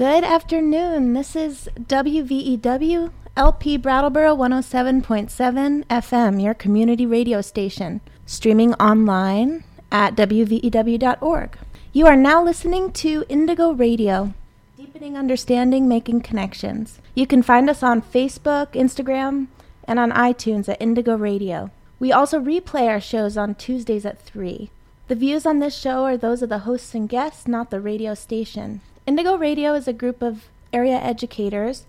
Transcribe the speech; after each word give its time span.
Good 0.00 0.24
afternoon. 0.24 1.12
This 1.12 1.36
is 1.36 1.68
WVEW 1.78 3.10
LP 3.36 3.76
Brattleboro 3.76 4.34
107.7 4.34 5.84
FM, 5.84 6.42
your 6.42 6.54
community 6.54 7.04
radio 7.04 7.42
station, 7.42 8.00
streaming 8.24 8.72
online 8.76 9.62
at 9.92 10.16
WVEW.org. 10.16 11.58
You 11.92 12.06
are 12.06 12.16
now 12.16 12.42
listening 12.42 12.92
to 12.92 13.26
Indigo 13.28 13.72
Radio, 13.72 14.32
deepening 14.78 15.18
understanding, 15.18 15.86
making 15.86 16.22
connections. 16.22 16.98
You 17.14 17.26
can 17.26 17.42
find 17.42 17.68
us 17.68 17.82
on 17.82 18.00
Facebook, 18.00 18.68
Instagram, 18.68 19.48
and 19.84 19.98
on 19.98 20.12
iTunes 20.12 20.66
at 20.66 20.80
Indigo 20.80 21.14
Radio. 21.14 21.70
We 21.98 22.10
also 22.10 22.40
replay 22.40 22.88
our 22.88 23.02
shows 23.02 23.36
on 23.36 23.54
Tuesdays 23.54 24.06
at 24.06 24.22
3. 24.22 24.70
The 25.08 25.14
views 25.14 25.44
on 25.44 25.58
this 25.58 25.76
show 25.76 26.04
are 26.04 26.16
those 26.16 26.40
of 26.40 26.48
the 26.48 26.60
hosts 26.60 26.94
and 26.94 27.06
guests, 27.06 27.46
not 27.46 27.68
the 27.68 27.82
radio 27.82 28.14
station. 28.14 28.80
Indigo 29.10 29.36
Radio 29.36 29.74
is 29.74 29.88
a 29.88 29.92
group 29.92 30.22
of 30.22 30.44
area 30.72 30.94
educators 30.94 31.84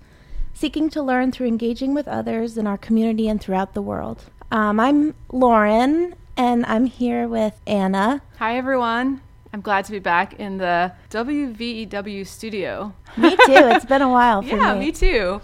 seeking 0.55 0.89
to 0.89 1.03
learn 1.03 1.31
through 1.31 1.45
engaging 1.45 1.93
with 1.93 2.07
others 2.07 2.57
in 2.57 2.65
our 2.65 2.79
community 2.79 3.29
and 3.29 3.39
throughout 3.39 3.75
the 3.75 3.81
world. 3.83 4.23
Um, 4.51 4.79
I'm 4.79 5.13
Lauren, 5.31 6.15
and 6.35 6.65
I'm 6.65 6.85
here 6.87 7.27
with 7.27 7.61
Anna. 7.67 8.23
Hi, 8.39 8.57
everyone. 8.57 9.21
I'm 9.53 9.61
glad 9.61 9.85
to 9.85 9.91
be 9.91 9.99
back 9.99 10.39
in 10.39 10.57
the 10.57 10.93
WVEW 11.11 12.25
studio. 12.25 12.95
Me 13.15 13.29
too. 13.29 13.69
It's 13.69 13.85
been 13.85 14.01
a 14.01 14.09
while 14.09 14.41
for 14.41 14.55
yeah, 14.55 14.73
me. 14.73 14.87
me 14.87 14.91
too. 14.91 15.41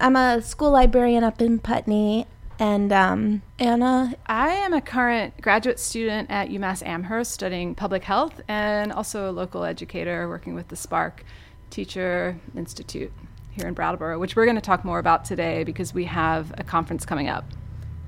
I'm 0.00 0.16
a 0.16 0.40
school 0.40 0.70
librarian 0.70 1.24
up 1.24 1.42
in 1.42 1.58
Putney, 1.58 2.26
and 2.58 2.92
um, 2.92 3.42
Anna. 3.58 4.14
I 4.26 4.50
am 4.50 4.72
a 4.72 4.80
current 4.80 5.40
graduate 5.40 5.78
student 5.78 6.30
at 6.30 6.48
UMass 6.48 6.84
Amherst 6.84 7.32
studying 7.32 7.74
public 7.74 8.04
health 8.04 8.40
and 8.48 8.92
also 8.92 9.30
a 9.30 9.32
local 9.32 9.64
educator 9.64 10.28
working 10.28 10.54
with 10.54 10.68
the 10.68 10.76
Spark 10.76 11.24
Teacher 11.70 12.38
Institute 12.56 13.12
here 13.50 13.66
in 13.66 13.74
Brattleboro, 13.74 14.18
which 14.18 14.36
we're 14.36 14.44
going 14.44 14.56
to 14.56 14.62
talk 14.62 14.84
more 14.84 14.98
about 14.98 15.24
today 15.24 15.64
because 15.64 15.94
we 15.94 16.04
have 16.04 16.52
a 16.58 16.64
conference 16.64 17.04
coming 17.04 17.28
up. 17.28 17.44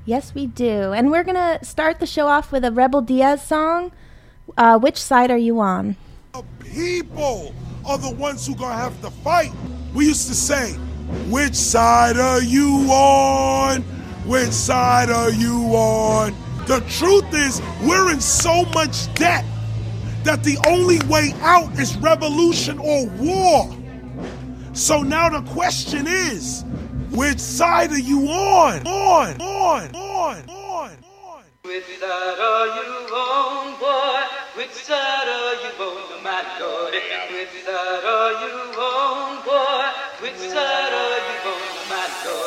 Yes, 0.04 0.34
we 0.34 0.46
do. 0.46 0.92
And 0.92 1.10
we're 1.10 1.24
going 1.24 1.36
to 1.36 1.64
start 1.64 2.00
the 2.00 2.06
show 2.06 2.26
off 2.26 2.52
with 2.52 2.64
a 2.64 2.72
Rebel 2.72 3.00
Diaz 3.00 3.42
song. 3.42 3.92
Uh, 4.56 4.78
which 4.78 4.96
side 4.96 5.30
are 5.30 5.38
you 5.38 5.60
on? 5.60 5.96
The 6.32 6.44
people 6.60 7.54
are 7.86 7.98
the 7.98 8.10
ones 8.10 8.46
who 8.46 8.54
gonna 8.54 8.74
have 8.74 9.00
to 9.02 9.10
fight. 9.10 9.52
We 9.94 10.06
used 10.06 10.28
to 10.28 10.34
say, 10.34 10.72
which 11.28 11.54
side 11.54 12.16
are 12.18 12.42
you 12.42 12.88
on? 12.90 13.84
Which 14.30 14.52
side 14.52 15.10
are 15.10 15.32
you 15.32 15.56
on? 15.74 16.36
The 16.68 16.78
truth 16.88 17.34
is, 17.34 17.60
we're 17.82 18.12
in 18.12 18.20
so 18.20 18.64
much 18.66 19.12
debt 19.14 19.44
that 20.22 20.44
the 20.44 20.56
only 20.68 21.00
way 21.08 21.34
out 21.40 21.76
is 21.80 21.96
revolution 21.96 22.78
or 22.78 23.08
war. 23.18 23.76
So 24.72 25.02
now 25.02 25.30
the 25.30 25.42
question 25.50 26.06
is, 26.06 26.64
which 27.10 27.40
side 27.40 27.90
are 27.90 27.98
you 27.98 28.28
on? 28.28 28.86
On, 28.86 29.40
on, 29.40 29.96
on, 29.96 30.48
on, 30.48 30.48
on. 30.48 31.42
Which 31.64 31.98
side 31.98 32.38
are 32.38 32.66
you 32.68 33.12
on, 33.12 33.80
boy? 33.80 34.22
Which 34.54 34.70
side 34.70 35.26
are 35.26 35.54
you 35.58 35.72
on, 35.82 36.22
my 36.22 36.44
lord? 36.60 36.94
Which 37.32 37.64
side 37.64 38.04
are 38.04 38.46
you 38.46 38.78
on, 38.78 39.44
boy? 39.44 39.90
Which 40.22 40.38
side 40.38 40.92
are 40.92 41.18
you 41.18 41.50
on? 41.50 41.69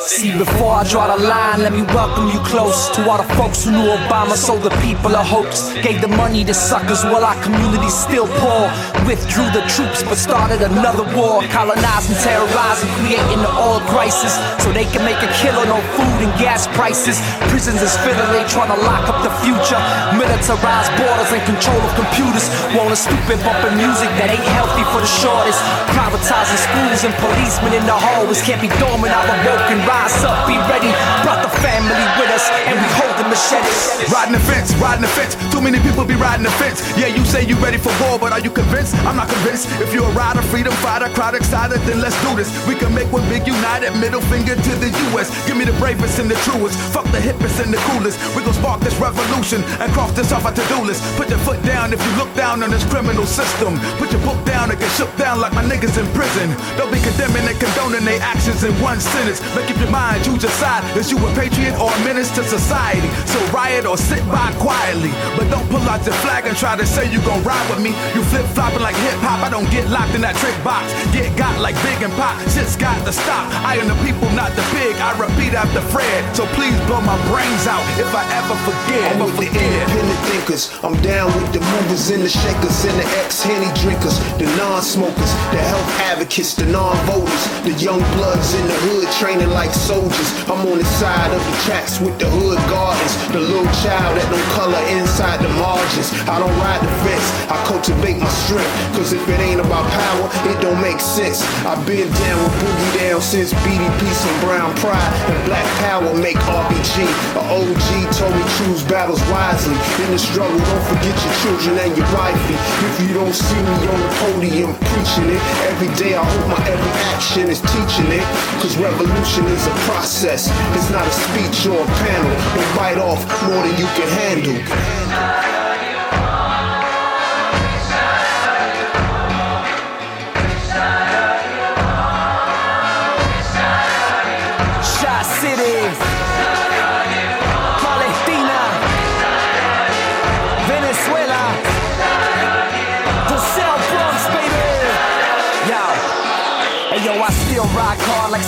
See, 0.05 0.29
before 0.37 0.77
I 0.77 0.83
draw 0.85 1.09
the 1.09 1.17
line, 1.25 1.65
let 1.65 1.73
me 1.73 1.81
welcome 1.97 2.29
you 2.29 2.37
close 2.45 2.93
to 2.93 3.09
all 3.09 3.17
the 3.17 3.25
folks 3.33 3.65
who 3.65 3.71
knew 3.71 3.89
Obama 3.89 4.37
sold 4.37 4.61
the 4.61 4.69
people 4.85 5.09
a 5.15 5.23
hoax. 5.23 5.73
Gave 5.81 5.97
the 5.97 6.11
money 6.13 6.45
to 6.45 6.53
suckers 6.53 7.01
while 7.01 7.25
our 7.25 7.33
community 7.41 7.89
still 7.89 8.29
poor. 8.37 8.69
Withdrew 9.09 9.49
the 9.49 9.65
troops 9.73 10.05
but 10.05 10.21
started 10.21 10.61
another 10.61 11.01
war. 11.17 11.41
Colonizing, 11.49 12.19
terrorizing, 12.21 12.91
creating 13.01 13.41
the 13.41 13.49
oil 13.57 13.81
crisis. 13.89 14.37
So 14.61 14.69
they 14.69 14.85
can 14.85 15.01
make 15.01 15.17
a 15.25 15.31
killing 15.41 15.71
on 15.73 15.81
food 15.97 16.19
and 16.21 16.33
gas 16.37 16.69
prices. 16.77 17.17
Prisons 17.49 17.81
is 17.81 17.97
filling, 18.05 18.29
they 18.29 18.45
trying 18.45 18.69
to 18.69 18.79
lock 18.85 19.09
up 19.09 19.25
the 19.25 19.33
future. 19.41 19.81
Militarized 20.13 20.93
borders 21.01 21.31
and 21.33 21.41
control 21.49 21.81
of 21.81 21.91
computers. 21.97 22.45
Wanting 22.77 22.99
stupid 22.99 23.41
bumping 23.41 23.81
music 23.81 24.11
that 24.21 24.29
ain't 24.29 24.49
healthy 24.53 24.85
for 24.93 25.01
the 25.01 25.09
shortest. 25.09 25.57
Privatizing 25.97 26.61
schools 26.61 27.01
and 27.07 27.13
policemen 27.17 27.73
in 27.73 27.87
the 27.89 27.97
hallways. 27.97 28.43
Can't 28.45 28.61
be 28.61 28.69
dormant, 28.77 29.09
I'm 29.09 29.31
awoken. 29.63 29.79
Rise 29.87 30.23
up, 30.23 30.47
be 30.47 30.55
ready. 30.67 30.91
Brought 31.23 31.41
the 31.43 31.51
family 31.61 32.03
with 32.19 32.31
us, 32.31 32.49
and 32.67 32.75
we 32.75 32.87
hold 32.99 33.15
the 33.17 33.27
machetes. 33.29 34.11
Riding 34.11 34.33
the 34.33 34.43
fence, 34.43 34.73
riding 34.75 35.01
the 35.01 35.07
fence. 35.07 35.35
Too 35.51 35.61
many 35.61 35.79
people 35.79 36.05
be 36.05 36.15
riding 36.15 36.43
the 36.43 36.51
fence. 36.59 36.81
Yeah, 36.97 37.07
you 37.07 37.23
say 37.25 37.45
you 37.45 37.55
ready 37.57 37.77
for 37.77 37.91
war, 38.03 38.19
but 38.19 38.31
are 38.31 38.39
you 38.39 38.51
convinced? 38.51 38.95
I'm 39.07 39.15
not 39.15 39.29
convinced. 39.29 39.69
If 39.81 39.93
you're 39.93 40.07
a 40.07 40.15
rider, 40.15 40.41
freedom 40.41 40.73
fighter, 40.83 41.07
crowd 41.13 41.35
excited, 41.35 41.79
then 41.87 42.01
let's 42.01 42.17
do 42.23 42.35
this. 42.35 42.49
We 42.67 42.75
can 42.75 42.93
make 42.93 43.11
one 43.11 43.27
big 43.29 43.47
united, 43.47 43.95
middle 43.99 44.21
finger 44.27 44.55
to 44.55 44.71
the 44.83 44.89
U.S. 45.11 45.31
Give 45.47 45.57
me 45.57 45.65
the 45.65 45.75
bravest 45.79 46.19
and 46.19 46.29
the 46.29 46.35
truest. 46.43 46.77
Fuck 46.93 47.05
the 47.11 47.19
hippest 47.19 47.63
and 47.63 47.73
the 47.73 47.81
coolest. 47.91 48.19
We 48.35 48.43
gon' 48.43 48.53
spark 48.53 48.81
this 48.81 48.95
revolution 48.99 49.63
and 49.79 49.91
cross 49.93 50.11
this 50.13 50.31
off 50.31 50.45
our 50.45 50.53
to-do 50.53 50.83
list. 50.83 51.01
Put 51.15 51.29
your 51.29 51.39
foot 51.39 51.61
down 51.63 51.93
if 51.93 52.01
you 52.03 52.11
look 52.17 52.33
down 52.35 52.63
on 52.63 52.69
this 52.69 52.83
criminal 52.89 53.25
system. 53.25 53.79
Put 53.97 54.11
your 54.11 54.21
book 54.21 54.39
down 54.45 54.71
and 54.71 54.79
get 54.79 54.91
shook 54.91 55.13
down 55.17 55.39
like 55.39 55.53
my 55.53 55.63
niggas 55.63 55.97
in 55.97 56.07
prison. 56.13 56.51
Don't 56.77 56.91
be 56.91 56.99
condemning 56.99 57.47
and 57.47 57.57
condoning 57.59 58.05
their 58.05 58.21
actions 58.21 58.63
in 58.63 58.73
one 58.81 58.99
sentence. 58.99 59.39
Make 59.55 59.69
up 59.69 59.77
your 59.77 59.91
mind, 59.93 60.25
choose 60.25 60.41
your 60.41 60.51
side. 60.57 60.81
Is 60.97 61.11
you 61.11 61.17
a 61.21 61.29
patriot 61.37 61.77
or 61.77 61.93
a 61.93 61.99
menace 62.01 62.33
to 62.35 62.43
society? 62.43 63.07
So 63.29 63.37
riot 63.53 63.85
or 63.85 63.97
sit 63.97 64.25
by 64.27 64.49
quietly. 64.57 65.13
But 65.37 65.49
don't 65.53 65.67
pull 65.69 65.85
out 65.85 66.01
your 66.05 66.17
flag 66.25 66.45
and 66.49 66.57
try 66.57 66.75
to 66.75 66.85
say 66.85 67.05
you 67.11 67.21
gon' 67.21 67.43
ride 67.43 67.67
with 67.69 67.81
me. 67.85 67.93
You 68.17 68.25
flip 68.33 68.45
flopping 68.57 68.81
like 68.81 68.95
hip 68.97 69.21
hop. 69.21 69.45
I 69.45 69.49
don't 69.49 69.69
get 69.69 69.85
locked 69.93 70.15
in 70.15 70.21
that 70.21 70.35
trick 70.41 70.57
box. 70.65 70.89
Get 71.13 71.29
got 71.37 71.53
like 71.61 71.77
big 71.85 72.01
and 72.01 72.13
pop. 72.17 72.33
Shit's 72.49 72.75
got 72.75 72.97
to 73.05 73.13
stop. 73.13 73.45
I 73.61 73.77
am 73.77 73.87
the 73.87 73.97
people, 74.01 74.25
not 74.33 74.57
the 74.57 74.65
big. 74.73 74.97
I 74.97 75.13
repeat 75.21 75.53
after 75.53 75.85
Fred. 75.93 76.21
So 76.35 76.49
please 76.57 76.73
blow 76.89 77.01
my 77.05 77.17
brains 77.29 77.69
out 77.69 77.85
if 78.01 78.09
I 78.09 78.25
ever 78.33 78.57
forget. 78.65 79.05
I'm 79.13 79.21
with 79.21 79.37
the 79.37 79.53
independent 79.53 80.21
thinkers. 80.33 80.73
I'm 80.81 80.97
down 81.05 81.29
with 81.37 81.53
the 81.53 81.61
movers 81.61 82.09
and 82.09 82.25
the 82.25 82.29
shakers 82.29 82.85
and 82.89 82.97
the 82.97 83.07
ex-henny 83.21 83.69
drinkers, 83.85 84.17
the 84.41 84.49
non-smokers, 84.57 85.31
the 85.53 85.61
health 85.61 85.89
advocates, 86.09 86.55
the 86.55 86.65
non-voters, 86.65 87.43
the 87.61 87.73
young 87.77 88.01
bloods 88.17 88.53
in 88.57 88.65
the 88.65 88.77
hood 88.89 89.07
training 89.21 89.42
like 89.49 89.73
soldiers. 89.73 90.29
I'm 90.47 90.63
on 90.67 90.77
the 90.77 90.85
side 90.85 91.31
of 91.33 91.41
the 91.43 91.55
tracks 91.65 91.99
with 91.99 92.17
the 92.19 92.29
hood 92.29 92.59
gardens, 92.69 93.13
the 93.33 93.39
little 93.39 93.67
child 93.83 94.15
that 94.15 94.27
don't 94.31 94.49
color 94.55 94.79
inside 94.95 95.43
the 95.43 95.51
margins. 95.59 96.13
I 96.29 96.39
don't 96.39 96.55
ride 96.61 96.79
the 96.79 96.93
fence, 97.03 97.27
I 97.51 97.57
cultivate 97.67 98.17
my 98.19 98.29
strength. 98.47 98.71
Cause 98.95 99.11
if 99.11 99.23
it 99.27 99.39
ain't 99.39 99.59
about 99.59 99.83
power, 99.89 100.25
it 100.47 100.57
don't 100.61 100.79
make 100.79 100.99
sense. 100.99 101.43
I've 101.65 101.81
been 101.83 102.07
down 102.07 102.37
with 102.43 102.55
Boogie 102.61 102.91
Down 103.01 103.21
since 103.21 103.51
BDP 103.65 104.13
and 104.13 104.37
Brown 104.45 104.71
Pride 104.77 105.13
and 105.27 105.39
Black 105.49 105.65
Power 105.83 106.13
make 106.15 106.37
RBG. 106.37 107.03
A 107.35 107.41
OG 107.41 107.89
told 108.13 108.33
me 108.35 108.43
choose 108.61 108.83
battles 108.85 109.21
wisely. 109.33 109.75
In 110.05 110.11
the 110.13 110.19
struggle, 110.19 110.59
don't 110.59 110.85
forget 110.87 111.15
your 111.17 111.35
children 111.41 111.73
and 111.81 111.91
your 111.97 112.07
wifey. 112.13 112.57
If 112.87 112.95
you 113.01 113.13
don't 113.13 113.33
see 113.33 113.59
me 113.59 113.77
on 113.89 113.99
the 113.99 114.11
podium 114.21 114.71
preaching 114.93 115.29
it, 115.33 115.41
every 115.67 115.91
day 115.97 116.13
I 116.15 116.23
hope 116.23 116.47
my 116.53 116.61
every 116.67 116.93
action 117.15 117.49
is 117.49 117.59
teaching 117.61 118.09
it. 118.13 118.25
Cause 118.61 118.77
revolution 118.77 119.32
is 119.41 119.65
a 119.65 119.71
process, 119.89 120.47
it's 120.75 120.91
not 120.91 121.07
a 121.07 121.11
speech 121.11 121.65
or 121.65 121.81
a 121.81 121.85
panel. 121.85 122.55
Don't 122.55 122.77
bite 122.77 122.99
off 122.99 123.25
more 123.47 123.63
than 123.63 123.75
you 123.79 123.87
can 123.95 124.07
handle. 124.07 125.52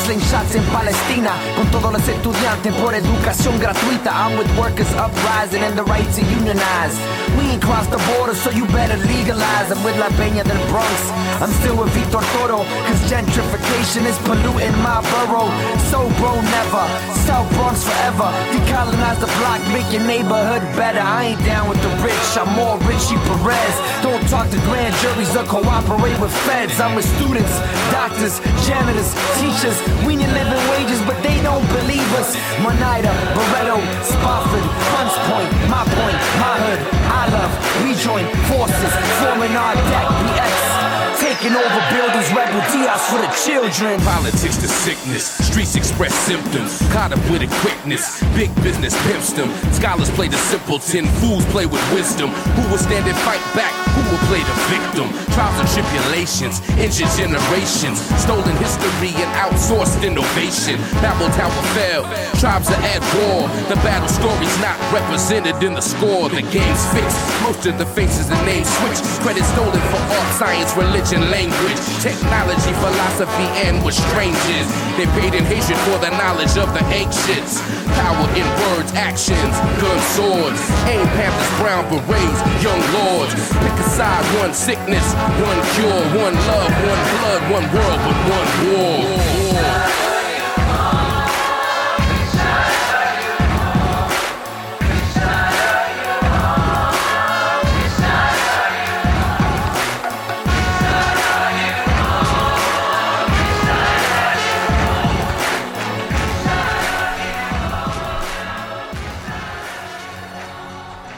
Slingshots 0.03 0.55
in 0.55 0.63
Palestina. 0.71 1.31
Con 1.55 1.67
todos 1.71 1.91
los 1.93 2.07
estudiantes 2.07 2.73
por 2.75 2.93
educación 2.93 3.59
gratuita. 3.59 4.11
I'm 4.11 4.37
with 4.37 4.49
workers 4.57 4.91
uprising 4.95 5.63
and 5.63 5.77
the 5.77 5.83
right 5.83 6.09
to 6.15 6.21
unionize. 6.21 6.95
We 7.37 7.51
ain't 7.51 7.61
crossed 7.61 7.91
the 7.91 8.01
border, 8.13 8.35
so 8.35 8.49
you 8.51 8.65
better 8.67 8.97
legalize. 8.97 9.71
I'm 9.71 9.83
with 9.83 9.97
La 9.97 10.09
Peña 10.19 10.43
del 10.43 10.59
Bronx. 10.69 10.95
I'm 11.41 11.51
still 11.59 11.77
with 11.77 11.91
Vitor 11.91 12.23
Toro, 12.33 12.63
cause 12.87 13.01
gentrification 13.11 14.05
is 14.05 14.17
polluting 14.23 14.75
my 14.79 15.03
borough. 15.11 15.51
So 15.91 16.07
bro, 16.15 16.39
never. 16.39 16.85
South 17.27 17.49
Bronx 17.53 17.83
forever. 17.83 18.31
Decolonize 18.55 19.19
the 19.19 19.27
block, 19.43 19.59
make 19.75 19.89
your 19.91 20.05
neighborhood 20.07 20.61
better. 20.79 21.01
I 21.01 21.35
ain't 21.35 21.43
down 21.43 21.67
with 21.67 21.81
the 21.81 21.91
rich, 21.99 22.29
I'm 22.39 22.47
more 22.55 22.77
Richie 22.87 23.19
Perez. 23.27 23.75
Don't 24.01 24.23
talk 24.29 24.49
to 24.49 24.59
grand 24.69 24.95
juries 25.03 25.35
or 25.35 25.43
cooperate 25.43 26.17
with 26.21 26.31
feds. 26.47 26.79
I'm 26.79 26.95
with 26.95 27.07
students, 27.17 27.51
doctors, 27.91 28.39
janitors, 28.65 29.11
teachers. 29.41 29.77
We 30.05 30.15
need 30.15 30.31
living 30.31 30.63
wages, 30.71 31.01
but 31.03 31.17
they 31.23 31.41
don't 31.41 31.65
believe 31.73 32.07
us. 32.19 32.35
Monida, 32.63 33.11
Barretto, 33.35 33.77
Spofford, 34.03 34.65
Hunts 34.93 35.17
Point, 35.27 35.51
my 35.69 35.83
point, 35.85 36.17
my 36.41 36.55
hood. 36.65 36.81
I 37.09 37.23
love, 37.33 37.51
we 37.83 37.93
join 37.99 38.25
forces, 38.49 38.93
forming 39.21 39.53
our 39.55 39.75
deck, 39.75 40.07
BX. 40.23 40.75
Taking 41.19 41.55
over 41.55 41.81
buildings, 41.89 42.29
rebel 42.35 42.61
Diaz 42.71 43.01
for 43.09 43.19
the 43.19 43.31
children. 43.43 43.99
Politics 44.01 44.57
to 44.57 44.67
sickness, 44.67 45.25
streets 45.47 45.75
express 45.75 46.13
symptoms. 46.13 46.77
Caught 46.91 47.13
up 47.13 47.23
with 47.31 47.41
it 47.41 47.49
quickness, 47.63 48.21
big 48.35 48.53
business 48.61 48.93
pimps 49.07 49.31
them. 49.33 49.49
Scholars 49.73 50.09
play 50.11 50.27
the 50.27 50.37
simpleton, 50.37 51.07
fools 51.19 51.45
play 51.45 51.65
with 51.65 51.81
wisdom. 51.93 52.29
Who 52.29 52.69
will 52.69 52.77
stand 52.77 53.07
and 53.07 53.17
fight 53.23 53.41
back? 53.55 53.73
Who 53.95 54.01
will 54.15 54.27
play 54.31 54.43
the 54.43 54.57
victim? 54.71 55.07
Trials 55.35 55.59
and 55.59 55.69
tribulations, 55.75 56.63
injured 56.79 57.11
generations, 57.19 57.99
stolen 58.23 58.55
history 58.63 59.11
and 59.19 59.31
outsourced 59.35 59.99
innovation. 59.99 60.79
Babel 61.03 61.27
Tower 61.35 61.63
fell, 61.75 62.03
tribes 62.39 62.71
are 62.71 62.83
at 62.87 63.03
war. 63.19 63.51
The 63.67 63.75
battle 63.83 64.07
story's 64.07 64.55
not 64.63 64.79
represented 64.95 65.59
in 65.63 65.73
the 65.73 65.81
score. 65.81 66.29
The 66.29 66.43
game's 66.47 66.83
fixed, 66.95 67.19
most 67.43 67.65
of 67.67 67.77
the 67.77 67.85
faces 67.85 68.31
and 68.31 68.39
names 68.45 68.69
switched. 68.79 69.03
Credit 69.19 69.43
stolen 69.43 69.83
for 69.91 70.01
art, 70.15 70.31
science, 70.39 70.71
religion, 70.77 71.27
language, 71.29 71.79
technology, 71.99 72.71
philosophy, 72.79 73.47
and 73.67 73.83
with 73.83 73.95
strangers. 73.95 74.67
They 74.95 75.07
paid 75.19 75.35
in 75.35 75.43
hatred 75.43 75.79
for 75.83 75.99
the 75.99 76.11
knowledge 76.15 76.55
of 76.55 76.71
the 76.71 76.83
ancients. 76.93 77.59
Power 77.99 78.27
in 78.35 78.47
words, 78.63 78.91
actions, 78.95 79.55
guns, 79.81 80.05
swords. 80.15 80.61
Aim 80.87 81.07
Panthers, 81.15 81.51
brown 81.59 81.83
berets, 81.91 82.39
young 82.63 82.81
lords. 82.95 83.33
Pick 83.35 83.75
a 83.79 83.87
side, 83.95 84.04
one 84.39 84.53
sickness, 84.53 85.13
one 85.13 85.61
cure, 85.73 86.03
one 86.21 86.35
love, 86.35 86.71
one 86.85 87.01
blood, 87.19 87.41
one 87.51 87.65
world, 87.73 87.99
but 88.05 88.17
one 88.29 88.49
war. 88.69 88.99
war. 89.01 89.65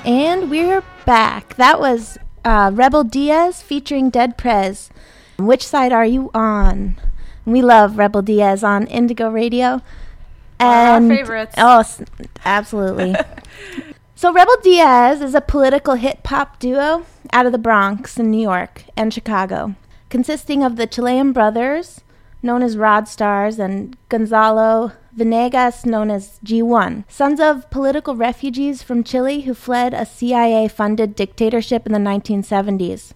And 0.05 0.49
we're 0.49 0.83
back. 1.05 1.55
That 1.57 1.81
was 1.81 2.17
uh, 2.47 2.71
Rebel 2.73 3.03
Diaz 3.03 3.61
featuring 3.61 4.09
Dead 4.09 4.37
Prez. 4.37 4.89
Which 5.37 5.67
side 5.67 5.91
are 5.91 6.05
you 6.05 6.31
on? 6.33 6.97
We 7.45 7.61
love 7.61 7.97
Rebel 7.97 8.21
Diaz 8.21 8.63
on 8.63 8.87
Indigo 8.87 9.29
Radio. 9.29 9.81
our 10.61 10.97
And 10.97 11.09
favorites. 11.09 11.55
Oh, 11.57 11.83
absolutely. 12.45 13.15
so 14.15 14.31
Rebel 14.31 14.55
Diaz 14.63 15.19
is 15.19 15.35
a 15.35 15.41
political 15.41 15.95
hip 15.95 16.25
hop 16.25 16.57
duo 16.57 17.05
out 17.33 17.45
of 17.45 17.51
the 17.51 17.57
Bronx 17.57 18.17
in 18.17 18.31
New 18.31 18.41
York 18.41 18.85
and 18.95 19.13
Chicago, 19.13 19.75
consisting 20.09 20.63
of 20.63 20.77
the 20.77 20.87
Chilean 20.87 21.33
brothers, 21.33 21.99
known 22.41 22.63
as 22.63 22.77
RodStarz, 22.77 23.59
and 23.59 23.97
Gonzalo 24.07 24.93
Venegas, 25.17 25.83
known 25.83 26.11
as 26.11 26.39
G1, 26.45 27.03
sons 27.09 27.39
of 27.39 27.67
political 27.71 28.15
refugees 28.15 28.83
from 28.83 29.03
Chile 29.03 29.41
who 29.41 29.55
fled 29.55 29.95
a 29.95 30.05
CIA 30.05 30.67
funded 30.67 31.15
dictatorship 31.15 31.87
in 31.87 31.91
the 31.91 31.99
1970s. 31.99 33.13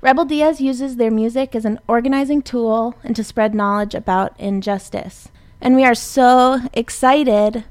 Rebel 0.00 0.24
Diaz 0.24 0.60
uses 0.60 0.96
their 0.96 1.12
music 1.12 1.54
as 1.54 1.64
an 1.64 1.78
organizing 1.86 2.42
tool 2.42 2.96
and 3.04 3.14
to 3.14 3.22
spread 3.22 3.54
knowledge 3.54 3.94
about 3.94 4.38
injustice. 4.38 5.28
And 5.60 5.76
we 5.76 5.84
are 5.84 5.94
so 5.94 6.60
excited 6.72 7.64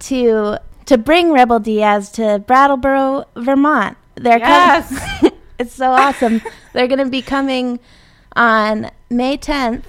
to 0.00 0.58
to 0.86 0.98
bring 0.98 1.32
Rebel 1.32 1.60
Diaz 1.60 2.10
to 2.12 2.44
Brattleboro, 2.46 3.24
Vermont. 3.36 3.96
They're 4.16 4.38
Yes. 4.38 5.24
it's 5.58 5.72
so 5.72 5.90
awesome. 5.90 6.42
they're 6.72 6.86
going 6.88 6.98
to 6.98 7.10
be 7.10 7.22
coming 7.22 7.80
on 8.36 8.90
May 9.10 9.38
10th 9.38 9.84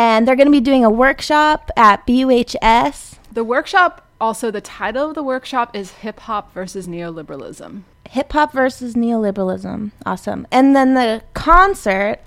and 0.00 0.26
they're 0.26 0.34
going 0.34 0.46
to 0.46 0.50
be 0.50 0.60
doing 0.60 0.82
a 0.82 0.88
workshop 0.88 1.70
at 1.76 2.06
BUHS. 2.06 3.18
The 3.30 3.44
workshop, 3.44 4.08
also 4.18 4.50
the 4.50 4.62
title 4.62 5.10
of 5.10 5.14
the 5.14 5.22
workshop 5.22 5.76
is 5.76 5.90
Hip 5.90 6.20
Hop 6.20 6.54
versus 6.54 6.88
Neoliberalism. 6.88 7.82
Hip 8.08 8.32
hop 8.32 8.52
versus 8.52 8.94
neoliberalism. 8.94 9.90
Awesome. 10.06 10.46
And 10.50 10.74
then 10.74 10.94
the 10.94 11.22
concert, 11.34 12.18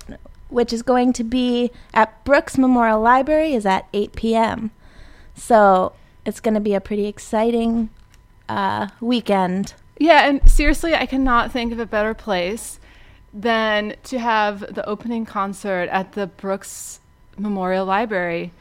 which 0.48 0.72
is 0.72 0.82
going 0.82 1.12
to 1.14 1.24
be 1.24 1.72
at 1.92 2.24
Brooks 2.24 2.56
Memorial 2.56 3.00
Library, 3.00 3.54
is 3.54 3.66
at 3.66 3.86
8 3.92 4.14
p.m. 4.14 4.70
So 5.34 5.94
it's 6.24 6.40
going 6.40 6.54
to 6.54 6.60
be 6.60 6.74
a 6.74 6.80
pretty 6.80 7.06
exciting 7.06 7.90
uh, 8.48 8.88
weekend. 9.00 9.74
Yeah, 9.98 10.28
and 10.28 10.48
seriously, 10.48 10.94
I 10.94 11.06
cannot 11.06 11.50
think 11.50 11.72
of 11.72 11.80
a 11.80 11.86
better 11.86 12.14
place 12.14 12.78
than 13.34 13.96
to 14.04 14.20
have 14.20 14.74
the 14.74 14.88
opening 14.88 15.26
concert 15.26 15.88
at 15.90 16.12
the 16.12 16.28
Brooks 16.28 17.00
Memorial 17.38 17.84
Library. 17.84 18.52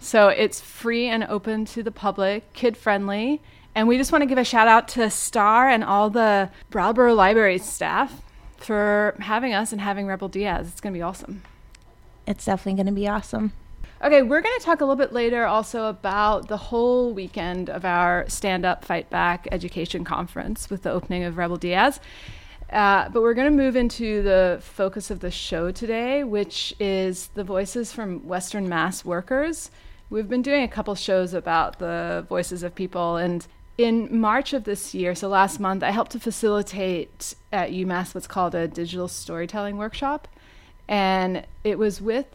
So 0.00 0.28
it's 0.28 0.60
free 0.60 1.08
and 1.08 1.24
open 1.24 1.64
to 1.66 1.82
the 1.82 1.90
public, 1.90 2.52
kid 2.52 2.76
friendly. 2.76 3.40
And 3.74 3.86
we 3.86 3.98
just 3.98 4.12
want 4.12 4.22
to 4.22 4.26
give 4.26 4.38
a 4.38 4.44
shout 4.44 4.66
out 4.66 4.88
to 4.88 5.10
Star 5.10 5.68
and 5.68 5.84
all 5.84 6.10
the 6.10 6.50
Brattleboro 6.70 7.14
Library 7.14 7.58
staff 7.58 8.22
for 8.56 9.14
having 9.20 9.54
us 9.54 9.72
and 9.72 9.80
having 9.80 10.06
Rebel 10.06 10.28
Diaz. 10.28 10.68
It's 10.68 10.80
going 10.80 10.92
to 10.92 10.98
be 10.98 11.02
awesome. 11.02 11.42
It's 12.26 12.44
definitely 12.44 12.82
going 12.82 12.94
to 12.94 13.00
be 13.00 13.08
awesome. 13.08 13.52
Okay, 14.02 14.22
we're 14.22 14.40
going 14.40 14.58
to 14.58 14.64
talk 14.64 14.80
a 14.80 14.84
little 14.84 14.96
bit 14.96 15.12
later 15.12 15.44
also 15.44 15.86
about 15.86 16.48
the 16.48 16.56
whole 16.56 17.12
weekend 17.12 17.68
of 17.68 17.84
our 17.84 18.24
Stand 18.28 18.64
Up 18.64 18.82
Fight 18.82 19.10
Back 19.10 19.46
education 19.52 20.04
conference 20.04 20.70
with 20.70 20.84
the 20.84 20.90
opening 20.90 21.22
of 21.22 21.36
Rebel 21.36 21.58
Diaz. 21.58 22.00
Uh, 22.70 23.08
but 23.08 23.22
we're 23.22 23.34
going 23.34 23.50
to 23.50 23.56
move 23.56 23.74
into 23.74 24.22
the 24.22 24.58
focus 24.62 25.10
of 25.10 25.20
the 25.20 25.30
show 25.30 25.72
today, 25.72 26.22
which 26.22 26.72
is 26.78 27.28
the 27.34 27.42
voices 27.42 27.92
from 27.92 28.26
Western 28.26 28.68
Mass 28.68 29.04
workers. 29.04 29.70
We've 30.08 30.28
been 30.28 30.42
doing 30.42 30.62
a 30.62 30.68
couple 30.68 30.94
shows 30.94 31.34
about 31.34 31.78
the 31.80 32.24
voices 32.28 32.62
of 32.62 32.74
people, 32.74 33.16
and 33.16 33.46
in 33.76 34.20
March 34.20 34.52
of 34.52 34.64
this 34.64 34.94
year, 34.94 35.14
so 35.14 35.28
last 35.28 35.58
month, 35.58 35.82
I 35.82 35.90
helped 35.90 36.12
to 36.12 36.20
facilitate 36.20 37.34
at 37.50 37.70
UMass 37.70 38.14
what's 38.14 38.26
called 38.26 38.54
a 38.54 38.68
digital 38.68 39.08
storytelling 39.08 39.78
workshop. 39.78 40.28
And 40.86 41.46
it 41.64 41.78
was 41.78 42.00
with 42.00 42.26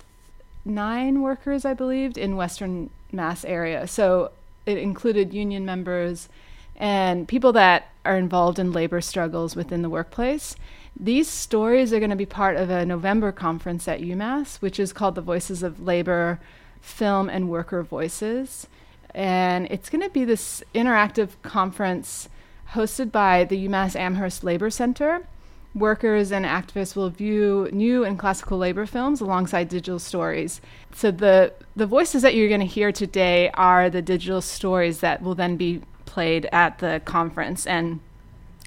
nine 0.64 1.22
workers, 1.22 1.64
I 1.64 1.74
believed, 1.74 2.18
in 2.18 2.36
Western 2.36 2.90
Mass 3.12 3.46
area. 3.46 3.88
So 3.88 4.32
it 4.66 4.78
included 4.78 5.34
union 5.34 5.66
members 5.66 6.30
and 6.76 7.28
people 7.28 7.54
that 7.54 7.90
are 8.04 8.18
involved 8.18 8.60
in 8.60 8.72
labor 8.72 9.02
struggles 9.02 9.56
within 9.56 9.82
the 9.82 9.90
workplace. 9.90 10.56
These 10.98 11.28
stories 11.28 11.92
are 11.92 12.00
going 12.00 12.10
to 12.10 12.16
be 12.16 12.26
part 12.26 12.56
of 12.56 12.70
a 12.70 12.86
November 12.86 13.32
conference 13.32 13.88
at 13.88 14.02
UMass, 14.02 14.58
which 14.58 14.80
is 14.80 14.94
called 14.94 15.16
the 15.16 15.22
Voices 15.22 15.64
of 15.64 15.82
Labor 15.82 16.40
Film 16.82 17.30
and 17.30 17.50
Worker 17.50 17.84
Voices. 17.84 18.68
And 19.14 19.68
it's 19.70 19.90
going 19.90 20.02
to 20.02 20.10
be 20.10 20.26
this 20.26 20.64
interactive 20.74 21.30
conference 21.42 22.30
hosted 22.74 23.12
by 23.12 23.44
the 23.44 23.68
UMass 23.68 23.96
Amherst 23.96 24.44
Labor 24.44 24.70
Center. 24.70 25.28
Workers 25.74 26.32
and 26.32 26.46
activists 26.46 26.96
will 26.96 27.10
view 27.10 27.68
new 27.74 28.06
and 28.06 28.18
classical 28.18 28.58
labor 28.58 28.86
films 28.86 29.20
alongside 29.20 29.68
digital 29.68 30.00
stories. 30.00 30.62
So 30.94 31.12
the 31.12 31.52
the 31.76 31.86
voices 31.86 32.22
that 32.22 32.34
you're 32.34 32.48
going 32.48 32.62
to 32.62 32.66
hear 32.66 32.94
today 32.94 33.50
are 33.56 33.90
the 33.90 34.02
digital 34.02 34.42
stories 34.42 35.02
that 35.02 35.22
will 35.22 35.36
then 35.36 35.58
be 35.58 35.82
played 36.16 36.48
at 36.54 36.80
the 36.80 37.02
conference. 37.04 37.68
And 37.68 38.00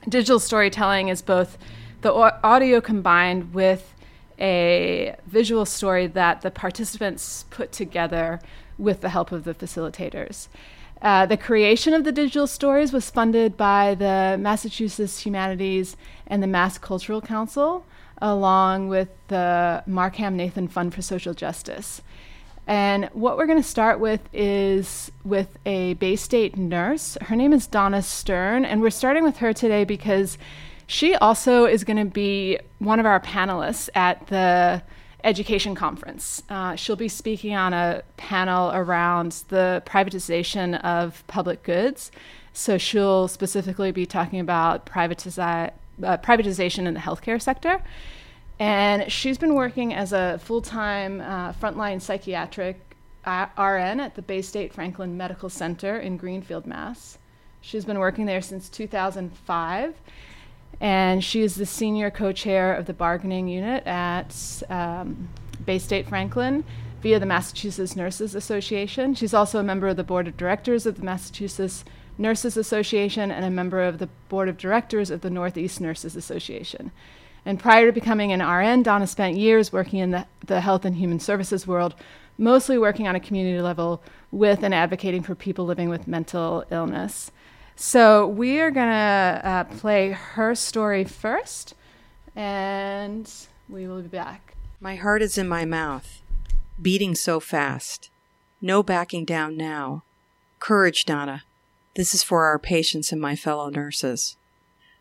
digital 0.06 0.38
storytelling 0.38 1.08
is 1.08 1.22
both 1.22 1.56
the 2.02 2.12
audio 2.44 2.78
combined 2.82 3.54
with 3.54 3.94
a 4.38 5.16
visual 5.26 5.64
story 5.64 6.06
that 6.08 6.42
the 6.42 6.50
participants 6.50 7.46
put 7.48 7.72
together 7.72 8.38
with 8.76 9.00
the 9.00 9.08
help 9.08 9.32
of 9.32 9.44
the 9.44 9.54
facilitators. 9.54 10.48
Uh, 11.00 11.24
the 11.24 11.38
creation 11.38 11.94
of 11.94 12.04
the 12.04 12.12
digital 12.12 12.46
stories 12.46 12.92
was 12.92 13.08
funded 13.08 13.56
by 13.56 13.94
the 13.94 14.36
Massachusetts 14.38 15.20
Humanities 15.24 15.96
and 16.26 16.42
the 16.42 16.46
Mass 16.46 16.76
Cultural 16.76 17.22
Council, 17.22 17.86
along 18.20 18.88
with 18.88 19.08
the 19.28 19.82
Markham 19.86 20.36
Nathan 20.36 20.68
Fund 20.68 20.92
for 20.94 21.00
Social 21.00 21.32
Justice. 21.32 22.02
And 22.68 23.06
what 23.14 23.38
we're 23.38 23.46
going 23.46 23.62
to 23.62 23.66
start 23.66 23.98
with 23.98 24.20
is 24.30 25.10
with 25.24 25.58
a 25.64 25.94
Baystate 25.94 26.58
nurse. 26.58 27.16
Her 27.22 27.34
name 27.34 27.54
is 27.54 27.66
Donna 27.66 28.02
Stern, 28.02 28.66
and 28.66 28.82
we're 28.82 28.90
starting 28.90 29.24
with 29.24 29.38
her 29.38 29.54
today 29.54 29.84
because 29.84 30.36
she 30.86 31.14
also 31.14 31.64
is 31.64 31.82
going 31.82 31.96
to 31.96 32.04
be 32.04 32.58
one 32.78 33.00
of 33.00 33.06
our 33.06 33.20
panelists 33.20 33.88
at 33.94 34.26
the 34.26 34.82
education 35.24 35.74
conference. 35.74 36.42
Uh, 36.50 36.76
she'll 36.76 36.94
be 36.94 37.08
speaking 37.08 37.54
on 37.54 37.72
a 37.72 38.02
panel 38.18 38.70
around 38.72 39.44
the 39.48 39.82
privatization 39.86 40.78
of 40.84 41.26
public 41.26 41.62
goods. 41.62 42.12
So 42.52 42.76
she'll 42.76 43.28
specifically 43.28 43.92
be 43.92 44.04
talking 44.04 44.40
about 44.40 44.84
privatizi- 44.84 45.72
uh, 46.02 46.16
privatization 46.18 46.86
in 46.86 46.92
the 46.92 47.00
healthcare 47.00 47.40
sector. 47.40 47.82
And 48.58 49.10
she's 49.10 49.38
been 49.38 49.54
working 49.54 49.94
as 49.94 50.12
a 50.12 50.38
full 50.42 50.62
time 50.62 51.20
uh, 51.20 51.52
frontline 51.52 52.02
psychiatric 52.02 52.80
uh, 53.24 53.46
RN 53.56 54.00
at 54.00 54.14
the 54.14 54.22
Baystate 54.22 54.72
Franklin 54.72 55.16
Medical 55.16 55.48
Center 55.48 55.98
in 55.98 56.16
Greenfield, 56.16 56.66
Mass. 56.66 57.18
She's 57.60 57.84
been 57.84 57.98
working 57.98 58.26
there 58.26 58.40
since 58.40 58.68
2005. 58.68 59.94
And 60.80 61.24
she 61.24 61.42
is 61.42 61.56
the 61.56 61.66
senior 61.66 62.10
co 62.10 62.32
chair 62.32 62.74
of 62.74 62.86
the 62.86 62.92
bargaining 62.92 63.48
unit 63.48 63.86
at 63.86 64.62
um, 64.68 65.28
Baystate 65.64 66.08
Franklin 66.08 66.64
via 67.02 67.18
the 67.18 67.26
Massachusetts 67.26 67.96
Nurses 67.96 68.34
Association. 68.34 69.14
She's 69.14 69.34
also 69.34 69.58
a 69.58 69.62
member 69.62 69.88
of 69.88 69.96
the 69.96 70.04
board 70.04 70.28
of 70.28 70.36
directors 70.36 70.86
of 70.86 70.96
the 70.96 71.04
Massachusetts 71.04 71.84
Nurses 72.16 72.56
Association 72.56 73.30
and 73.30 73.44
a 73.44 73.50
member 73.50 73.82
of 73.82 73.98
the 73.98 74.08
board 74.28 74.48
of 74.48 74.56
directors 74.56 75.10
of 75.10 75.20
the 75.20 75.30
Northeast 75.30 75.80
Nurses 75.80 76.16
Association. 76.16 76.90
And 77.48 77.58
prior 77.58 77.86
to 77.86 77.92
becoming 77.92 78.30
an 78.30 78.46
RN, 78.46 78.82
Donna 78.82 79.06
spent 79.06 79.38
years 79.38 79.72
working 79.72 80.00
in 80.00 80.10
the, 80.10 80.26
the 80.44 80.60
health 80.60 80.84
and 80.84 80.94
human 80.94 81.18
services 81.18 81.66
world, 81.66 81.94
mostly 82.36 82.76
working 82.76 83.08
on 83.08 83.16
a 83.16 83.20
community 83.20 83.62
level 83.62 84.02
with 84.30 84.62
and 84.62 84.74
advocating 84.74 85.22
for 85.22 85.34
people 85.34 85.64
living 85.64 85.88
with 85.88 86.06
mental 86.06 86.66
illness. 86.70 87.32
So 87.74 88.26
we 88.26 88.60
are 88.60 88.70
going 88.70 88.88
to 88.88 89.40
uh, 89.42 89.64
play 89.64 90.10
her 90.10 90.54
story 90.54 91.04
first, 91.04 91.72
and 92.36 93.32
we 93.66 93.88
will 93.88 94.02
be 94.02 94.08
back. 94.08 94.54
My 94.78 94.96
heart 94.96 95.22
is 95.22 95.38
in 95.38 95.48
my 95.48 95.64
mouth, 95.64 96.20
beating 96.82 97.14
so 97.14 97.40
fast. 97.40 98.10
No 98.60 98.82
backing 98.82 99.24
down 99.24 99.56
now. 99.56 100.02
Courage, 100.58 101.06
Donna. 101.06 101.44
This 101.96 102.14
is 102.14 102.22
for 102.22 102.44
our 102.44 102.58
patients 102.58 103.10
and 103.10 103.22
my 103.22 103.34
fellow 103.34 103.70
nurses. 103.70 104.36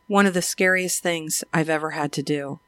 One 0.08 0.26
of 0.26 0.34
the 0.34 0.42
scariest 0.42 1.04
things 1.04 1.44
I've 1.54 1.70
ever 1.70 1.92
had 1.92 2.14
to 2.14 2.24
do. 2.24 2.60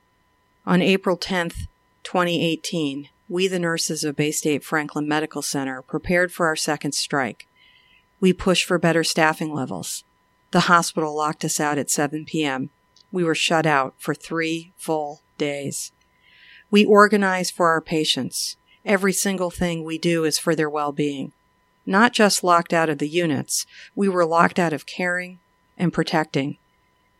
On 0.65 0.81
April 0.81 1.17
10th, 1.17 1.67
2018, 2.03 3.07
we, 3.29 3.47
the 3.47 3.59
nurses 3.59 4.03
of 4.03 4.17
Baystate 4.17 4.61
Franklin 4.61 5.07
Medical 5.07 5.41
Center, 5.41 5.81
prepared 5.81 6.33
for 6.33 6.47
our 6.47 6.57
second 6.57 6.91
strike. 6.91 7.47
We 8.19 8.33
pushed 8.33 8.65
for 8.65 8.77
better 8.77 9.05
staffing 9.05 9.53
levels. 9.53 10.03
The 10.51 10.61
hospital 10.61 11.15
locked 11.15 11.45
us 11.45 11.61
out 11.61 11.77
at 11.77 11.89
7 11.89 12.25
p.m. 12.25 12.71
We 13.09 13.23
were 13.23 13.35
shut 13.35 13.65
out 13.65 13.93
for 13.97 14.13
three 14.13 14.73
full 14.75 15.21
days. 15.37 15.93
We 16.69 16.83
organize 16.83 17.49
for 17.49 17.69
our 17.69 17.81
patients. 17.81 18.57
Every 18.83 19.13
single 19.13 19.49
thing 19.49 19.83
we 19.83 19.97
do 19.97 20.25
is 20.25 20.37
for 20.37 20.55
their 20.55 20.69
well 20.69 20.91
being. 20.91 21.31
Not 21.85 22.11
just 22.11 22.43
locked 22.43 22.73
out 22.73 22.89
of 22.89 22.97
the 22.97 23.07
units, 23.07 23.65
we 23.95 24.09
were 24.09 24.25
locked 24.25 24.59
out 24.59 24.73
of 24.73 24.85
caring 24.85 25.39
and 25.77 25.93
protecting, 25.93 26.57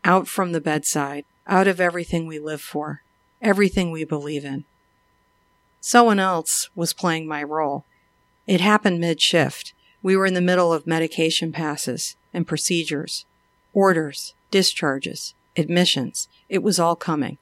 out 0.04 0.28
from 0.28 0.52
the 0.52 0.62
bedside, 0.62 1.26
out 1.48 1.68
of 1.68 1.80
everything 1.80 2.28
we 2.28 2.40
live 2.40 2.62
for, 2.62 3.02
everything 3.42 3.92
we 3.92 4.04
believe 4.04 4.46
in. 4.46 4.66
Someone 5.82 6.20
else 6.20 6.70
was 6.76 6.94
playing 6.94 7.28
my 7.28 7.44
role. 7.44 7.86
It 8.48 8.62
happened 8.62 9.00
mid 9.00 9.22
shift. 9.22 9.74
We 10.02 10.16
were 10.16 10.26
in 10.26 10.34
the 10.34 10.42
middle 10.42 10.74
of 10.74 10.88
medication 10.88 11.52
passes 11.52 12.16
and 12.34 12.48
procedures, 12.48 13.26
orders, 13.74 14.34
discharges, 14.52 15.34
admissions. 15.58 16.28
It 16.48 16.64
was 16.64 16.80
all 16.80 16.96
coming. 16.96 17.38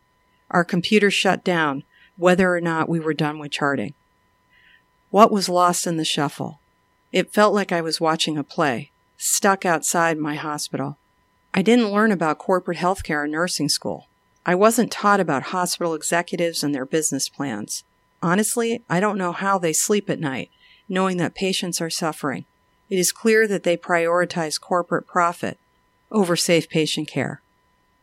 Our 0.50 0.64
computer 0.64 1.12
shut 1.12 1.44
down, 1.44 1.84
whether 2.18 2.54
or 2.54 2.62
not 2.62 2.90
we 2.90 3.00
were 3.00 3.14
done 3.14 3.40
with 3.40 3.52
charting. 3.52 3.94
What 5.10 5.32
was 5.32 5.50
lost 5.50 5.88
in 5.88 5.98
the 5.98 6.06
shuffle? 6.06 6.60
It 7.12 7.34
felt 7.34 7.54
like 7.54 7.72
I 7.72 7.82
was 7.82 8.02
watching 8.02 8.38
a 8.38 8.44
play, 8.44 8.92
stuck 9.18 9.66
outside 9.66 10.18
my 10.18 10.36
hospital. 10.36 10.98
I 11.54 11.62
didn't 11.62 11.92
learn 11.92 12.12
about 12.12 12.38
corporate 12.38 12.78
healthcare 12.78 13.26
in 13.26 13.32
nursing 13.32 13.70
school. 13.70 14.08
I 14.46 14.56
wasn't 14.56 14.92
taught 14.92 15.20
about 15.20 15.44
hospital 15.44 15.94
executives 15.94 16.64
and 16.64 16.74
their 16.74 16.86
business 16.86 17.28
plans. 17.30 17.84
Honestly, 18.22 18.84
I 18.90 19.00
don't 19.00 19.18
know 19.18 19.32
how 19.32 19.58
they 19.58 19.74
sleep 19.74 20.10
at 20.10 20.20
night, 20.20 20.50
knowing 20.88 21.18
that 21.18 21.36
patients 21.36 21.82
are 21.82 21.90
suffering. 21.90 22.46
It 22.90 22.98
is 22.98 23.12
clear 23.12 23.48
that 23.48 23.64
they 23.64 23.76
prioritize 23.76 24.60
corporate 24.60 25.08
profit 25.08 25.58
over 26.12 26.36
safe 26.36 26.70
patient 26.70 27.08
care. 27.08 27.42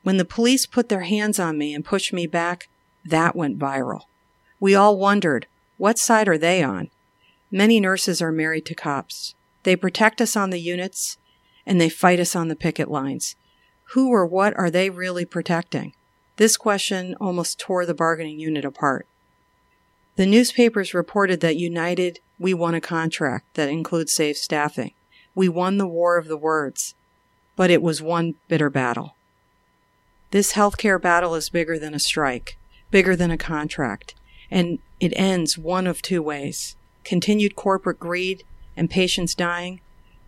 When 0.03 0.19
the 0.19 0.25
police 0.25 0.67
put 0.67 0.91
their 0.91 1.03
hands 1.03 1.39
on 1.39 1.57
me 1.57 1.73
and 1.73 1.85
pushed 1.85 2.13
me 2.13 2.27
back, 2.27 2.69
that 3.05 3.35
went 3.35 3.59
viral. 3.59 4.03
We 4.61 4.75
all 4.75 4.99
wondered, 4.99 5.47
what 5.79 5.99
side 5.99 6.29
are 6.29 6.39
they 6.39 6.63
on? 6.63 6.91
Many 7.51 7.81
nurses 7.81 8.21
are 8.21 8.33
married 8.33 8.67
to 8.67 8.75
cops. 8.75 9.35
They 9.63 9.77
protect 9.77 10.21
us 10.21 10.37
on 10.37 10.51
the 10.51 10.61
units 10.61 11.17
and 11.67 11.81
they 11.81 11.89
fight 11.89 12.21
us 12.21 12.35
on 12.37 12.49
the 12.49 12.57
picket 12.57 12.91
lines. 12.91 13.37
Who 13.93 14.11
or 14.11 14.27
what 14.27 14.57
are 14.57 14.71
they 14.71 14.91
really 14.91 15.25
protecting? 15.25 15.95
This 16.37 16.57
question 16.57 17.15
almost 17.21 17.59
tore 17.59 17.87
the 17.87 17.95
bargaining 17.95 18.39
unit 18.39 18.65
apart. 18.65 19.07
The 20.17 20.27
newspapers 20.27 20.95
reported 20.95 21.41
that 21.41 21.57
United, 21.57 22.21
we 22.39 22.55
won 22.55 22.75
a 22.75 22.81
contract 22.81 23.55
that 23.55 23.69
includes 23.69 24.13
safe 24.13 24.37
staffing. 24.37 24.93
We 25.35 25.49
won 25.49 25.79
the 25.79 25.87
war 25.87 26.17
of 26.17 26.29
the 26.29 26.37
words, 26.37 26.95
but 27.57 27.71
it 27.71 27.83
was 27.83 28.01
one 28.01 28.35
bitter 28.49 28.71
battle. 28.71 29.17
This 30.31 30.55
healthcare 30.55 31.01
battle 31.01 31.35
is 31.35 31.49
bigger 31.49 31.79
than 31.79 31.95
a 31.95 32.01
strike, 32.01 32.57
bigger 32.91 33.15
than 33.15 33.31
a 33.31 33.39
contract, 33.39 34.15
and 34.51 34.79
it 35.01 35.13
ends 35.17 35.59
one 35.59 35.87
of 35.87 36.03
two 36.03 36.23
ways 36.23 36.77
continued 37.05 37.55
corporate 37.55 38.01
greed 38.01 38.43
and 38.77 38.91
patients 38.91 39.35
dying, 39.35 39.81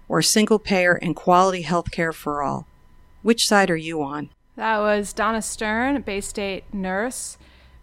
or 0.08 0.22
single 0.22 0.58
payer 0.58 0.94
and 0.94 1.16
quality 1.16 1.62
health 1.62 1.90
care 1.90 2.12
for 2.12 2.42
all. 2.42 2.66
Which 3.22 3.46
side 3.46 3.70
are 3.70 3.76
you 3.76 4.02
on? 4.02 4.30
That 4.56 4.78
was 4.78 5.12
Donna 5.12 5.42
Stern, 5.42 6.02
Baystate 6.02 6.62
nurse 6.72 7.36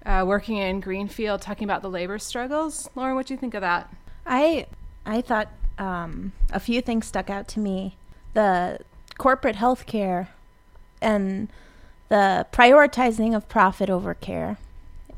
uh, 0.06 0.24
working 0.26 0.58
in 0.58 0.80
Greenfield, 0.80 1.42
talking 1.42 1.66
about 1.66 1.82
the 1.82 1.90
labor 1.90 2.20
struggles. 2.20 2.90
Lauren, 2.96 3.16
what 3.16 3.28
do 3.28 3.34
you 3.34 3.38
think 3.38 3.54
of 3.54 3.62
that? 3.62 3.94
I 4.26 4.66
I 5.06 5.22
thought 5.22 5.50
um, 5.78 6.34
a 6.52 6.60
few 6.60 6.82
things 6.82 7.08
stuck 7.08 7.30
out 7.30 7.48
to 7.50 7.60
me. 7.60 7.98
The 8.34 8.80
corporate 9.18 9.56
health 9.56 9.86
care 9.86 10.30
and 11.02 11.50
the 12.10 12.46
prioritizing 12.52 13.36
of 13.36 13.48
profit 13.50 13.90
over 13.90 14.14
care 14.14 14.58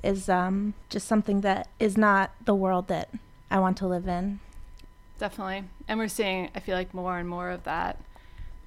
is 0.04 0.30
um, 0.30 0.74
just 0.90 1.08
something 1.08 1.42
that 1.42 1.68
is 1.80 1.98
not 1.98 2.32
the 2.46 2.56
world 2.56 2.88
that 2.88 3.10
I 3.50 3.60
want 3.60 3.78
to 3.78 3.88
live 3.88 4.08
in. 4.08 4.40
Definitely. 5.18 5.64
And 5.88 6.00
we're 6.00 6.08
seeing, 6.08 6.50
I 6.56 6.60
feel 6.60 6.76
like, 6.76 6.94
more 6.94 7.18
and 7.18 7.28
more 7.28 7.50
of 7.50 7.64
that 7.64 8.00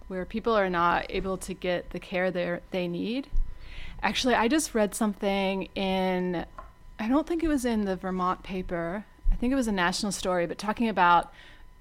where 0.09 0.25
people 0.25 0.55
are 0.55 0.71
not 0.71 1.07
able 1.11 1.37
to 1.37 1.53
get 1.53 1.91
the 1.91 2.01
care 2.01 2.31
they 2.31 2.61
they 2.71 2.89
need 2.89 3.29
Actually, 4.03 4.35
I 4.35 4.47
just 4.47 4.75
read 4.75 4.95
something 4.95 5.65
in, 5.75 6.47
I 7.01 7.09
don't 7.09 7.27
think 7.27 7.43
it 7.43 7.49
was 7.49 7.65
in 7.65 7.85
the 7.85 7.97
Vermont 7.97 8.43
paper. 8.45 9.05
I 9.31 9.35
think 9.35 9.53
it 9.53 9.57
was 9.57 9.67
a 9.67 9.73
national 9.73 10.13
story, 10.13 10.47
but 10.47 10.57
talking 10.57 10.89
about 10.89 11.33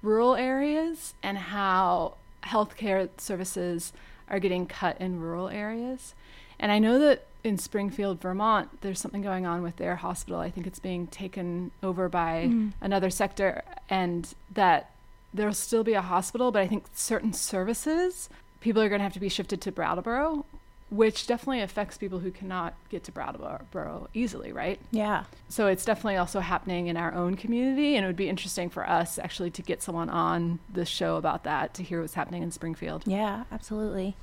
rural 0.02 0.34
areas 0.34 1.14
and 1.22 1.38
how 1.38 2.14
healthcare 2.42 3.08
services 3.18 3.92
are 4.28 4.40
getting 4.40 4.66
cut 4.66 5.00
in 5.00 5.20
rural 5.20 5.48
areas. 5.48 6.14
And 6.58 6.72
I 6.72 6.80
know 6.80 6.98
that 6.98 7.26
in 7.44 7.58
Springfield, 7.58 8.20
Vermont, 8.20 8.80
there's 8.80 9.00
something 9.00 9.22
going 9.22 9.46
on 9.46 9.62
with 9.62 9.76
their 9.76 9.96
hospital. 9.96 10.40
I 10.40 10.50
think 10.50 10.66
it's 10.66 10.78
being 10.78 11.06
taken 11.06 11.70
over 11.82 12.08
by 12.08 12.48
mm. 12.50 12.72
another 12.80 13.10
sector, 13.10 13.62
and 13.88 14.32
that 14.52 14.90
there'll 15.32 15.54
still 15.54 15.84
be 15.84 15.94
a 15.94 16.02
hospital, 16.02 16.50
but 16.50 16.62
I 16.62 16.66
think 16.66 16.84
certain 16.94 17.32
services 17.32 18.28
people 18.60 18.82
are 18.82 18.88
going 18.88 18.98
to 18.98 19.04
have 19.04 19.12
to 19.12 19.20
be 19.20 19.28
shifted 19.28 19.60
to 19.60 19.70
Brattleboro 19.70 20.44
which 20.90 21.26
definitely 21.26 21.60
affects 21.60 21.98
people 21.98 22.18
who 22.18 22.30
cannot 22.30 22.74
get 22.88 23.04
to 23.04 23.12
Brattleboro 23.12 24.08
easily, 24.14 24.52
right? 24.52 24.80
Yeah. 24.90 25.24
So 25.48 25.66
it's 25.66 25.84
definitely 25.84 26.16
also 26.16 26.40
happening 26.40 26.86
in 26.86 26.96
our 26.96 27.12
own 27.12 27.36
community, 27.36 27.96
and 27.96 28.04
it 28.04 28.06
would 28.06 28.16
be 28.16 28.28
interesting 28.28 28.70
for 28.70 28.88
us 28.88 29.18
actually 29.18 29.50
to 29.52 29.62
get 29.62 29.82
someone 29.82 30.08
on 30.08 30.60
the 30.72 30.86
show 30.86 31.16
about 31.16 31.44
that 31.44 31.74
to 31.74 31.82
hear 31.82 32.00
what's 32.00 32.14
happening 32.14 32.42
in 32.42 32.50
Springfield. 32.50 33.02
Yeah, 33.06 33.44
absolutely. 33.52 34.16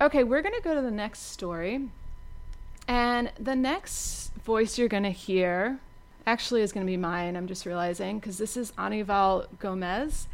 Okay, 0.00 0.24
we're 0.24 0.42
going 0.42 0.54
to 0.54 0.62
go 0.62 0.74
to 0.74 0.80
the 0.80 0.90
next 0.90 1.32
story. 1.32 1.88
And 2.88 3.30
the 3.38 3.54
next 3.54 4.32
voice 4.44 4.78
you're 4.78 4.88
going 4.88 5.04
to 5.04 5.10
hear 5.10 5.78
actually 6.26 6.62
is 6.62 6.72
going 6.72 6.84
to 6.84 6.90
be 6.90 6.96
mine, 6.96 7.36
I'm 7.36 7.46
just 7.46 7.66
realizing, 7.66 8.18
because 8.18 8.38
this 8.38 8.56
is 8.56 8.72
Anival 8.72 9.46
Gomez. 9.58 10.26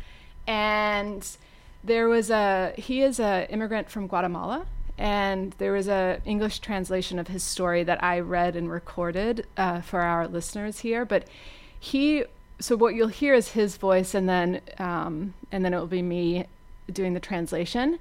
And 0.46 1.26
there 1.82 2.08
was 2.08 2.30
a, 2.30 2.72
he 2.78 3.02
is 3.02 3.20
an 3.20 3.46
immigrant 3.46 3.90
from 3.90 4.06
Guatemala 4.06 4.66
and 4.96 5.54
there 5.58 5.72
was 5.72 5.88
a 5.88 6.20
English 6.24 6.60
translation 6.60 7.18
of 7.18 7.28
his 7.28 7.42
story 7.42 7.82
that 7.82 8.02
I 8.02 8.20
read 8.20 8.54
and 8.54 8.70
recorded 8.70 9.46
uh, 9.56 9.80
for 9.80 10.00
our 10.00 10.28
listeners 10.28 10.80
here. 10.80 11.04
But 11.04 11.26
he, 11.78 12.24
so 12.60 12.76
what 12.76 12.94
you'll 12.94 13.08
hear 13.08 13.34
is 13.34 13.48
his 13.48 13.76
voice, 13.76 14.14
and 14.14 14.28
then 14.28 14.60
um, 14.78 15.34
and 15.50 15.64
then 15.64 15.74
it 15.74 15.78
will 15.78 15.86
be 15.86 16.02
me 16.02 16.46
doing 16.92 17.14
the 17.14 17.20
translation. 17.20 17.98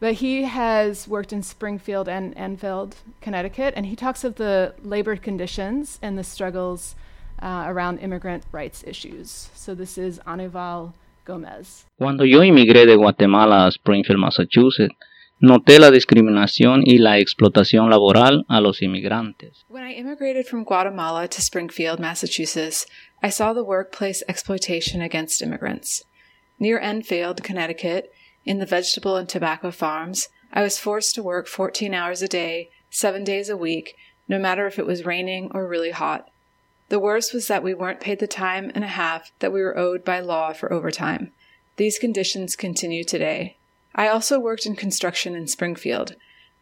But 0.00 0.14
he 0.14 0.44
has 0.44 1.08
worked 1.08 1.32
in 1.32 1.42
Springfield 1.42 2.08
and 2.08 2.32
Enfield, 2.36 2.96
Connecticut, 3.20 3.74
and 3.76 3.86
he 3.86 3.96
talks 3.96 4.22
of 4.22 4.36
the 4.36 4.74
labor 4.82 5.16
conditions 5.16 5.98
and 6.00 6.16
the 6.16 6.24
struggles 6.24 6.94
uh, 7.42 7.64
around 7.66 7.98
immigrant 7.98 8.44
rights 8.52 8.84
issues. 8.86 9.50
So 9.54 9.74
this 9.74 9.98
is 9.98 10.20
Anival 10.20 10.92
Gomez. 11.24 11.84
Cuando 11.98 12.24
yo 12.24 12.40
emigré 12.40 12.86
de 12.86 12.96
Guatemala 12.96 13.66
a 13.66 13.72
Springfield, 13.72 14.20
Massachusetts, 14.20 14.94
Noté 15.40 15.78
la 15.78 15.92
discriminación 15.92 16.82
y 16.84 16.98
la 16.98 17.18
explotación 17.18 17.90
laboral 17.90 18.44
a 18.48 18.60
los 18.60 18.82
inmigrantes. 18.82 19.64
When 19.68 19.84
I 19.84 19.92
immigrated 19.92 20.46
from 20.46 20.64
Guatemala 20.64 21.28
to 21.28 21.40
Springfield, 21.40 22.00
Massachusetts, 22.00 22.86
I 23.22 23.30
saw 23.30 23.52
the 23.52 23.62
workplace 23.62 24.24
exploitation 24.28 25.00
against 25.00 25.40
immigrants. 25.40 26.02
Near 26.58 26.80
Enfield, 26.80 27.44
Connecticut, 27.44 28.10
in 28.44 28.58
the 28.58 28.66
vegetable 28.66 29.16
and 29.16 29.28
tobacco 29.28 29.70
farms, 29.70 30.28
I 30.52 30.62
was 30.62 30.78
forced 30.78 31.14
to 31.14 31.22
work 31.22 31.46
14 31.46 31.92
hours 31.94 32.22
a 32.22 32.28
day, 32.28 32.70
seven 32.90 33.24
days 33.24 33.48
a 33.48 33.56
week, 33.56 33.96
no 34.28 34.38
matter 34.38 34.66
if 34.66 34.78
it 34.78 34.86
was 34.86 35.04
raining 35.04 35.50
or 35.52 35.66
really 35.66 35.90
hot. 35.90 36.30
The 36.88 36.98
worst 36.98 37.34
was 37.34 37.48
that 37.48 37.62
we 37.62 37.74
weren't 37.74 38.00
paid 38.00 38.18
the 38.18 38.26
time 38.26 38.72
and 38.74 38.82
a 38.82 38.88
half 38.88 39.30
that 39.40 39.52
we 39.52 39.60
were 39.60 39.76
owed 39.76 40.04
by 40.04 40.20
law 40.20 40.52
for 40.52 40.72
overtime. 40.72 41.32
These 41.76 41.98
conditions 41.98 42.56
continue 42.56 43.04
today. 43.04 43.56
I 43.94 44.08
also 44.08 44.38
worked 44.38 44.66
in 44.66 44.74
construction 44.74 45.34
in 45.34 45.46
Springfield. 45.46 46.16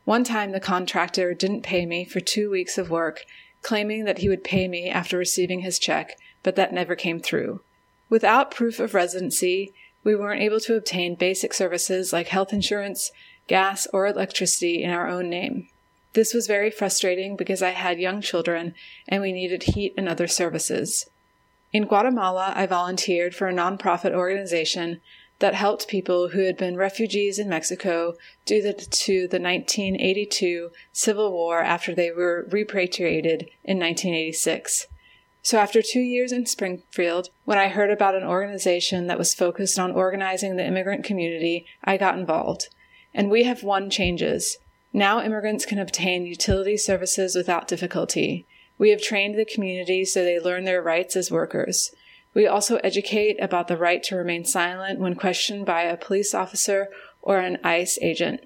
One 0.05 0.25
time 0.25 0.53
the 0.53 0.61
contractor 0.61 1.35
didn't 1.35 1.63
pay 1.63 1.87
me 1.87 2.05
for 2.05 2.21
two 2.21 2.51
weeks 2.51 2.77
of 2.79 2.91
work, 2.91 3.25
claiming 3.63 4.05
that 4.05 4.19
he 4.19 4.29
would 4.29 4.45
pay 4.45 4.69
me 4.69 4.89
after 4.89 5.17
receiving 5.19 5.61
his 5.61 5.79
check, 5.79 6.17
but 6.43 6.57
that 6.57 6.73
never 6.73 6.95
came 6.95 7.21
through. 7.21 7.61
Without 8.09 8.51
proof 8.51 8.79
of 8.79 8.95
residency, 8.95 9.73
we 10.07 10.15
weren't 10.15 10.41
able 10.41 10.61
to 10.61 10.77
obtain 10.77 11.17
basic 11.17 11.53
services 11.53 12.13
like 12.13 12.29
health 12.29 12.53
insurance, 12.53 13.11
gas, 13.49 13.89
or 13.93 14.07
electricity 14.07 14.81
in 14.81 14.91
our 14.91 15.09
own 15.09 15.29
name. 15.29 15.67
This 16.13 16.33
was 16.33 16.47
very 16.47 16.71
frustrating 16.71 17.35
because 17.35 17.61
I 17.61 17.71
had 17.71 17.99
young 17.99 18.21
children 18.21 18.73
and 19.09 19.21
we 19.21 19.33
needed 19.33 19.65
heat 19.65 19.95
and 19.97 20.09
other 20.09 20.29
services. 20.29 21.07
In 21.73 21.87
Guatemala, 21.87 22.53
I 22.55 22.67
volunteered 22.67 23.35
for 23.35 23.49
a 23.49 23.53
nonprofit 23.53 24.15
organization 24.15 25.01
that 25.41 25.55
helped 25.55 25.89
people 25.89 26.29
who 26.29 26.45
had 26.45 26.57
been 26.57 26.77
refugees 26.77 27.41
in 27.41 27.49
Mexico 27.49 28.15
due 28.45 28.63
to 28.63 29.27
the 29.27 29.41
1982 29.41 30.71
Civil 30.93 31.33
War 31.33 31.61
after 31.61 31.97
they 31.97 32.13
were 32.13 32.47
repatriated 32.49 33.51
in 33.65 33.81
1986. 33.81 34.87
So, 35.47 35.59
after 35.59 35.81
two 35.81 36.01
years 36.01 36.33
in 36.33 36.45
Springfield, 36.47 37.29
when 37.45 37.57
I 37.57 37.69
heard 37.69 37.93
about 37.93 38.17
an 38.17 38.25
organization 38.25 39.07
that 39.07 39.17
was 39.17 39.33
focused 39.33 39.79
on 39.79 39.93
organizing 39.93 40.57
the 40.57 40.67
immigrant 40.67 41.05
community, 41.05 41.67
I 41.85 41.99
got 41.99 42.19
involved. 42.19 42.69
And 43.15 43.31
we 43.31 43.45
have 43.45 43.63
won 43.63 43.89
changes. 43.89 44.59
Now 44.93 45.23
immigrants 45.23 45.65
can 45.65 45.79
obtain 45.79 46.27
utility 46.27 46.77
services 46.77 47.37
without 47.37 47.69
difficulty. 47.69 48.45
We 48.77 48.91
have 48.91 49.01
trained 49.01 49.39
the 49.39 49.45
community 49.45 50.05
so 50.05 50.25
they 50.25 50.41
learn 50.41 50.65
their 50.65 50.83
rights 50.83 51.15
as 51.15 51.31
workers. 51.31 51.93
We 52.35 52.49
also 52.49 52.79
educate 52.79 53.41
about 53.41 53.69
the 53.69 53.77
right 53.77 54.03
to 54.03 54.17
remain 54.17 54.45
silent 54.45 54.99
when 54.99 55.15
questioned 55.15 55.65
by 55.65 55.83
a 55.83 55.97
police 55.97 56.35
officer 56.35 56.89
or 57.23 57.39
an 57.39 57.59
ICE 57.63 57.97
agent. 58.03 58.41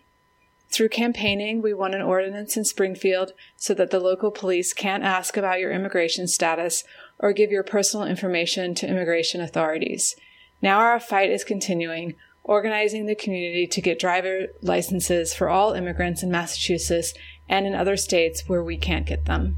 Through 0.71 0.91
campaigning, 0.91 1.63
we 1.63 1.75
won 1.75 1.95
an 1.95 2.03
ordinance 2.03 2.57
in 2.57 2.65
Springfield 2.65 3.33
so 3.57 3.75
that 3.75 3.91
the 3.91 3.99
local 3.99 4.31
police 4.31 4.73
can't 4.73 5.03
ask 5.03 5.37
about 5.37 5.59
your 5.59 5.73
immigration 5.73 6.29
status 6.29 6.85
or 7.19 7.33
give 7.33 7.51
your 7.51 7.65
personal 7.65 8.07
information 8.07 8.75
to 8.77 8.89
immigration 8.89 9.41
authorities. 9.41 10.15
Now 10.63 10.79
our 10.79 11.01
fight 11.01 11.31
is 11.31 11.43
continuing, 11.43 12.15
organizing 12.45 13.07
the 13.07 13.17
community 13.17 13.67
to 13.67 13.81
get 13.81 13.99
driver 13.99 14.47
licenses 14.63 15.35
for 15.35 15.49
all 15.49 15.73
immigrants 15.73 16.23
in 16.23 16.31
Massachusetts 16.31 17.15
and 17.49 17.67
in 17.67 17.75
other 17.75 17.97
states 17.97 18.45
where 18.47 18.63
we 18.63 18.77
can't 18.77 19.07
get 19.07 19.25
them. 19.25 19.57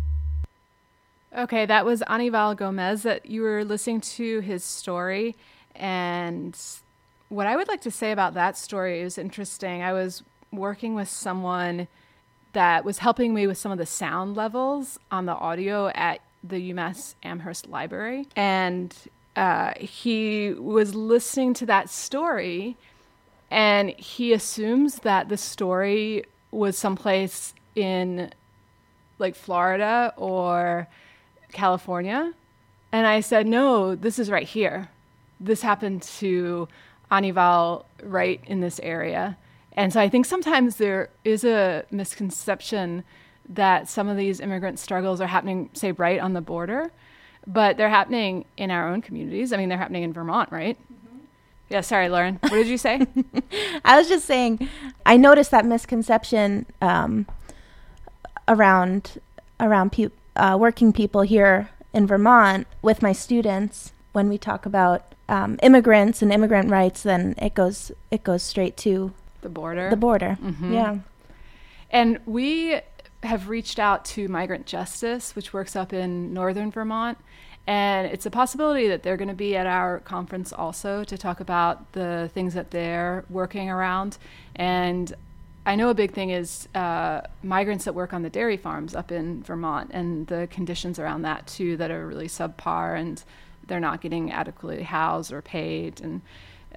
Okay, 1.36 1.66
that 1.66 1.84
was 1.84 2.00
Anival 2.02 2.56
Gomez 2.56 3.02
that 3.02 3.26
you 3.26 3.42
were 3.42 3.64
listening 3.64 4.00
to 4.00 4.40
his 4.40 4.64
story. 4.64 5.36
And 5.74 6.58
what 7.28 7.46
I 7.46 7.56
would 7.56 7.68
like 7.68 7.80
to 7.82 7.90
say 7.90 8.12
about 8.12 8.34
that 8.34 8.56
story 8.56 9.00
is 9.00 9.18
interesting. 9.18 9.82
I 9.82 9.92
was 9.92 10.22
working 10.52 10.94
with 10.94 11.08
someone 11.08 11.88
that 12.52 12.84
was 12.84 12.98
helping 12.98 13.32
me 13.34 13.46
with 13.46 13.58
some 13.58 13.72
of 13.72 13.78
the 13.78 13.86
sound 13.86 14.36
levels 14.36 14.98
on 15.10 15.26
the 15.26 15.32
audio 15.32 15.88
at 15.88 16.20
the 16.44 16.72
UMass 16.72 17.14
Amherst 17.22 17.68
Library. 17.68 18.26
And 18.36 18.94
uh, 19.36 19.72
he 19.78 20.52
was 20.52 20.94
listening 20.94 21.54
to 21.54 21.66
that 21.66 21.88
story 21.88 22.76
and 23.50 23.90
he 23.90 24.32
assumes 24.32 24.96
that 25.00 25.28
the 25.28 25.36
story 25.36 26.24
was 26.50 26.76
someplace 26.76 27.54
in 27.74 28.32
like 29.18 29.34
Florida 29.34 30.12
or 30.16 30.88
California. 31.52 32.32
And 32.92 33.06
I 33.06 33.20
said, 33.20 33.46
no, 33.46 33.94
this 33.94 34.18
is 34.18 34.30
right 34.30 34.46
here. 34.46 34.88
This 35.38 35.62
happened 35.62 36.02
to 36.02 36.68
Anival 37.10 37.84
right 38.02 38.40
in 38.46 38.60
this 38.60 38.80
area. 38.82 39.36
And 39.74 39.92
so 39.92 40.00
I 40.00 40.08
think 40.08 40.26
sometimes 40.26 40.76
there 40.76 41.10
is 41.24 41.44
a 41.44 41.84
misconception 41.90 43.04
that 43.48 43.88
some 43.88 44.08
of 44.08 44.16
these 44.16 44.40
immigrant 44.40 44.78
struggles 44.78 45.20
are 45.20 45.26
happening, 45.26 45.70
say, 45.72 45.92
right 45.92 46.20
on 46.20 46.32
the 46.32 46.40
border 46.40 46.90
but 47.46 47.76
they're 47.76 47.88
happening 47.88 48.44
in 48.56 48.70
our 48.70 48.88
own 48.88 49.02
communities. 49.02 49.52
I 49.52 49.56
mean, 49.56 49.68
they're 49.68 49.78
happening 49.78 50.02
in 50.02 50.12
Vermont, 50.12 50.50
right? 50.52 50.78
Mm-hmm. 50.78 51.18
Yeah, 51.70 51.80
sorry, 51.80 52.08
Lauren. 52.08 52.38
What 52.42 52.52
did 52.52 52.68
you 52.68 52.78
say? 52.78 53.06
I 53.84 53.96
was 53.96 54.08
just 54.08 54.26
saying, 54.26 54.68
I 55.04 55.16
noticed 55.16 55.50
that 55.50 55.64
misconception 55.64 56.66
um, 56.80 57.26
around 58.48 59.20
around 59.60 59.92
pe- 59.92 60.10
uh, 60.36 60.56
working 60.58 60.92
people 60.92 61.22
here 61.22 61.70
in 61.92 62.06
Vermont 62.06 62.66
with 62.80 63.02
my 63.02 63.12
students 63.12 63.92
when 64.12 64.28
we 64.28 64.38
talk 64.38 64.66
about 64.66 65.14
um, 65.28 65.58
immigrants 65.62 66.20
and 66.20 66.32
immigrant 66.32 66.70
rights. 66.70 67.02
Then 67.02 67.34
it 67.38 67.54
goes 67.54 67.92
it 68.10 68.22
goes 68.22 68.42
straight 68.42 68.76
to 68.78 69.12
the 69.42 69.48
border. 69.48 69.90
The 69.90 69.96
border, 69.96 70.38
mm-hmm. 70.42 70.72
yeah. 70.72 70.98
And 71.90 72.18
we 72.24 72.80
have 73.22 73.48
reached 73.48 73.78
out 73.78 74.04
to 74.04 74.28
Migrant 74.28 74.66
Justice, 74.66 75.36
which 75.36 75.52
works 75.52 75.76
up 75.76 75.92
in 75.92 76.32
northern 76.32 76.70
Vermont. 76.70 77.18
And 77.66 78.08
it's 78.08 78.26
a 78.26 78.30
possibility 78.30 78.88
that 78.88 79.04
they're 79.04 79.16
going 79.16 79.28
to 79.28 79.34
be 79.34 79.56
at 79.56 79.66
our 79.66 80.00
conference 80.00 80.52
also 80.52 81.04
to 81.04 81.16
talk 81.16 81.38
about 81.38 81.92
the 81.92 82.28
things 82.34 82.54
that 82.54 82.72
they're 82.72 83.24
working 83.30 83.70
around. 83.70 84.18
And 84.56 85.12
I 85.64 85.76
know 85.76 85.90
a 85.90 85.94
big 85.94 86.12
thing 86.12 86.30
is 86.30 86.66
uh, 86.74 87.20
migrants 87.44 87.84
that 87.84 87.94
work 87.94 88.12
on 88.12 88.22
the 88.22 88.30
dairy 88.30 88.56
farms 88.56 88.96
up 88.96 89.12
in 89.12 89.44
Vermont 89.44 89.90
and 89.92 90.26
the 90.26 90.48
conditions 90.50 90.98
around 90.98 91.22
that 91.22 91.46
too 91.46 91.76
that 91.76 91.92
are 91.92 92.04
really 92.04 92.26
subpar 92.26 92.98
and 92.98 93.22
they're 93.68 93.78
not 93.78 94.00
getting 94.00 94.32
adequately 94.32 94.82
housed 94.82 95.32
or 95.32 95.40
paid. 95.40 96.00
And 96.00 96.20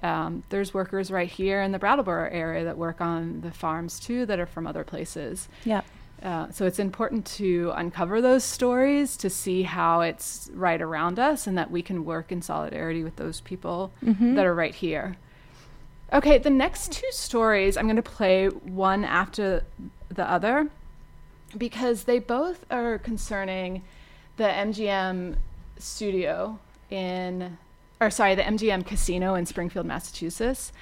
um, 0.02 0.42
there's 0.48 0.74
workers 0.74 1.10
right 1.10 1.28
here 1.28 1.62
in 1.62 1.72
the 1.72 1.78
Brattleboro 1.78 2.28
area 2.30 2.64
that 2.64 2.76
work 2.76 3.00
on 3.00 3.40
the 3.40 3.50
farms 3.50 3.98
too 4.00 4.26
that 4.26 4.38
are 4.38 4.46
from 4.46 4.66
other 4.66 4.84
places. 4.84 5.48
Yeah. 5.64 5.82
Uh, 6.22 6.50
so 6.50 6.64
it's 6.64 6.78
important 6.78 7.26
to 7.26 7.72
uncover 7.76 8.20
those 8.20 8.42
stories 8.42 9.16
to 9.18 9.28
see 9.28 9.62
how 9.62 10.00
it's 10.00 10.50
right 10.54 10.80
around 10.80 11.18
us 11.18 11.46
and 11.46 11.58
that 11.58 11.70
we 11.70 11.82
can 11.82 12.04
work 12.04 12.32
in 12.32 12.40
solidarity 12.40 13.04
with 13.04 13.16
those 13.16 13.40
people 13.42 13.92
mm-hmm. 14.02 14.34
that 14.34 14.46
are 14.46 14.54
right 14.54 14.74
here. 14.74 15.16
Okay, 16.12 16.38
the 16.38 16.50
next 16.50 16.92
two 16.92 17.10
stories 17.10 17.76
I'm 17.76 17.86
going 17.86 17.96
to 17.96 18.02
play 18.02 18.46
one 18.46 19.04
after 19.04 19.64
the 20.08 20.28
other 20.30 20.70
because 21.56 22.04
they 22.04 22.18
both 22.18 22.64
are 22.70 22.98
concerning 22.98 23.82
the 24.36 24.44
MGM 24.44 25.36
studio 25.78 26.58
in, 26.90 27.58
or 28.00 28.10
sorry, 28.10 28.34
the 28.34 28.42
MGM 28.42 28.86
casino 28.86 29.34
in 29.34 29.46
Springfield, 29.46 29.86
Massachusetts. 29.86 30.72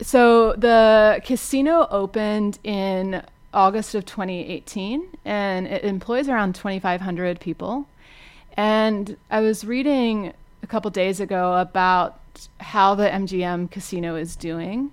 So 0.00 0.52
the 0.52 1.20
casino 1.24 1.88
opened 1.90 2.58
in 2.62 3.22
August 3.52 3.94
of 3.94 4.04
2018, 4.04 5.08
and 5.24 5.66
it 5.66 5.84
employs 5.84 6.28
around 6.28 6.54
2,500 6.54 7.40
people. 7.40 7.88
And 8.56 9.16
I 9.30 9.40
was 9.40 9.64
reading 9.64 10.32
a 10.62 10.66
couple 10.66 10.90
days 10.90 11.20
ago 11.20 11.54
about 11.54 12.20
how 12.60 12.94
the 12.94 13.08
MGM 13.08 13.70
casino 13.70 14.16
is 14.16 14.36
doing. 14.36 14.92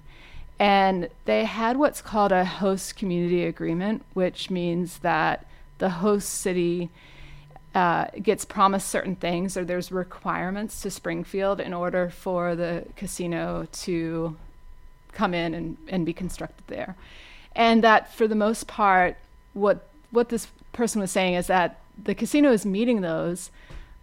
And 0.57 1.09
they 1.25 1.43
had 1.43 1.77
what's 1.77 2.01
called 2.01 2.31
a 2.31 2.45
host 2.45 2.95
community 2.95 3.43
agreement, 3.43 4.05
which 4.13 4.49
means 4.49 4.99
that 4.99 5.45
the 5.79 5.89
host 5.89 6.29
city 6.29 6.89
uh, 7.75 8.05
gets 8.23 8.45
promised 8.45 8.87
certain 8.87 9.15
things 9.15 9.55
or 9.55 9.63
there's 9.63 9.91
requirements 9.91 10.81
to 10.81 10.89
Springfield 10.89 11.59
in 11.59 11.73
order 11.73 12.09
for 12.09 12.55
the 12.55 12.85
casino 12.95 13.67
to 13.71 14.35
come 15.11 15.33
in 15.33 15.53
and, 15.53 15.77
and 15.87 16.05
be 16.05 16.13
constructed 16.13 16.63
there 16.67 16.95
and 17.55 17.83
that 17.83 18.13
for 18.13 18.27
the 18.27 18.35
most 18.35 18.67
part, 18.67 19.15
what 19.53 19.87
what 20.11 20.29
this 20.29 20.47
person 20.73 21.01
was 21.01 21.11
saying 21.11 21.33
is 21.33 21.47
that 21.47 21.79
the 22.01 22.13
casino 22.13 22.51
is 22.51 22.65
meeting 22.65 23.01
those, 23.01 23.49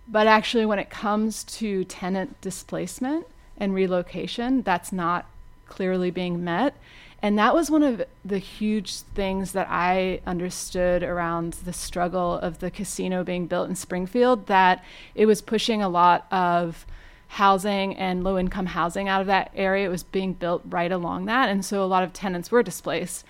but 0.08 0.26
actually, 0.26 0.64
when 0.64 0.78
it 0.78 0.90
comes 0.90 1.44
to 1.44 1.84
tenant 1.84 2.40
displacement 2.40 3.26
and 3.58 3.74
relocation, 3.74 4.62
that's 4.62 4.92
not 4.92 5.26
clearly 5.66 6.10
being 6.10 6.42
met. 6.42 6.74
And 7.22 7.38
that 7.38 7.54
was 7.54 7.70
one 7.70 7.84
of 7.84 8.02
the 8.24 8.38
huge 8.38 8.96
things 8.96 9.52
that 9.52 9.68
I 9.70 10.20
understood 10.26 11.04
around 11.04 11.52
the 11.64 11.72
struggle 11.72 12.34
of 12.34 12.58
the 12.58 12.70
casino 12.70 13.22
being 13.22 13.46
built 13.46 13.68
in 13.68 13.76
Springfield, 13.76 14.48
that 14.48 14.84
it 15.14 15.26
was 15.26 15.40
pushing 15.40 15.80
a 15.80 15.88
lot 15.88 16.26
of 16.32 16.84
housing 17.28 17.96
and 17.96 18.24
low 18.24 18.36
income 18.36 18.66
housing 18.66 19.08
out 19.08 19.20
of 19.20 19.28
that 19.28 19.52
area. 19.54 19.86
It 19.86 19.90
was 19.90 20.02
being 20.02 20.32
built 20.32 20.62
right 20.68 20.90
along 20.90 21.26
that. 21.26 21.48
And 21.48 21.64
so 21.64 21.82
a 21.82 21.86
lot 21.86 22.02
of 22.02 22.12
tenants 22.12 22.50
were 22.50 22.62
displaced 22.62 23.24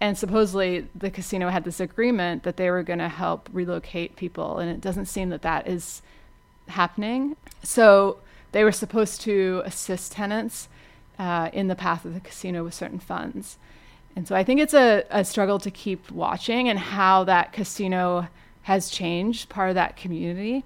and 0.00 0.18
supposedly 0.18 0.86
the 0.94 1.10
casino 1.10 1.48
had 1.48 1.64
this 1.64 1.80
agreement 1.80 2.42
that 2.42 2.56
they 2.56 2.70
were 2.70 2.82
going 2.82 2.98
to 2.98 3.08
help 3.08 3.48
relocate 3.52 4.16
people 4.16 4.58
and 4.58 4.70
it 4.70 4.80
doesn't 4.80 5.06
seem 5.06 5.30
that 5.30 5.42
that 5.42 5.66
is 5.66 6.02
happening 6.68 7.36
so 7.62 8.18
they 8.52 8.64
were 8.64 8.72
supposed 8.72 9.20
to 9.20 9.62
assist 9.64 10.12
tenants 10.12 10.68
uh, 11.18 11.50
in 11.52 11.68
the 11.68 11.74
path 11.74 12.04
of 12.04 12.14
the 12.14 12.20
casino 12.20 12.64
with 12.64 12.74
certain 12.74 12.98
funds 12.98 13.56
And 14.16 14.26
so 14.26 14.34
I 14.34 14.44
think 14.44 14.60
it's 14.60 14.74
a, 14.74 15.04
a 15.10 15.24
struggle 15.24 15.58
to 15.60 15.70
keep 15.70 16.10
watching 16.10 16.68
and 16.68 16.78
how 16.78 17.24
that 17.24 17.52
casino 17.52 18.28
has 18.62 18.90
changed 18.90 19.48
part 19.48 19.68
of 19.68 19.74
that 19.76 19.96
community. 19.96 20.64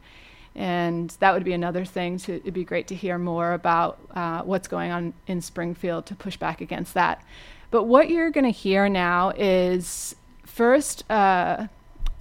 And 0.55 1.11
that 1.21 1.35
would 1.35 1.45
be 1.45 1.53
another 1.53 1.85
thing 1.85 2.19
to 2.19 2.37
it'd 2.37 2.55
be 2.55 2.65
great 2.65 2.87
to 2.89 2.95
hear 2.95 3.19
more 3.19 3.53
about 3.53 3.99
uh, 4.15 4.43
what's 4.43 4.69
going 4.69 4.91
on 4.91 5.15
in 5.27 5.41
Springfield 5.41 6.07
to 6.07 6.15
push 6.15 6.37
back 6.37 6.61
against 6.61 6.95
that. 6.95 7.25
But 7.71 7.85
what 7.85 8.09
you're 8.11 8.31
going 8.31 8.45
to 8.45 8.51
hear 8.51 8.89
now 8.89 9.33
is 9.37 10.17
first 10.45 11.09
uh, 11.11 11.69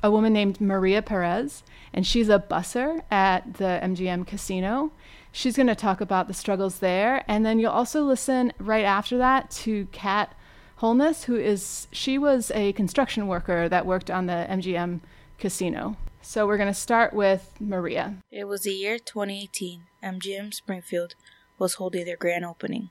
a 0.03 0.11
woman 0.11 0.33
named 0.33 0.61
Maria 0.61 1.01
Perez, 1.01 1.63
and 1.93 2.05
she's 2.05 2.29
a 2.29 2.39
busser 2.39 3.01
at 3.09 3.55
the 3.55 3.79
MGM 3.83 4.27
Casino. 4.27 4.91
She's 5.31 5.55
going 5.55 5.67
to 5.67 5.75
talk 5.75 6.01
about 6.01 6.27
the 6.27 6.33
struggles 6.33 6.79
there, 6.79 7.23
and 7.27 7.45
then 7.45 7.59
you'll 7.59 7.71
also 7.71 8.01
listen 8.03 8.51
right 8.57 8.83
after 8.83 9.17
that 9.17 9.51
to 9.51 9.87
Kat 9.91 10.35
Holness, 10.77 11.25
who 11.25 11.35
is 11.35 11.87
she 11.91 12.17
was 12.17 12.51
a 12.55 12.73
construction 12.73 13.27
worker 13.27 13.69
that 13.69 13.85
worked 13.85 14.09
on 14.09 14.25
the 14.25 14.47
MGM 14.49 15.01
Casino. 15.37 15.97
So 16.21 16.47
we're 16.47 16.57
going 16.57 16.67
to 16.67 16.73
start 16.73 17.13
with 17.13 17.53
Maria. 17.59 18.17
It 18.31 18.45
was 18.45 18.63
the 18.63 18.73
year 18.73 18.97
2018. 18.97 19.83
MGM 20.03 20.53
Springfield 20.53 21.15
was 21.57 21.75
holding 21.75 22.05
their 22.05 22.17
grand 22.17 22.45
opening. 22.45 22.89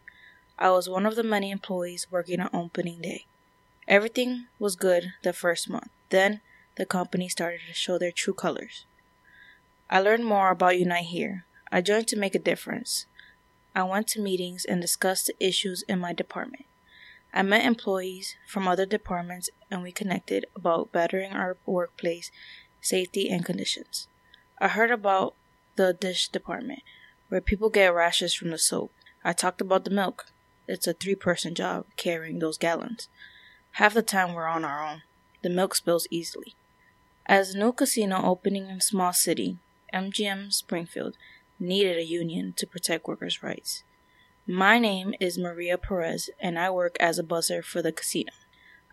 I 0.59 0.70
was 0.70 0.88
one 0.88 1.07
of 1.07 1.16
the 1.16 1.22
many 1.22 1.51
employees 1.51 2.07
working 2.11 2.40
on 2.40 2.51
opening 2.53 3.01
day. 3.01 3.27
Everything 3.87 4.46
was 4.59 4.77
good 4.77 5.12
the 5.22 5.33
first 5.33 5.68
month. 5.70 5.88
Then 6.11 6.40
the 6.77 6.87
company 6.87 7.29
started 7.29 7.61
to 7.68 7.74
show 7.74 7.98
their 7.98 8.12
true 8.12 8.35
colors. 8.35 8.85
I 9.90 10.01
learned 10.01 10.24
more 10.24 10.51
about 10.51 10.79
Unite 10.79 11.07
here. 11.07 11.44
I 11.71 11.81
joined 11.81 12.09
to 12.09 12.17
make 12.17 12.35
a 12.35 12.41
difference. 12.41 13.07
I 13.75 13.83
went 13.83 14.09
to 14.09 14.21
meetings 14.21 14.65
and 14.65 14.81
discussed 14.81 15.27
the 15.27 15.47
issues 15.47 15.83
in 15.83 15.99
my 15.99 16.13
department. 16.13 16.65
I 17.33 17.43
met 17.43 17.65
employees 17.65 18.37
from 18.47 18.67
other 18.67 18.87
departments 18.87 19.51
and 19.71 19.83
we 19.83 19.93
connected 19.93 20.47
about 20.57 20.93
bettering 20.93 21.33
our 21.33 21.57
workplace 21.67 22.31
safety 22.81 23.29
and 23.29 23.45
conditions. 23.45 24.09
I 24.59 24.69
heard 24.69 24.91
about 24.91 25.35
the 25.77 25.93
dish 25.93 26.29
department 26.29 26.83
where 27.29 27.41
people 27.41 27.69
get 27.69 27.95
rashes 27.95 28.35
from 28.35 28.51
the 28.51 28.59
soap. 28.59 28.91
I 29.23 29.33
talked 29.33 29.61
about 29.61 29.85
the 29.85 29.91
milk. 29.91 30.27
It's 30.67 30.87
a 30.87 30.95
three 30.95 31.15
person 31.15 31.55
job 31.55 31.85
carrying 31.97 32.39
those 32.39 32.59
gallons. 32.59 33.09
Half 33.73 33.95
the 33.95 34.03
time 34.03 34.33
we're 34.33 34.47
on 34.47 34.65
our 34.65 34.85
own. 34.85 35.03
The 35.43 35.51
milk 35.51 35.75
spills 35.75 36.09
easily. 36.11 36.55
As 37.27 37.55
a 37.55 37.59
new 37.59 37.73
casino 37.73 38.23
opening 38.25 38.69
in 38.69 38.81
small 38.81 39.13
city, 39.13 39.59
MGM 39.95 40.53
Springfield 40.53 41.17
needed 41.61 41.97
a 41.97 42.05
union 42.05 42.55
to 42.57 42.66
protect 42.66 43.07
workers' 43.07 43.42
rights. 43.42 43.83
My 44.47 44.79
name 44.79 45.14
is 45.21 45.37
Maria 45.37 45.77
Perez, 45.77 46.31
and 46.40 46.59
I 46.59 46.71
work 46.71 46.97
as 47.01 47.18
a 47.18 47.23
busser 47.23 47.62
for 47.62 47.83
the 47.83 47.92
casino. 47.92 48.33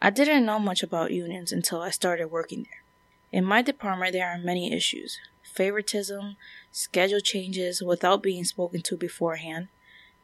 I 0.01 0.09
didn't 0.09 0.45
know 0.45 0.59
much 0.59 0.83
about 0.83 1.11
unions 1.11 1.51
until 1.51 1.81
I 1.81 1.89
started 1.89 2.27
working 2.27 2.63
there. 2.63 2.83
In 3.31 3.45
my 3.45 3.61
department, 3.61 4.13
there 4.13 4.27
are 4.27 4.37
many 4.37 4.73
issues 4.73 5.19
favoritism, 5.43 6.35
schedule 6.71 7.21
changes 7.21 7.81
without 7.81 8.21
being 8.21 8.43
spoken 8.43 8.81
to 8.81 8.97
beforehand, 8.97 9.69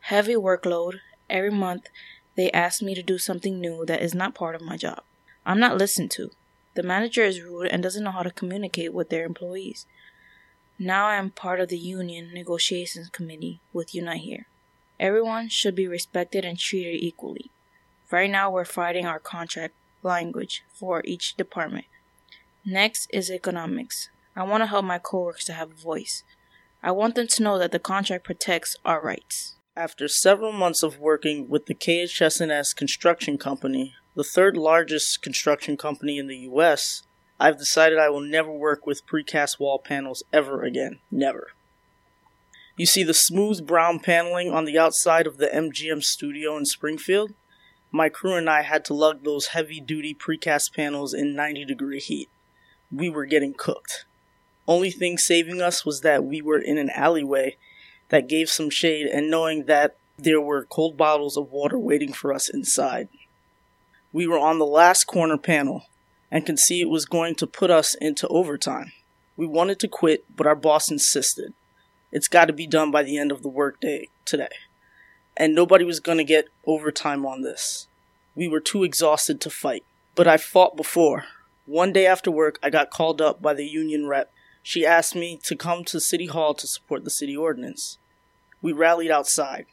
heavy 0.02 0.36
workload. 0.36 0.96
Every 1.30 1.52
month, 1.52 1.88
they 2.36 2.52
ask 2.52 2.82
me 2.82 2.94
to 2.96 3.02
do 3.02 3.18
something 3.18 3.62
new 3.62 3.86
that 3.86 4.02
is 4.02 4.14
not 4.14 4.36
part 4.36 4.56
of 4.56 4.62
my 4.62 4.76
job. 4.76 5.04
I'm 5.46 5.60
not 5.60 5.78
listened 5.78 6.12
to. 6.12 6.32
The 6.74 6.84
manager 6.84 7.24
is 7.24 7.42
rude 7.42 7.68
and 7.68 7.82
doesn't 7.82 8.04
know 8.04 8.12
how 8.12 8.24
to 8.24 8.32
communicate 8.32 8.94
with 8.94 9.10
their 9.10 9.26
employees. 9.26 9.86
Now 10.84 11.10
I 11.10 11.18
am 11.18 11.30
part 11.30 11.60
of 11.60 11.70
the 11.70 11.78
union 11.78 12.32
negotiations 12.34 13.10
committee 13.10 13.60
with 13.72 13.94
Unite 13.94 14.22
Here. 14.22 14.48
Everyone 15.00 15.48
should 15.48 15.76
be 15.76 15.88
respected 15.88 16.44
and 16.44 16.58
treated 16.58 17.04
equally. 17.04 17.52
Right 18.10 18.32
now 18.32 18.50
we're 18.50 18.66
fighting 18.66 19.06
our 19.06 19.20
contract 19.20 19.76
language 20.02 20.64
for 20.74 21.04
each 21.06 21.36
department. 21.36 21.86
Next 22.66 23.08
is 23.14 23.30
economics. 23.30 24.10
I 24.36 24.42
want 24.42 24.62
to 24.62 24.66
help 24.66 24.84
my 24.84 24.98
coworkers 24.98 25.44
to 25.46 25.54
have 25.54 25.70
a 25.70 25.76
voice. 25.76 26.24
I 26.82 26.90
want 26.90 27.14
them 27.14 27.28
to 27.28 27.44
know 27.44 27.60
that 27.60 27.72
the 27.72 27.78
contract 27.78 28.24
protects 28.24 28.76
our 28.84 29.00
rights. 29.00 29.58
After 29.78 30.08
several 30.08 30.52
months 30.52 30.82
of 30.82 30.98
working 30.98 31.48
with 31.48 31.68
the 31.68 31.76
KHS&S 31.76 32.74
Construction 32.74 33.38
Company, 33.38 33.94
the 34.16 34.24
third 34.24 34.58
largest 34.58 35.22
construction 35.22 35.78
company 35.78 36.18
in 36.18 36.26
the 36.26 36.38
US, 36.38 37.04
I've 37.42 37.58
decided 37.58 37.98
I 37.98 38.10
will 38.10 38.22
never 38.22 38.52
work 38.52 38.86
with 38.86 39.08
precast 39.08 39.60
wall 39.60 39.80
panels 39.80 40.22
ever 40.32 40.62
again. 40.62 41.00
Never. 41.10 41.48
You 42.78 42.86
see 42.86 43.02
the 43.02 43.16
smooth 43.16 43.66
brown 43.66 44.00
paneling 44.00 44.52
on 44.52 44.66
the 44.66 44.78
outside 44.78 45.26
of 45.26 45.38
the 45.38 45.48
MGM 45.48 46.04
studio 46.04 46.56
in 46.56 46.66
Springfield? 46.66 47.34
My 47.92 48.10
crew 48.10 48.36
and 48.36 48.48
I 48.48 48.62
had 48.62 48.86
to 48.86 48.94
lug 48.94 49.24
those 49.24 49.48
heavy 49.48 49.82
duty 49.82 50.14
precast 50.14 50.76
panels 50.76 51.16
in 51.16 51.36
90 51.36 51.66
degree 51.66 52.00
heat. 52.00 52.30
We 52.92 53.10
were 53.10 53.26
getting 53.26 53.56
cooked. 53.56 54.06
Only 54.68 54.92
thing 54.92 55.18
saving 55.18 55.64
us 55.64 55.84
was 55.84 56.02
that 56.02 56.24
we 56.24 56.44
were 56.44 56.60
in 56.60 56.78
an 56.78 56.92
alleyway 56.92 57.58
that 58.10 58.30
gave 58.30 58.52
some 58.52 58.70
shade 58.70 59.08
and 59.08 59.32
knowing 59.32 59.66
that 59.66 59.96
there 60.16 60.40
were 60.40 60.66
cold 60.66 60.96
bottles 60.96 61.38
of 61.38 61.52
water 61.52 61.80
waiting 61.80 62.14
for 62.14 62.32
us 62.32 62.50
inside. 62.50 63.10
We 64.14 64.28
were 64.28 64.38
on 64.38 64.60
the 64.60 64.66
last 64.68 65.06
corner 65.06 65.40
panel 65.40 65.86
and 66.32 66.46
could 66.46 66.58
see 66.58 66.82
it 66.82 66.90
was 66.90 67.06
going 67.06 67.36
to 67.36 67.46
put 67.46 67.70
us 67.70 67.94
into 67.96 68.28
overtime. 68.30 68.94
We 69.36 69.46
wanted 69.46 69.80
to 69.80 69.88
quit, 69.88 70.24
but 70.36 70.48
our 70.48 70.56
boss 70.56 70.90
insisted. 70.90 71.54
It's 72.12 72.28
got 72.28 72.46
to 72.46 72.54
be 72.54 72.68
done 72.68 72.92
by 72.92 73.04
the 73.04 73.18
end 73.18 73.32
of 73.32 73.42
the 73.44 73.50
workday 73.50 74.08
today. 74.26 74.50
And 75.36 75.54
nobody 75.54 75.84
was 75.84 76.00
going 76.00 76.18
to 76.18 76.24
get 76.24 76.50
overtime 76.66 77.26
on 77.26 77.42
this. 77.42 77.88
We 78.36 78.48
were 78.48 78.60
too 78.60 78.84
exhausted 78.84 79.42
to 79.42 79.50
fight. 79.50 79.84
But 80.16 80.28
I 80.28 80.38
fought 80.38 80.76
before. 80.76 81.26
One 81.66 81.94
day 81.94 82.06
after 82.06 82.30
work, 82.30 82.60
I 82.62 82.70
got 82.70 82.90
called 82.90 83.22
up 83.22 83.42
by 83.42 83.54
the 83.54 83.66
union 83.66 84.08
rep. 84.08 84.32
She 84.62 84.86
asked 84.86 85.16
me 85.16 85.40
to 85.44 85.56
come 85.56 85.84
to 85.86 86.00
City 86.00 86.28
Hall 86.28 86.54
to 86.54 86.68
support 86.68 87.04
the 87.04 87.10
city 87.10 87.36
ordinance. 87.36 87.98
We 88.62 88.74
rallied 88.74 89.12
outside. 89.12 89.66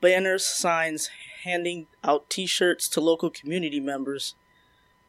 Banners, 0.00 0.44
signs, 0.44 1.08
handing 1.44 1.86
out 2.02 2.28
t 2.28 2.46
shirts 2.46 2.88
to 2.90 3.00
local 3.00 3.30
community 3.30 3.80
members. 3.80 4.34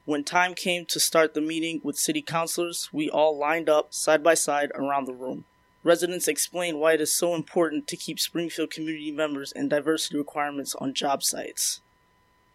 When 0.06 0.24
time 0.24 0.54
came 0.54 0.86
to 0.90 1.00
start 1.00 1.34
the 1.34 1.42
meeting 1.42 1.82
with 1.84 1.98
city 1.98 2.22
councilors, 2.22 2.90
we 2.94 3.10
all 3.10 3.36
lined 3.36 3.68
up 3.68 3.92
side 3.92 4.22
by 4.22 4.36
side 4.36 4.72
around 4.76 5.06
the 5.06 5.16
room. 5.16 5.46
Residents 5.84 6.28
explained 6.28 6.80
why 6.80 6.94
it 6.94 7.02
is 7.02 7.18
so 7.18 7.34
important 7.34 7.88
to 7.88 7.98
keep 7.98 8.20
Springfield 8.20 8.70
community 8.70 9.12
members 9.12 9.52
and 9.52 9.68
diversity 9.68 10.16
requirements 10.16 10.76
on 10.76 10.94
job 10.94 11.24
sites. 11.24 11.82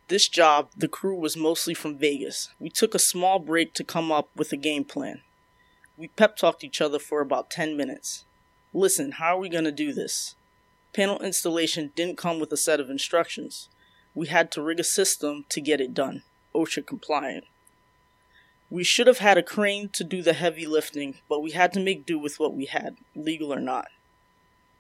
This 0.07 0.29
job, 0.29 0.69
the 0.77 0.87
crew 0.87 1.19
was 1.19 1.37
mostly 1.37 1.75
from 1.75 1.99
Vegas. 1.99 2.51
We 2.61 2.71
took 2.71 2.95
a 2.95 3.01
small 3.01 3.41
break 3.41 3.75
to 3.75 3.85
come 3.85 4.13
up 4.13 4.29
with 4.37 4.53
a 4.53 4.57
game 4.57 4.85
plan. 4.85 5.23
We 5.97 6.07
pep 6.07 6.37
talked 6.37 6.63
each 6.63 6.81
other 6.81 7.01
for 7.01 7.21
about 7.21 7.51
10 7.51 7.77
minutes. 7.77 8.25
Listen, 8.73 9.13
how 9.13 9.37
are 9.37 9.41
we 9.41 9.49
going 9.49 9.65
to 9.65 9.73
do 9.73 9.93
this? 9.93 10.37
Panel 10.93 11.19
installation 11.19 11.91
didn't 11.97 12.17
come 12.17 12.39
with 12.39 12.53
a 12.53 12.57
set 12.57 12.79
of 12.79 12.91
instructions. 12.91 13.69
We 14.15 14.29
had 14.29 14.53
to 14.53 14.63
rig 14.63 14.79
a 14.79 14.85
system 14.85 15.47
to 15.49 15.61
get 15.61 15.81
it 15.81 15.95
done, 15.95 16.23
OSHA 16.55 16.87
compliant. 16.87 17.45
We 18.71 18.85
should 18.85 19.07
have 19.07 19.19
had 19.19 19.37
a 19.37 19.43
crane 19.43 19.89
to 19.95 20.05
do 20.05 20.23
the 20.23 20.33
heavy 20.33 20.67
lifting, 20.67 21.17
but 21.29 21.43
we 21.43 21.51
had 21.51 21.73
to 21.73 21.81
make 21.81 22.07
do 22.07 22.19
with 22.19 22.39
what 22.39 22.55
we 22.55 22.67
had, 22.67 22.97
legal 23.17 23.53
or 23.53 23.61
not. 23.61 23.89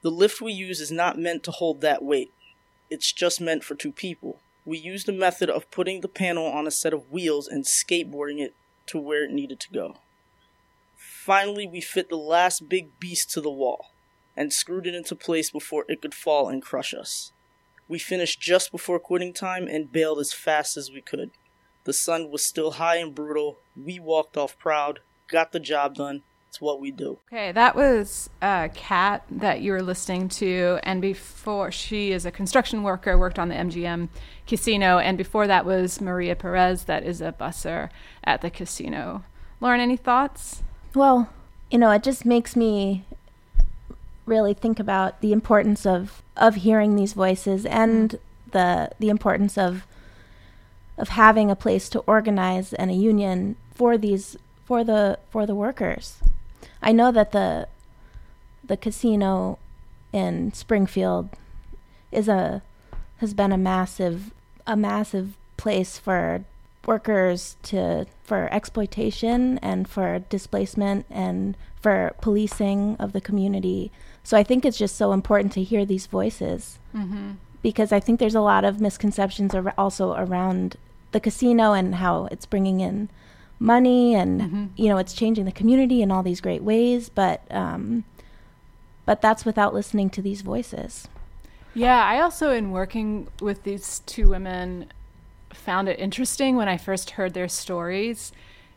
The 0.02 0.10
lift 0.10 0.40
we 0.40 0.52
use 0.52 0.80
is 0.80 0.92
not 0.92 1.18
meant 1.18 1.42
to 1.44 1.50
hold 1.50 1.80
that 1.80 2.02
weight, 2.02 2.32
it's 2.88 3.12
just 3.12 3.40
meant 3.40 3.64
for 3.64 3.74
two 3.74 3.92
people. 3.92 4.40
We 4.64 4.78
used 4.78 5.06
the 5.06 5.12
method 5.12 5.48
of 5.48 5.70
putting 5.70 6.00
the 6.00 6.08
panel 6.08 6.46
on 6.46 6.66
a 6.66 6.70
set 6.70 6.92
of 6.92 7.10
wheels 7.10 7.48
and 7.48 7.64
skateboarding 7.64 8.40
it 8.40 8.54
to 8.86 8.98
where 8.98 9.24
it 9.24 9.32
needed 9.32 9.60
to 9.60 9.72
go. 9.72 9.96
Finally, 10.96 11.66
we 11.66 11.80
fit 11.80 12.08
the 12.08 12.16
last 12.16 12.68
big 12.68 12.98
beast 12.98 13.30
to 13.30 13.40
the 13.40 13.50
wall 13.50 13.90
and 14.36 14.52
screwed 14.52 14.86
it 14.86 14.94
into 14.94 15.14
place 15.14 15.50
before 15.50 15.84
it 15.88 16.02
could 16.02 16.14
fall 16.14 16.48
and 16.48 16.62
crush 16.62 16.94
us. 16.94 17.32
We 17.88 17.98
finished 17.98 18.40
just 18.40 18.70
before 18.70 18.98
quitting 18.98 19.32
time 19.32 19.66
and 19.66 19.92
bailed 19.92 20.18
as 20.18 20.32
fast 20.32 20.76
as 20.76 20.90
we 20.90 21.00
could. 21.00 21.30
The 21.84 21.92
sun 21.92 22.30
was 22.30 22.46
still 22.46 22.72
high 22.72 22.96
and 22.96 23.14
brutal. 23.14 23.58
We 23.76 23.98
walked 23.98 24.36
off 24.36 24.58
proud, 24.58 25.00
got 25.28 25.52
the 25.52 25.60
job 25.60 25.94
done. 25.94 26.22
It's 26.48 26.60
what 26.60 26.80
we 26.80 26.90
do. 26.90 27.18
Okay, 27.32 27.52
that 27.52 27.76
was 27.76 28.28
uh, 28.42 28.68
Kat 28.74 29.24
that 29.30 29.60
you 29.60 29.70
were 29.70 29.82
listening 29.82 30.28
to, 30.30 30.80
and 30.82 31.00
before 31.00 31.70
she 31.70 32.10
is 32.10 32.26
a 32.26 32.32
construction 32.32 32.82
worker, 32.82 33.16
worked 33.16 33.38
on 33.38 33.48
the 33.48 33.54
MGM 33.54 34.08
casino, 34.48 34.98
and 34.98 35.16
before 35.16 35.46
that 35.46 35.64
was 35.64 36.00
Maria 36.00 36.34
Perez, 36.34 36.84
that 36.84 37.04
is 37.04 37.20
a 37.20 37.32
busser 37.32 37.88
at 38.24 38.40
the 38.40 38.50
casino. 38.50 39.22
Lauren, 39.60 39.78
any 39.78 39.96
thoughts? 39.96 40.64
Well, 40.92 41.30
you 41.70 41.78
know, 41.78 41.92
it 41.92 42.02
just 42.02 42.26
makes 42.26 42.56
me 42.56 43.04
really 44.26 44.54
think 44.54 44.80
about 44.80 45.20
the 45.20 45.32
importance 45.32 45.86
of 45.86 46.22
of 46.36 46.56
hearing 46.56 46.96
these 46.96 47.12
voices 47.12 47.64
and 47.66 48.18
the 48.50 48.90
the 48.98 49.08
importance 49.08 49.56
of 49.56 49.86
of 51.00 51.08
having 51.10 51.50
a 51.50 51.56
place 51.56 51.88
to 51.90 52.00
organize 52.00 52.72
and 52.74 52.90
a 52.90 52.94
union 52.94 53.56
for 53.74 53.96
these 53.98 54.36
for 54.64 54.84
the 54.84 55.18
for 55.30 55.46
the 55.46 55.54
workers. 55.54 56.18
I 56.82 56.92
know 56.92 57.10
that 57.12 57.32
the 57.32 57.66
the 58.64 58.76
casino 58.76 59.58
in 60.12 60.52
Springfield 60.52 61.30
is 62.12 62.28
a 62.28 62.62
has 63.18 63.34
been 63.34 63.52
a 63.52 63.58
massive 63.58 64.30
a 64.66 64.76
massive 64.76 65.36
place 65.56 65.98
for 65.98 66.44
workers 66.86 67.56
to 67.62 68.06
for 68.24 68.48
exploitation 68.52 69.58
and 69.58 69.88
for 69.88 70.20
displacement 70.30 71.06
and 71.10 71.56
for 71.80 72.12
policing 72.20 72.96
of 72.98 73.12
the 73.12 73.20
community. 73.20 73.90
So 74.22 74.36
I 74.36 74.42
think 74.42 74.64
it's 74.64 74.78
just 74.78 74.96
so 74.96 75.12
important 75.12 75.52
to 75.54 75.62
hear 75.62 75.84
these 75.84 76.06
voices 76.06 76.78
Mm-hmm. 76.94 77.32
because 77.62 77.92
I 77.92 78.00
think 78.00 78.18
there's 78.20 78.34
a 78.34 78.40
lot 78.40 78.64
of 78.64 78.80
misconceptions 78.80 79.54
ar- 79.54 79.74
also 79.78 80.12
around 80.14 80.76
the 81.12 81.20
casino 81.20 81.72
and 81.72 81.96
how 81.96 82.26
it's 82.30 82.46
bringing 82.46 82.80
in 82.80 83.08
money 83.58 84.14
and 84.14 84.40
Mhm. 84.40 84.68
you 84.76 84.88
know 84.88 84.96
it's 84.98 85.12
changing 85.12 85.44
the 85.44 85.52
community 85.52 86.00
in 86.02 86.10
all 86.10 86.22
these 86.22 86.40
great 86.40 86.62
ways, 86.62 87.08
but 87.08 87.42
um, 87.50 88.04
but 89.06 89.20
that's 89.20 89.44
without 89.44 89.74
listening 89.74 90.08
to 90.10 90.22
these 90.22 90.40
voices. 90.42 91.08
Yeah, 91.74 92.02
I 92.04 92.20
also, 92.20 92.50
in 92.50 92.70
working 92.72 93.28
with 93.40 93.62
these 93.62 94.00
two 94.06 94.28
women, 94.28 94.86
found 95.52 95.88
it 95.88 95.98
interesting 95.98 96.56
when 96.56 96.68
I 96.68 96.76
first 96.76 97.10
heard 97.10 97.34
their 97.34 97.48
stories 97.48 98.32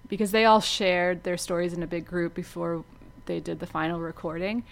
because 0.07 0.31
they 0.31 0.45
all 0.45 0.59
shared 0.61 1.23
their 1.23 1.37
stories 1.37 1.73
in 1.73 1.81
a 1.81 1.87
big 1.87 2.05
group 2.05 2.33
before 2.33 2.83
they 3.25 3.39
did 3.39 3.59
the 3.59 3.65
final 3.65 3.99
recording. 3.99 4.63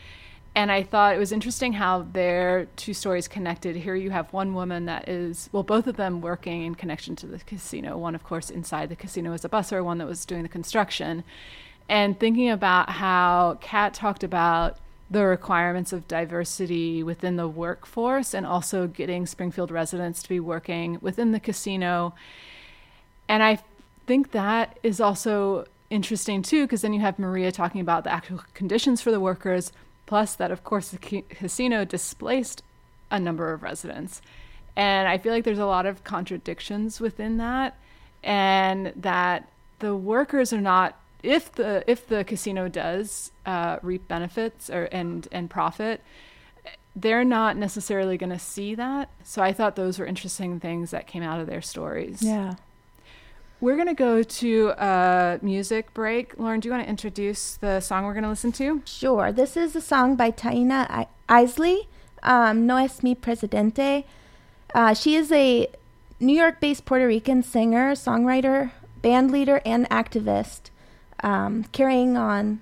And 0.54 0.70
I 0.70 0.84
thought 0.84 1.16
it 1.16 1.18
was 1.18 1.32
interesting 1.32 1.74
how 1.74 2.02
their 2.12 2.66
two 2.76 2.94
stories 2.94 3.28
connected. 3.30 3.78
Here 3.78 3.96
you 3.96 4.10
have 4.10 4.34
one 4.34 4.54
woman 4.54 4.86
that 4.86 5.08
is, 5.08 5.50
well, 5.54 5.64
both 5.64 5.88
of 5.88 5.96
them 5.96 6.20
working 6.20 6.64
in 6.64 6.76
connection 6.76 7.16
to 7.18 7.26
the 7.26 7.40
casino. 7.40 7.98
One, 7.98 8.16
of 8.16 8.24
course, 8.24 8.50
inside 8.50 8.90
the 8.90 8.98
casino 8.98 9.32
as 9.32 9.46
a 9.46 9.50
busser, 9.50 9.84
one 9.84 9.98
that 10.00 10.08
was 10.08 10.26
doing 10.26 10.44
the 10.44 10.50
construction. 10.50 11.24
And 11.88 12.20
thinking 12.20 12.50
about 12.50 12.90
how 12.90 13.60
Kat 13.62 13.94
talked 13.94 14.24
about 14.24 14.78
the 15.10 15.26
requirements 15.26 15.92
of 15.94 16.08
diversity 16.08 17.02
within 17.04 17.36
the 17.36 17.48
workforce 17.48 18.34
and 18.34 18.46
also 18.46 18.88
getting 18.88 19.26
Springfield 19.26 19.72
residents 19.72 20.24
to 20.24 20.30
be 20.30 20.40
working 20.40 20.98
within 21.02 21.32
the 21.32 21.40
casino. 21.40 22.14
And 23.28 23.42
I 23.42 23.60
think 24.06 24.32
that 24.32 24.80
is 24.84 25.00
also 25.00 25.66
interesting 25.90 26.42
too, 26.42 26.66
because 26.66 26.82
then 26.82 26.94
you 26.94 27.02
have 27.02 27.20
Maria 27.20 27.52
talking 27.52 27.82
about 27.82 28.04
the 28.06 28.12
actual 28.12 28.42
conditions 28.54 29.02
for 29.02 29.12
the 29.12 29.20
workers, 29.20 29.72
plus 30.06 30.36
that, 30.36 30.52
of 30.52 30.64
course, 30.64 30.90
the 30.90 31.24
casino 31.30 31.86
displaced 31.86 32.64
a 33.10 33.20
number 33.20 33.54
of 33.54 33.64
residents. 33.64 34.22
And 34.76 35.08
I 35.08 35.18
feel 35.18 35.34
like 35.34 35.44
there's 35.44 35.60
a 35.60 35.66
lot 35.66 35.86
of 35.86 36.04
contradictions 36.04 37.00
within 37.02 37.38
that, 37.38 37.78
and 38.24 38.94
that 38.96 39.50
the 39.80 39.96
workers 39.96 40.54
are 40.54 40.62
not 40.62 40.98
if 41.24 41.52
the 41.52 41.84
if 41.88 42.08
the 42.08 42.24
casino 42.24 42.68
does 42.68 43.32
uh, 43.46 43.78
reap 43.82 44.08
benefits 44.08 44.70
or 44.70 44.86
and 44.92 45.28
and 45.32 45.50
profit, 45.50 46.02
they're 46.96 47.24
not 47.24 47.58
necessarily 47.58 48.18
going 48.18 48.32
to 48.32 48.40
see 48.40 48.76
that. 48.76 49.10
So 49.24 49.42
I 49.42 49.54
thought 49.54 49.76
those 49.76 50.00
were 50.00 50.06
interesting 50.06 50.60
things 50.60 50.92
that 50.92 51.08
came 51.08 51.24
out 51.24 51.40
of 51.40 51.48
their 51.48 51.62
stories. 51.62 52.22
Yeah. 52.22 52.56
We're 53.62 53.76
going 53.76 53.90
to 53.90 53.94
go 53.94 54.24
to 54.24 54.70
a 54.70 55.40
music 55.44 55.94
break. 55.94 56.34
Lauren, 56.40 56.60
do 56.60 56.68
you 56.68 56.74
want 56.74 56.84
to 56.84 56.90
introduce 56.90 57.58
the 57.58 57.80
song 57.80 58.06
we're 58.06 58.14
going 58.14 58.24
to 58.24 58.30
listen 58.30 58.52
to? 58.54 58.82
Sure. 58.86 59.32
This 59.32 59.56
is 59.56 59.76
a 59.76 59.82
song 59.82 60.16
by 60.16 60.32
Taina 60.32 61.06
Asili, 61.30 61.86
um, 62.24 62.66
No 62.66 62.78
es 62.78 63.04
mi 63.04 63.14
presidente. 63.14 64.04
Uh, 64.74 64.96
she 64.96 65.16
is 65.16 65.32
a 65.32 65.68
New 66.20 66.34
York 66.34 66.60
based 66.60 66.86
Puerto 66.86 67.06
Rican 67.06 67.44
singer, 67.44 67.92
songwriter, 67.92 68.72
band 69.04 69.30
leader, 69.30 69.62
and 69.64 69.88
activist, 69.92 70.72
um, 71.22 71.66
carrying 71.66 72.18
on 72.18 72.62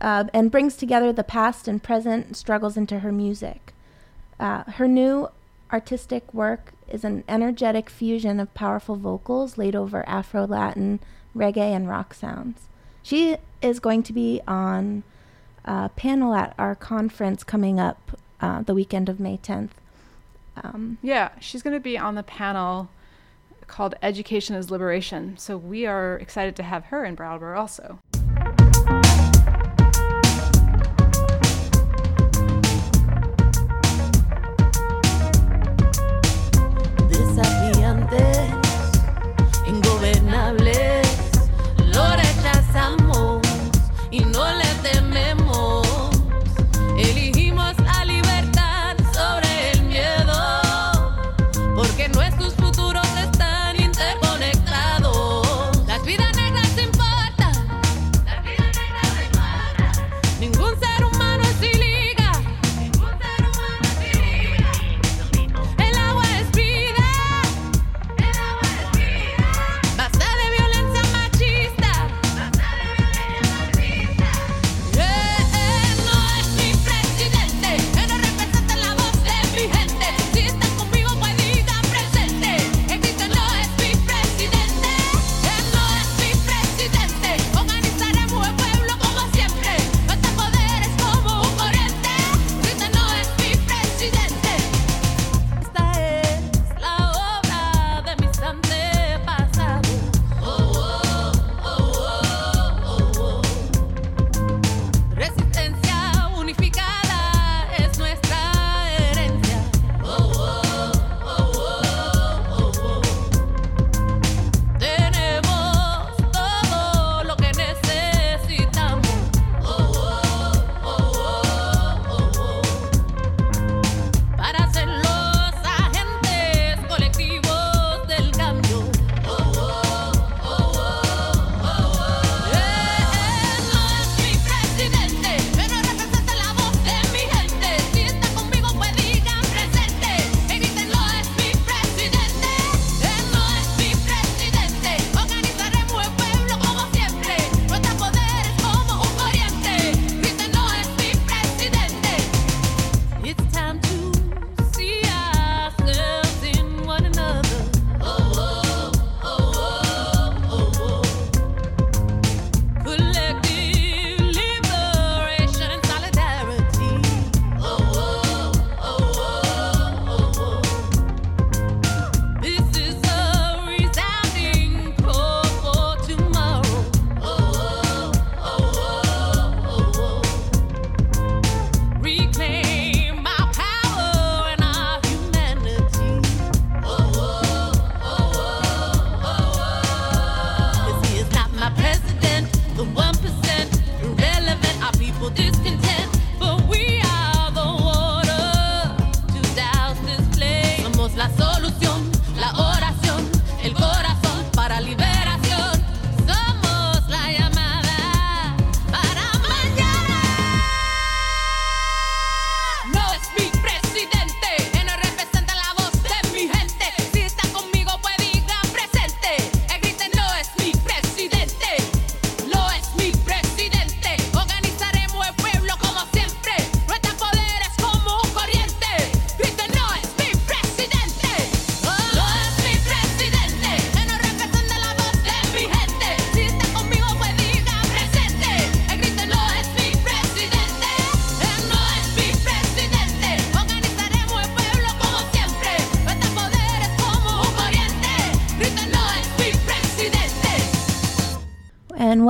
uh, 0.00 0.24
and 0.32 0.50
brings 0.50 0.76
together 0.76 1.12
the 1.12 1.24
past 1.24 1.68
and 1.68 1.82
present 1.82 2.38
struggles 2.38 2.78
into 2.78 3.00
her 3.00 3.12
music. 3.12 3.74
Uh, 4.40 4.62
her 4.64 4.88
new 4.88 5.28
artistic 5.70 6.32
work 6.32 6.72
is 6.92 7.04
an 7.04 7.24
energetic 7.28 7.88
fusion 7.88 8.38
of 8.38 8.52
powerful 8.54 8.96
vocals 8.96 9.56
laid 9.58 9.74
over 9.74 10.06
Afro 10.08 10.46
Latin, 10.46 11.00
reggae, 11.34 11.74
and 11.74 11.88
rock 11.88 12.14
sounds. 12.14 12.68
She 13.02 13.36
is 13.60 13.80
going 13.80 14.02
to 14.04 14.12
be 14.12 14.40
on 14.46 15.02
a 15.64 15.88
panel 15.90 16.34
at 16.34 16.54
our 16.58 16.74
conference 16.74 17.44
coming 17.44 17.80
up 17.80 18.18
uh, 18.40 18.62
the 18.62 18.74
weekend 18.74 19.08
of 19.08 19.20
May 19.20 19.38
10th. 19.38 19.70
Um, 20.62 20.98
Yeah, 21.02 21.30
she's 21.40 21.62
going 21.62 21.74
to 21.74 21.80
be 21.80 21.96
on 21.96 22.14
the 22.14 22.22
panel 22.22 22.90
called 23.66 23.94
Education 24.02 24.54
is 24.54 24.70
Liberation. 24.70 25.38
So 25.38 25.56
we 25.56 25.86
are 25.86 26.16
excited 26.16 26.54
to 26.56 26.62
have 26.62 26.86
her 26.86 27.04
in 27.04 27.14
Brattleboro 27.14 27.58
also. 27.58 27.98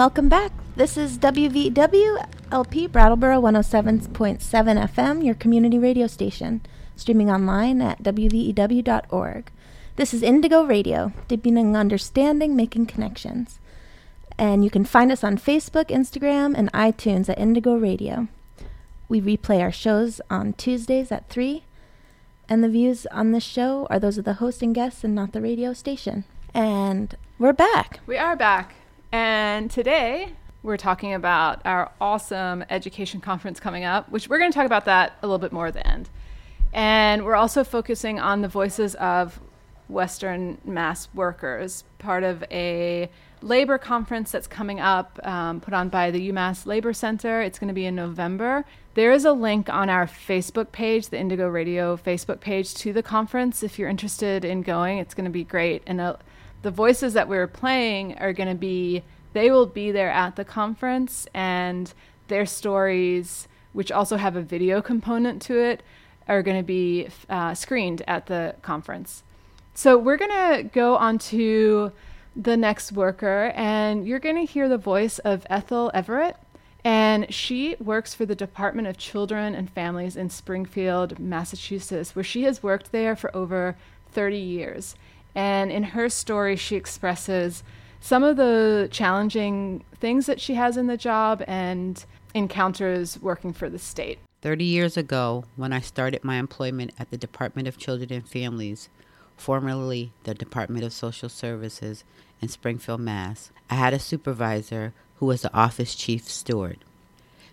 Welcome 0.03 0.29
back. 0.29 0.51
This 0.75 0.97
is 0.97 1.17
WVEW 1.19 2.27
LP 2.51 2.89
Brattleboro 2.89 3.41
107.7 3.41 4.11
FM, 4.11 5.25
your 5.25 5.37
community 5.37 5.79
radio 5.79 6.09
station, 6.09 6.61
streaming 6.97 7.31
online 7.31 7.81
at 7.81 8.03
WVEW.org. 8.03 9.53
This 9.95 10.13
is 10.13 10.25
Indigo 10.25 10.65
Radio, 10.65 11.13
deepening 11.29 11.77
understanding, 11.77 12.57
making 12.57 12.87
connections. 12.87 13.61
And 14.37 14.65
you 14.65 14.71
can 14.71 14.85
find 14.85 15.13
us 15.13 15.23
on 15.23 15.39
Facebook, 15.39 15.87
Instagram, 15.87 16.57
and 16.57 16.73
iTunes 16.73 17.29
at 17.29 17.39
Indigo 17.39 17.77
Radio. 17.77 18.27
We 19.09 19.21
replay 19.21 19.61
our 19.61 19.71
shows 19.71 20.21
on 20.29 20.55
Tuesdays 20.55 21.13
at 21.13 21.29
3, 21.29 21.63
and 22.49 22.65
the 22.65 22.69
views 22.69 23.07
on 23.13 23.31
this 23.31 23.45
show 23.45 23.87
are 23.89 24.01
those 24.01 24.19
of 24.19 24.25
the 24.25 24.43
host 24.43 24.63
and 24.63 24.75
guests 24.75 25.05
and 25.05 25.15
not 25.15 25.31
the 25.31 25.41
radio 25.41 25.73
station. 25.73 26.25
And 26.53 27.15
we're 27.39 27.53
back. 27.53 28.01
We 28.05 28.17
are 28.19 28.35
back. 28.35 28.75
And 29.13 29.71
today 29.71 30.31
we're 30.63 30.79
talking 30.79 31.13
about 31.13 31.61
our 31.67 31.93
awesome 32.01 32.65
education 32.71 33.21
conference 33.21 33.61
coming 33.61 33.85
up, 33.85 34.11
which 34.11 34.27
we're 34.27 34.39
going 34.39 34.51
to 34.51 34.57
talk 34.57 34.65
about 34.65 34.87
that 34.87 35.19
a 35.23 35.27
little 35.27 35.39
bit 35.39 35.53
more 35.53 35.67
at 35.67 35.75
the 35.75 35.87
end. 35.87 36.09
And 36.73 37.27
we're 37.27 37.37
also 37.37 37.63
focusing 37.63 38.19
on 38.19 38.41
the 38.41 38.49
voices 38.49 38.95
of 38.95 39.39
Western 39.89 40.57
Mass 40.65 41.09
workers, 41.15 41.85
part 41.99 42.25
of 42.25 42.43
a 42.51 43.11
labor 43.43 43.77
conference 43.77 44.31
that's 44.31 44.47
coming 44.47 44.81
up, 44.81 45.21
um, 45.25 45.61
put 45.61 45.75
on 45.75 45.91
by 45.91 46.11
the 46.11 46.31
UMass 46.31 46.65
Labor 46.65 46.95
Center. 46.95 47.43
It's 47.43 47.59
going 47.59 47.69
to 47.69 47.75
be 47.75 47.85
in 47.85 47.95
November. 47.95 48.65
There 48.95 49.13
is 49.13 49.27
a 49.27 49.33
link 49.33 49.69
on 49.69 49.91
our 49.91 50.07
Facebook 50.07 50.73
page, 50.73 51.09
the 51.09 51.19
Indigo 51.19 51.49
Radio 51.49 51.99
Facebook 51.99 52.41
page, 52.41 52.73
to 52.77 52.95
the 52.95 53.03
conference. 53.03 53.63
If 53.63 53.79
you're 53.79 53.91
interested 53.91 54.45
in 54.45 54.63
going, 54.63 54.97
it's 54.99 55.13
going 55.13 55.27
to 55.27 55.31
be 55.31 55.45
great. 55.45 55.83
And 55.87 56.01
the 56.63 56.71
voices 56.71 57.15
that 57.15 57.29
we're 57.29 57.47
playing 57.47 58.19
are 58.19 58.33
going 58.33 58.49
to 58.49 58.55
be, 58.55 59.03
they 59.33 59.51
will 59.51 59.67
be 59.67 59.91
there 59.91 60.11
at 60.11 60.37
the 60.37 60.45
conference, 60.45 61.27
and 61.35 61.93
their 62.29 62.47
stories, 62.47 63.49
which 63.73 63.93
also 63.93 64.17
have 64.17 64.37
a 64.37 64.43
video 64.43 64.81
component 64.81 65.43
to 65.43 65.59
it, 65.59 65.83
are 66.29 66.43
going 66.43 66.57
to 66.57 66.63
be 66.63 67.09
uh, 67.29 67.55
screened 67.55 68.03
at 68.07 68.27
the 68.27 68.55
conference. 68.63 69.23
So 69.75 69.99
we're 69.99 70.17
going 70.17 70.31
to 70.31 70.63
go 70.63 70.97
on 70.97 71.19
to 71.19 71.93
the 72.37 72.57
next 72.57 72.93
worker, 72.93 73.53
and 73.55 74.07
you're 74.07 74.19
going 74.19 74.47
to 74.47 74.51
hear 74.51 74.69
the 74.69 74.79
voice 74.79 75.19
of 75.21 75.47
Ethel 75.51 75.91
Everett. 75.93 76.37
And 76.85 77.33
she 77.33 77.77
works 77.79 78.13
for 78.13 78.27
the 78.27 78.35
Department 78.35 78.89
of 78.89 78.99
Children 78.99 79.55
and 79.55 79.71
Families 79.71 80.17
in 80.17 80.31
Springfield, 80.31 81.19
Massachusetts, 81.19 82.17
where 82.17 82.25
she 82.25 82.43
has 82.43 82.63
worked 82.63 82.91
there 82.91 83.15
for 83.15 83.35
over 83.37 83.77
30 84.11 84.37
years. 84.37 84.97
And 85.35 85.73
in 85.73 85.83
her 85.83 86.09
story, 86.09 86.57
she 86.57 86.77
expresses 86.77 87.63
some 88.01 88.23
of 88.23 88.37
the 88.37 88.89
challenging 88.91 89.85
things 89.95 90.27
that 90.27 90.41
she 90.41 90.55
has 90.55 90.77
in 90.77 90.89
the 90.89 90.97
job 90.97 91.43
and 91.47 92.05
encounters 92.35 93.21
working 93.21 93.53
for 93.53 93.71
the 93.71 93.79
state. 93.79 94.19
30 94.43 94.65
years 94.65 94.97
ago, 94.97 95.45
when 95.55 95.73
I 95.73 95.81
started 95.81 96.25
my 96.25 96.37
employment 96.37 96.93
at 96.99 97.11
the 97.11 97.17
Department 97.17 97.69
of 97.69 97.79
Children 97.79 98.13
and 98.13 98.29
Families, 98.29 98.89
formerly 99.37 100.13
the 100.25 100.35
Department 100.35 100.85
of 100.85 100.93
Social 100.93 101.29
Services 101.29 102.03
in 102.41 102.49
Springfield, 102.49 103.01
Mass., 103.01 103.53
I 103.71 103.77
had 103.77 103.95
a 103.95 104.01
supervisor 104.01 104.93
who 105.17 105.27
was 105.27 105.43
the 105.43 105.55
office 105.55 105.95
chief 105.95 106.29
steward. 106.29 106.79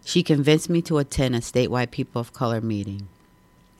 She 0.04 0.24
convinced 0.24 0.70
me 0.70 0.82
to 0.84 0.98
attend 0.98 1.36
a 1.36 1.39
statewide 1.39 1.92
People 1.92 2.20
of 2.20 2.34
Color 2.34 2.62
meeting. 2.62 3.08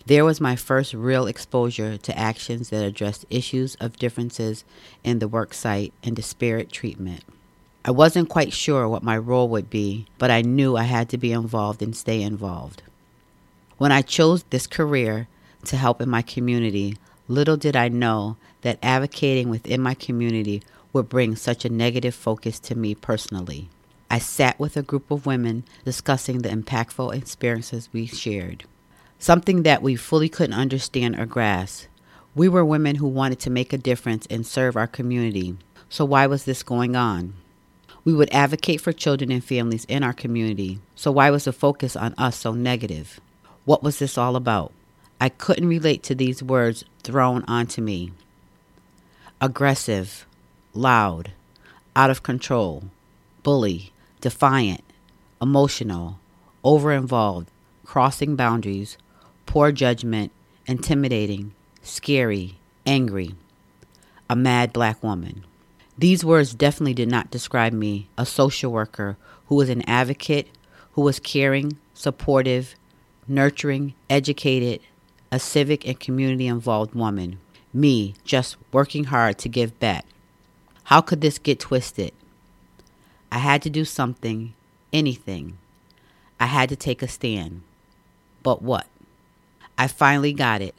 There 0.10 0.26
was 0.26 0.42
my 0.42 0.56
first 0.56 0.96
real 0.96 1.28
exposure 1.28 1.96
to 1.96 2.18
actions 2.18 2.72
that 2.72 2.84
addressed 2.84 3.28
issues 3.30 3.76
of 3.76 4.00
differences 4.00 4.64
in 5.04 5.20
the 5.20 5.28
work 5.28 5.54
site 5.54 5.94
and 6.02 6.16
disparate 6.16 6.72
treatment. 6.72 7.24
I 7.86 7.92
wasn't 7.92 8.28
quite 8.28 8.52
sure 8.52 8.90
what 8.90 9.04
my 9.04 9.16
role 9.16 9.48
would 9.50 9.70
be, 9.70 10.08
but 10.18 10.32
I 10.32 10.42
knew 10.42 10.76
I 10.76 10.86
had 10.86 11.10
to 11.10 11.20
be 11.20 11.32
involved 11.32 11.84
and 11.84 11.96
stay 11.96 12.24
involved. 12.24 12.82
When 13.78 13.92
I 13.92 14.02
chose 14.02 14.42
this 14.50 14.66
career 14.66 15.28
to 15.66 15.78
help 15.78 16.02
in 16.02 16.10
my 16.10 16.24
community, 16.24 16.98
little 17.28 17.56
did 17.56 17.76
I 17.76 17.88
know 17.88 18.36
that 18.62 18.80
advocating 18.82 19.48
within 19.48 19.80
my 19.80 19.94
community 19.94 20.64
would 20.92 21.08
bring 21.08 21.36
such 21.36 21.66
a 21.66 21.70
negative 21.70 22.16
focus 22.16 22.58
to 22.62 22.74
me 22.74 22.96
personally. 22.96 23.70
I 24.10 24.18
sat 24.18 24.60
with 24.60 24.76
a 24.76 24.82
group 24.82 25.12
of 25.12 25.28
women 25.28 25.66
discussing 25.86 26.40
the 26.40 26.50
impactful 26.50 27.14
experiences 27.14 27.90
we 27.94 28.08
shared. 28.08 28.64
Something 29.22 29.64
that 29.64 29.82
we 29.82 29.98
fully 29.98 30.30
couldn't 30.30 30.54
understand 30.54 31.20
or 31.20 31.26
grasp. 31.26 31.88
We 32.34 32.48
were 32.48 32.64
women 32.64 32.96
who 32.96 33.08
wanted 33.08 33.40
to 33.40 33.50
make 33.50 33.74
a 33.74 33.78
difference 33.78 34.26
and 34.30 34.48
serve 34.48 34.78
our 34.78 34.88
community. 34.88 35.58
So, 35.90 36.06
why 36.06 36.26
was 36.26 36.46
this 36.46 36.64
going 36.64 36.96
on? 36.96 37.34
We 38.06 38.14
would 38.14 38.34
advocate 38.34 38.80
for 38.80 38.94
children 38.94 39.30
and 39.30 39.44
families 39.44 39.84
in 39.86 40.04
our 40.04 40.14
community. 40.14 40.80
So, 40.96 41.12
why 41.12 41.32
was 41.32 41.44
the 41.44 41.52
focus 41.52 41.98
on 41.98 42.16
us 42.18 42.38
so 42.38 42.54
negative? 42.54 43.20
What 43.66 43.84
was 43.84 44.00
this 44.00 44.18
all 44.18 44.38
about? 44.38 44.72
I 45.20 45.28
couldn't 45.28 45.68
relate 45.68 46.02
to 46.04 46.16
these 46.16 46.42
words 46.42 46.86
thrown 47.04 47.44
onto 47.46 47.82
me 47.82 48.14
aggressive, 49.42 50.26
loud, 50.74 51.32
out 51.96 52.10
of 52.10 52.24
control, 52.24 52.86
bully, 53.44 53.92
defiant, 54.22 54.84
emotional, 55.42 56.20
over 56.64 56.92
involved, 56.94 57.50
crossing 57.86 58.36
boundaries, 58.36 58.98
poor 59.50 59.72
judgment, 59.72 60.32
intimidating, 60.68 61.52
scary, 61.82 62.56
angry, 62.86 63.34
a 64.30 64.36
mad 64.36 64.72
black 64.72 65.02
woman. 65.02 65.44
These 65.98 66.24
words 66.24 66.54
definitely 66.54 66.94
did 66.94 67.10
not 67.10 67.32
describe 67.32 67.74
me, 67.74 68.10
a 68.16 68.28
social 68.28 68.72
worker 68.72 69.18
who 69.48 69.56
was 69.56 69.70
an 69.70 69.82
advocate, 69.90 70.50
who 70.92 71.02
was 71.02 71.20
caring, 71.20 71.80
supportive, 71.96 72.76
nurturing, 73.28 73.96
educated, 74.08 74.82
a 75.32 75.40
civic 75.40 75.84
and 75.88 76.00
community 76.00 76.46
involved 76.46 76.94
woman. 76.94 77.40
Me, 77.74 78.14
just 78.24 78.56
working 78.72 79.06
hard 79.06 79.40
to 79.40 79.50
give 79.50 79.80
back. 79.80 80.06
How 80.84 81.02
could 81.02 81.22
this 81.22 81.40
get 81.40 81.60
twisted? 81.60 82.14
I 83.32 83.40
had 83.40 83.64
to 83.64 83.72
do 83.72 83.84
something, 83.84 84.54
anything. 84.94 85.58
I 86.40 86.46
had 86.46 86.70
to 86.70 86.76
take 86.76 87.02
a 87.02 87.08
stand. 87.08 87.64
But 88.44 88.62
what? 88.62 88.86
I 89.80 89.88
finally 89.88 90.34
got 90.34 90.62
it. 90.62 90.76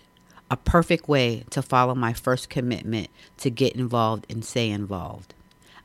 A 0.50 0.58
perfect 0.58 1.08
way 1.08 1.44
to 1.50 1.62
follow 1.62 1.94
my 1.94 2.12
first 2.12 2.50
commitment 2.50 3.08
to 3.38 3.48
get 3.48 3.74
involved 3.74 4.26
and 4.28 4.44
stay 4.44 4.68
involved. 4.68 5.32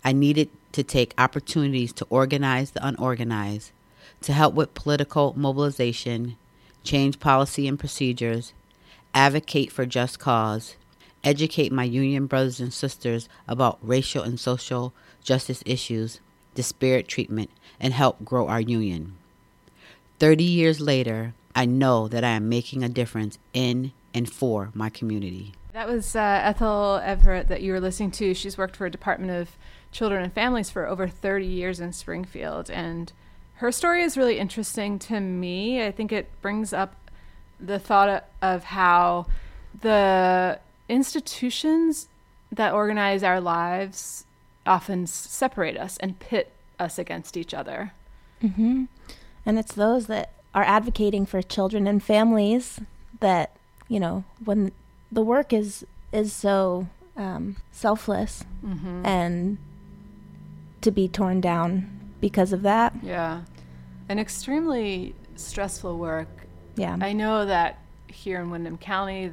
I 0.04 0.12
needed 0.12 0.50
to 0.74 0.84
take 0.84 1.14
opportunities 1.18 1.94
to 1.94 2.08
organize 2.10 2.72
the 2.72 2.86
unorganized, 2.86 3.72
to 4.20 4.34
help 4.34 4.54
with 4.54 4.74
political 4.74 5.34
mobilization, 5.38 6.36
change 6.84 7.22
policy 7.22 7.70
and 7.70 7.80
procedures, 7.80 8.52
advocate 9.14 9.72
for 9.72 9.86
just 9.86 10.20
cause, 10.20 10.76
educate 11.24 11.72
my 11.72 11.86
union 11.86 12.26
brothers 12.26 12.60
and 12.60 12.74
sisters 12.74 13.30
about 13.48 13.80
racial 13.82 14.24
and 14.24 14.42
social 14.42 14.92
justice 15.24 15.64
issues, 15.66 16.20
disparate 16.54 17.08
treatment, 17.08 17.50
and 17.80 17.94
help 17.94 18.26
grow 18.26 18.50
our 18.50 18.60
union. 18.60 19.16
30 20.20 20.44
years 20.44 20.82
later, 20.82 21.34
I 21.56 21.66
know 21.66 22.08
that 22.10 22.24
I 22.24 22.30
am 22.30 22.50
making 22.50 22.84
a 22.84 22.90
difference 22.90 23.40
in 23.54 23.94
and 24.14 24.30
for 24.30 24.72
my 24.74 24.90
community. 24.90 25.54
That 25.74 25.88
was 25.88 26.16
uh, 26.16 26.42
Ethel 26.44 27.02
Everett 27.04 27.48
that 27.48 27.62
you 27.62 27.72
were 27.72 27.80
listening 27.80 28.12
to. 28.12 28.34
She's 28.34 28.58
worked 28.58 28.76
for 28.76 28.86
a 28.86 28.92
Department 28.92 29.32
of 29.32 29.58
Children 29.92 30.24
and 30.24 30.34
Families 30.34 30.70
for 30.70 30.86
over 30.86 31.08
30 31.08 31.46
years 31.46 31.80
in 31.80 31.94
Springfield. 31.94 32.70
And 32.70 33.12
her 33.56 33.72
story 33.72 34.04
is 34.04 34.18
really 34.18 34.38
interesting 34.38 35.00
to 35.00 35.20
me. 35.20 35.86
I 35.86 35.92
think 35.92 36.12
it 36.12 36.30
brings 36.42 36.74
up 36.74 36.96
the 37.60 37.80
thought 37.80 38.26
of 38.42 38.64
how 38.66 39.28
the 39.82 40.60
institutions 40.90 42.10
that 42.52 42.74
organize 42.74 43.24
our 43.24 43.42
lives 43.42 44.26
often 44.66 45.08
separate 45.08 45.78
us 45.78 45.98
and 45.98 46.20
pit 46.20 46.52
us 46.80 46.98
against 46.98 47.38
each 47.38 47.54
other. 47.54 47.94
Mm-hmm. 48.42 48.86
And 49.46 49.60
it's 49.60 49.74
those 49.74 50.08
that 50.08 50.34
are 50.56 50.64
advocating 50.64 51.26
for 51.28 51.42
children 51.44 51.86
and 51.86 52.02
families 52.02 52.80
that 53.20 53.52
you 53.88 54.00
know 54.00 54.24
when 54.44 54.72
the 55.12 55.22
work 55.22 55.54
is 55.54 55.86
is 56.12 56.34
so 56.34 56.88
um, 57.18 57.58
selfless 57.72 58.44
Mhm. 58.66 59.06
and 59.06 59.58
to 60.82 60.90
be 60.92 61.08
torn 61.08 61.40
down 61.42 61.90
because 62.22 62.52
of 62.54 62.62
that. 62.64 62.94
Yeah. 63.04 63.42
An 64.10 64.18
extremely 64.20 65.14
stressful 65.36 65.98
work. 65.98 66.28
Yeah. 66.76 66.98
I 67.02 67.14
know 67.14 67.46
that 67.46 67.80
here 68.08 68.40
in 68.42 68.50
Windham 68.50 68.78
County, 68.78 69.32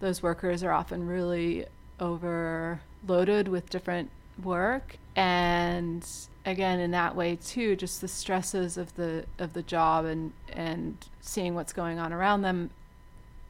those 0.00 0.22
workers 0.22 0.62
are 0.64 0.72
often 0.72 1.06
really 1.06 1.66
overloaded 2.00 3.48
with 3.48 3.70
different 3.70 4.10
work. 4.42 4.96
And 5.16 6.06
again, 6.46 6.80
in 6.80 6.90
that 6.92 7.14
way 7.16 7.36
too, 7.36 7.76
just 7.76 8.00
the 8.00 8.08
stresses 8.08 8.76
of 8.76 8.94
the 8.96 9.24
of 9.38 9.52
the 9.52 9.62
job 9.62 10.04
and 10.04 10.32
and 10.52 10.96
seeing 11.20 11.54
what's 11.54 11.72
going 11.72 11.98
on 11.98 12.12
around 12.12 12.42
them 12.42 12.70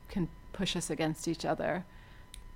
can 0.09 0.28
push 0.53 0.76
us 0.76 0.90
against 0.90 1.26
each 1.28 1.45
other. 1.45 1.84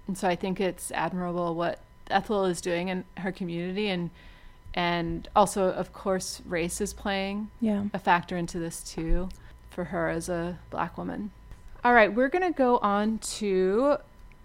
And 0.06 0.16
so 0.16 0.28
I 0.28 0.36
think 0.36 0.60
it's 0.60 0.90
admirable 0.92 1.54
what 1.54 1.80
Ethel 2.10 2.44
is 2.46 2.60
doing 2.60 2.88
in 2.88 3.04
her 3.18 3.32
community 3.32 3.88
and 3.88 4.10
And 4.74 5.26
also, 5.34 5.70
of 5.72 5.92
course, 5.92 6.40
race 6.46 6.80
is 6.80 6.92
playing 6.92 7.50
Yeah. 7.60 7.84
a 7.92 7.98
factor 7.98 8.36
into 8.36 8.58
this 8.58 8.82
too 8.82 9.30
for 9.70 9.84
her 9.84 10.08
as 10.10 10.28
a 10.28 10.58
black 10.70 10.96
woman. 10.98 11.30
All 11.82 11.94
right, 11.94 12.12
we're 12.14 12.28
going 12.28 12.44
to 12.52 12.56
go 12.56 12.78
on 12.78 13.18
to 13.40 13.96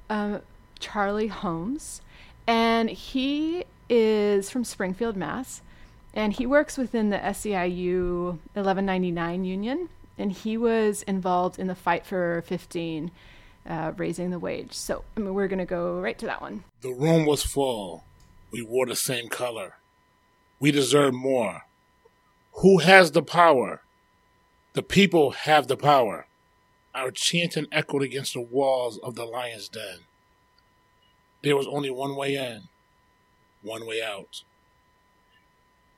um, 0.09 0.41
Charlie 0.79 1.27
Holmes. 1.27 2.01
And 2.47 2.89
he 2.89 3.65
is 3.89 4.49
from 4.49 4.63
Springfield, 4.63 5.15
Mass. 5.17 5.61
And 6.13 6.33
he 6.33 6.45
works 6.45 6.77
within 6.77 7.09
the 7.09 7.17
SEIU 7.17 8.37
1199 8.53 9.45
union. 9.45 9.89
And 10.17 10.31
he 10.31 10.57
was 10.57 11.01
involved 11.03 11.57
in 11.57 11.67
the 11.67 11.75
fight 11.75 12.05
for 12.05 12.43
15, 12.45 13.09
uh, 13.67 13.93
raising 13.97 14.29
the 14.29 14.39
wage. 14.39 14.73
So 14.73 15.03
I 15.17 15.21
mean, 15.21 15.33
we're 15.33 15.47
going 15.47 15.59
to 15.59 15.65
go 15.65 15.99
right 15.99 16.17
to 16.19 16.25
that 16.27 16.41
one. 16.41 16.63
The 16.81 16.93
room 16.93 17.25
was 17.25 17.43
full. 17.43 18.03
We 18.51 18.61
wore 18.61 18.85
the 18.85 18.95
same 18.95 19.29
color. 19.29 19.77
We 20.59 20.71
deserve 20.71 21.13
more. 21.13 21.63
Who 22.57 22.77
has 22.79 23.11
the 23.11 23.23
power? 23.23 23.81
The 24.73 24.83
people 24.83 25.31
have 25.31 25.67
the 25.67 25.77
power. 25.77 26.27
Our 26.93 27.09
chanting 27.09 27.65
echoed 27.71 28.03
against 28.03 28.33
the 28.33 28.41
walls 28.41 28.99
of 28.99 29.15
the 29.15 29.25
lion's 29.25 29.67
den. 29.67 30.01
There 31.41 31.57
was 31.57 31.67
only 31.67 31.89
one 31.89 32.15
way 32.15 32.35
in, 32.35 32.69
one 33.63 33.87
way 33.87 34.01
out. 34.01 34.43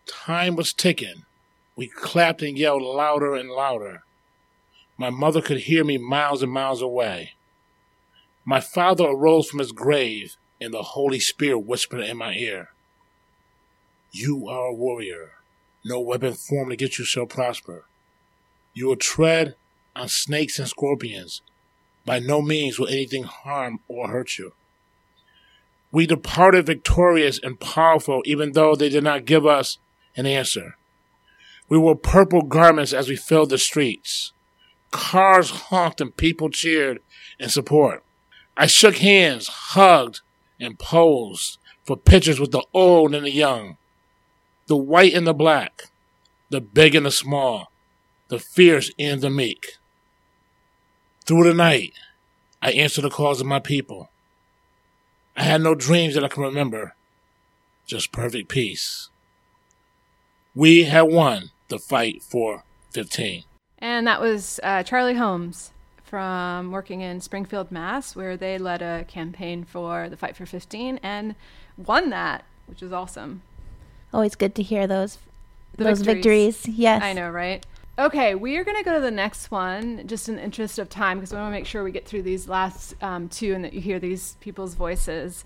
Time 0.08 0.56
was 0.56 0.74
ticking. 0.74 1.26
We 1.76 1.88
clapped 1.88 2.42
and 2.42 2.58
yelled 2.58 2.82
louder 2.82 3.36
and 3.36 3.50
louder. 3.50 4.04
My 4.98 5.10
mother 5.10 5.42
could 5.42 5.62
hear 5.62 5.84
me 5.84 5.98
miles 5.98 6.42
and 6.42 6.52
miles 6.52 6.82
away. 6.82 7.34
My 8.46 8.60
father 8.60 9.06
arose 9.06 9.50
from 9.50 9.60
his 9.60 9.72
grave, 9.72 10.38
and 10.62 10.74
the 10.74 10.84
Holy 10.84 11.20
Spirit 11.20 11.60
whispered 11.60 12.02
in 12.02 12.18
my 12.18 12.34
ear, 12.34 12.70
You 14.12 14.48
are 14.48 14.68
a 14.68 14.74
warrior. 14.74 15.32
No 15.84 16.00
weapon 16.00 16.34
formed 16.34 16.72
against 16.72 16.98
you 16.98 17.06
shall 17.06 17.26
prosper. 17.26 17.86
You 18.74 18.88
will 18.88 18.96
tread 18.96 19.56
on 19.96 20.08
snakes 20.08 20.60
and 20.60 20.68
scorpions. 20.68 21.42
By 22.06 22.20
no 22.20 22.42
means 22.42 22.80
will 22.80 22.88
anything 22.88 23.24
harm 23.24 23.80
or 23.88 24.10
hurt 24.10 24.38
you. 24.38 24.54
We 25.92 26.06
departed 26.06 26.66
victorious 26.66 27.40
and 27.42 27.60
powerful, 27.60 28.22
even 28.26 28.52
though 28.52 28.76
they 28.76 28.90
did 28.90 29.04
not 29.04 29.26
give 29.26 29.46
us 29.46 29.78
an 30.16 30.26
answer. 30.26 30.78
We 31.68 31.78
wore 31.78 31.96
purple 31.96 32.42
garments 32.42 32.94
as 32.94 33.10
we 33.10 33.16
filled 33.16 33.50
the 33.50 33.58
streets. 33.58 34.32
Cars 34.92 35.50
honked 35.50 36.00
and 36.00 36.16
people 36.16 36.50
cheered 36.50 37.00
in 37.40 37.50
support. 37.50 38.04
I 38.56 38.68
shook 38.68 38.98
hands, 38.98 39.48
hugged, 39.48 40.22
and 40.60 40.80
posed 40.80 41.58
for 41.84 41.98
pictures 41.98 42.40
with 42.40 42.52
the 42.52 42.66
old 42.74 43.14
and 43.14 43.26
the 43.26 43.32
young, 43.32 43.78
the 44.68 44.78
white 44.78 45.14
and 45.14 45.28
the 45.28 45.34
black, 45.34 45.84
the 46.50 46.62
big 46.62 46.96
and 46.96 47.06
the 47.06 47.12
small, 47.12 47.72
the 48.30 48.40
fierce 48.40 48.92
and 48.98 49.22
the 49.22 49.30
meek. 49.30 49.74
Through 51.26 51.44
the 51.44 51.54
night, 51.54 51.94
I 52.62 52.72
answered 52.72 53.02
the 53.02 53.10
calls 53.10 53.42
of 53.42 53.48
my 53.48 53.60
people. 53.60 54.10
I 55.36 55.44
had 55.44 55.62
no 55.62 55.76
dreams 55.76 56.14
that 56.16 56.24
I 56.24 56.30
can 56.30 56.44
remember, 56.44 56.96
just 57.86 58.12
perfect 58.12 58.50
peace. 58.50 59.10
We 60.56 60.86
had 60.86 61.04
won 61.04 61.52
the 61.68 61.78
fight 61.78 62.24
for 62.24 62.64
15. 62.92 63.44
And 63.80 64.08
that 64.08 64.22
was 64.22 64.60
uh, 64.64 64.84
Charlie 64.84 65.16
Holmes 65.16 65.72
from 66.04 66.72
working 66.72 67.02
in 67.02 67.20
Springfield, 67.20 67.72
Mass, 67.72 68.16
where 68.16 68.38
they 68.38 68.58
led 68.58 68.82
a 68.82 69.04
campaign 69.06 69.66
for 69.66 70.08
the 70.08 70.16
Fight 70.16 70.36
for 70.38 70.46
15 70.46 71.00
and 71.04 71.36
won 71.78 72.10
that, 72.12 72.46
which 72.68 72.82
is 72.82 72.94
awesome. 72.94 73.42
Always 74.14 74.36
good 74.36 74.56
to 74.56 74.64
hear 74.64 74.88
those 74.88 75.18
The 75.76 75.84
those 75.84 76.02
victories. 76.02 76.66
Yes. 76.68 77.04
I 77.04 77.12
know, 77.12 77.30
right? 77.30 77.66
Okay, 77.98 78.36
we 78.36 78.56
are 78.58 78.64
going 78.64 78.78
to 78.78 78.84
go 78.84 78.94
to 78.94 79.02
the 79.02 79.12
next 79.12 79.52
one, 79.52 80.08
just 80.08 80.30
in 80.30 80.36
the 80.36 80.44
interest 80.44 80.80
of 80.80 80.90
time, 80.90 81.18
because 81.18 81.32
we 81.32 81.38
want 81.38 81.54
to 81.54 81.58
make 81.58 81.66
sure 81.66 81.84
we 81.84 81.92
get 81.92 82.06
through 82.06 82.24
these 82.24 82.48
last 82.48 82.94
um, 83.02 83.28
two 83.28 83.54
and 83.54 83.64
that 83.64 83.74
you 83.74 83.82
hear 83.82 84.00
these 84.00 84.38
people's 84.42 84.74
voices. 84.74 85.44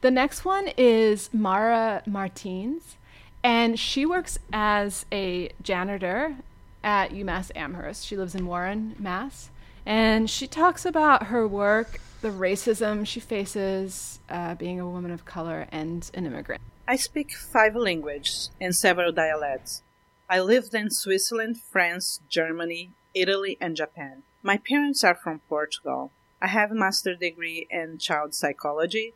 The 0.00 0.10
next 0.10 0.44
one 0.44 0.68
is 0.76 1.28
Mara 1.32 2.02
Martins, 2.06 2.96
and 3.42 3.78
she 3.78 4.04
works 4.04 4.38
as 4.52 5.06
a 5.12 5.50
janitor 5.62 6.36
at 6.82 7.10
UMass 7.10 7.50
Amherst. 7.54 8.06
She 8.06 8.16
lives 8.16 8.34
in 8.34 8.46
Warren, 8.46 8.96
Mass. 8.98 9.50
And 9.86 10.28
she 10.28 10.46
talks 10.46 10.84
about 10.84 11.24
her 11.24 11.46
work, 11.46 12.00
the 12.20 12.28
racism 12.28 13.06
she 13.06 13.20
faces 13.20 14.18
uh, 14.28 14.54
being 14.54 14.80
a 14.80 14.88
woman 14.88 15.10
of 15.10 15.24
color 15.24 15.66
and 15.72 16.10
an 16.14 16.26
immigrant. 16.26 16.60
I 16.86 16.96
speak 16.96 17.32
five 17.32 17.76
languages 17.76 18.50
and 18.60 18.74
several 18.74 19.12
dialects. 19.12 19.82
I 20.28 20.40
lived 20.40 20.74
in 20.74 20.90
Switzerland, 20.90 21.58
France, 21.58 22.20
Germany, 22.28 22.90
Italy, 23.14 23.56
and 23.60 23.76
Japan. 23.76 24.22
My 24.42 24.58
parents 24.58 25.02
are 25.04 25.14
from 25.14 25.40
Portugal. 25.48 26.12
I 26.40 26.48
have 26.48 26.70
a 26.70 26.74
master's 26.74 27.18
degree 27.18 27.66
in 27.70 27.98
child 27.98 28.34
psychology. 28.34 29.14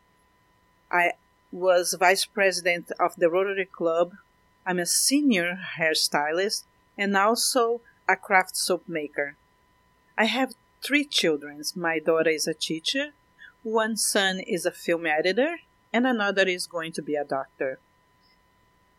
I 0.91 1.13
was 1.53 1.95
vice 1.99 2.25
president 2.25 2.91
of 2.99 3.15
the 3.15 3.29
Rotary 3.29 3.65
Club. 3.65 4.13
I'm 4.65 4.79
a 4.79 4.87
senior 4.87 5.59
hairstylist 5.77 6.63
and 6.97 7.15
also 7.15 7.81
a 8.09 8.15
craft 8.15 8.57
soap 8.57 8.83
maker. 8.87 9.35
I 10.17 10.25
have 10.25 10.55
three 10.83 11.05
children. 11.05 11.61
My 11.75 11.99
daughter 11.99 12.31
is 12.31 12.47
a 12.47 12.55
teacher, 12.55 13.11
one 13.61 13.95
son 13.97 14.39
is 14.39 14.65
a 14.65 14.71
film 14.71 15.05
editor, 15.05 15.59
and 15.93 16.07
another 16.07 16.41
is 16.41 16.65
going 16.65 16.91
to 16.93 17.03
be 17.03 17.15
a 17.15 17.23
doctor. 17.23 17.77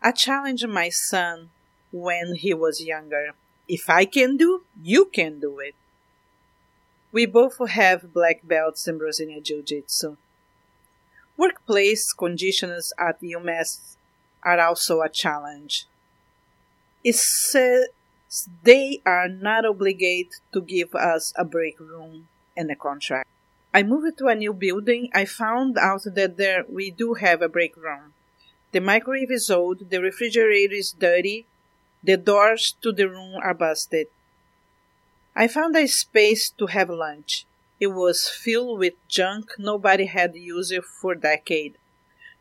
I 0.00 0.12
challenged 0.12 0.68
my 0.68 0.90
son 0.90 1.50
when 1.90 2.36
he 2.36 2.55
was 2.55 2.84
younger. 2.84 3.32
If 3.66 3.90
I 3.90 4.05
can 4.05 4.36
do, 4.36 4.62
you 4.80 5.07
can 5.07 5.40
do 5.40 5.59
it. 5.59 5.74
We 7.11 7.26
both 7.26 7.59
have 7.70 8.12
black 8.12 8.46
belts 8.46 8.86
in 8.86 8.98
Brazilian 8.98 9.42
Jiu 9.42 9.62
Jitsu. 9.62 10.16
Workplace 11.37 12.12
conditions 12.12 12.93
at 12.99 13.20
UMass 13.20 13.97
are 14.43 14.61
also 14.61 15.01
a 15.01 15.09
challenge. 15.09 15.87
It 17.03 17.16
says 17.16 17.89
they 18.62 19.01
are 19.05 19.28
not 19.28 19.64
obligated 19.66 20.32
to 20.53 20.61
give 20.61 20.95
us 20.95 21.32
a 21.37 21.45
break 21.45 21.80
room 21.80 22.28
and 22.57 22.70
a 22.70 22.76
contract. 22.76 23.28
I 23.72 23.82
moved 23.82 24.18
to 24.18 24.28
a 24.28 24.37
new 24.37 24.53
building. 24.53 25.11
I 25.12 25.24
found 25.24 25.76
out 25.76 26.03
that 26.05 26.37
there 26.37 26.64
we 26.68 26.93
do 26.93 27.14
have 27.14 27.43
a 27.43 27.49
break 27.49 27.76
room. 27.76 28.14
The 28.70 28.80
microwave 28.80 29.30
is 29.30 29.51
old, 29.51 29.91
the 29.91 30.01
refrigerator 30.01 30.74
is 30.74 30.95
dirty, 30.99 31.47
the 32.03 32.16
doors 32.16 32.74
to 32.82 32.93
the 32.93 33.09
room 33.09 33.35
are 33.43 33.55
busted. 33.55 34.07
I 35.35 35.49
found 35.49 35.76
a 35.76 35.87
space 35.89 36.51
to 36.59 36.66
have 36.66 36.91
lunch. 36.91 37.47
It 37.81 37.89
was 37.89 38.29
filled 38.29 38.79
with 38.79 38.95
junk 39.09 39.53
nobody 39.59 40.07
had 40.07 40.37
used 40.37 40.72
it 40.72 40.85
for 40.85 41.14
decade. 41.14 41.77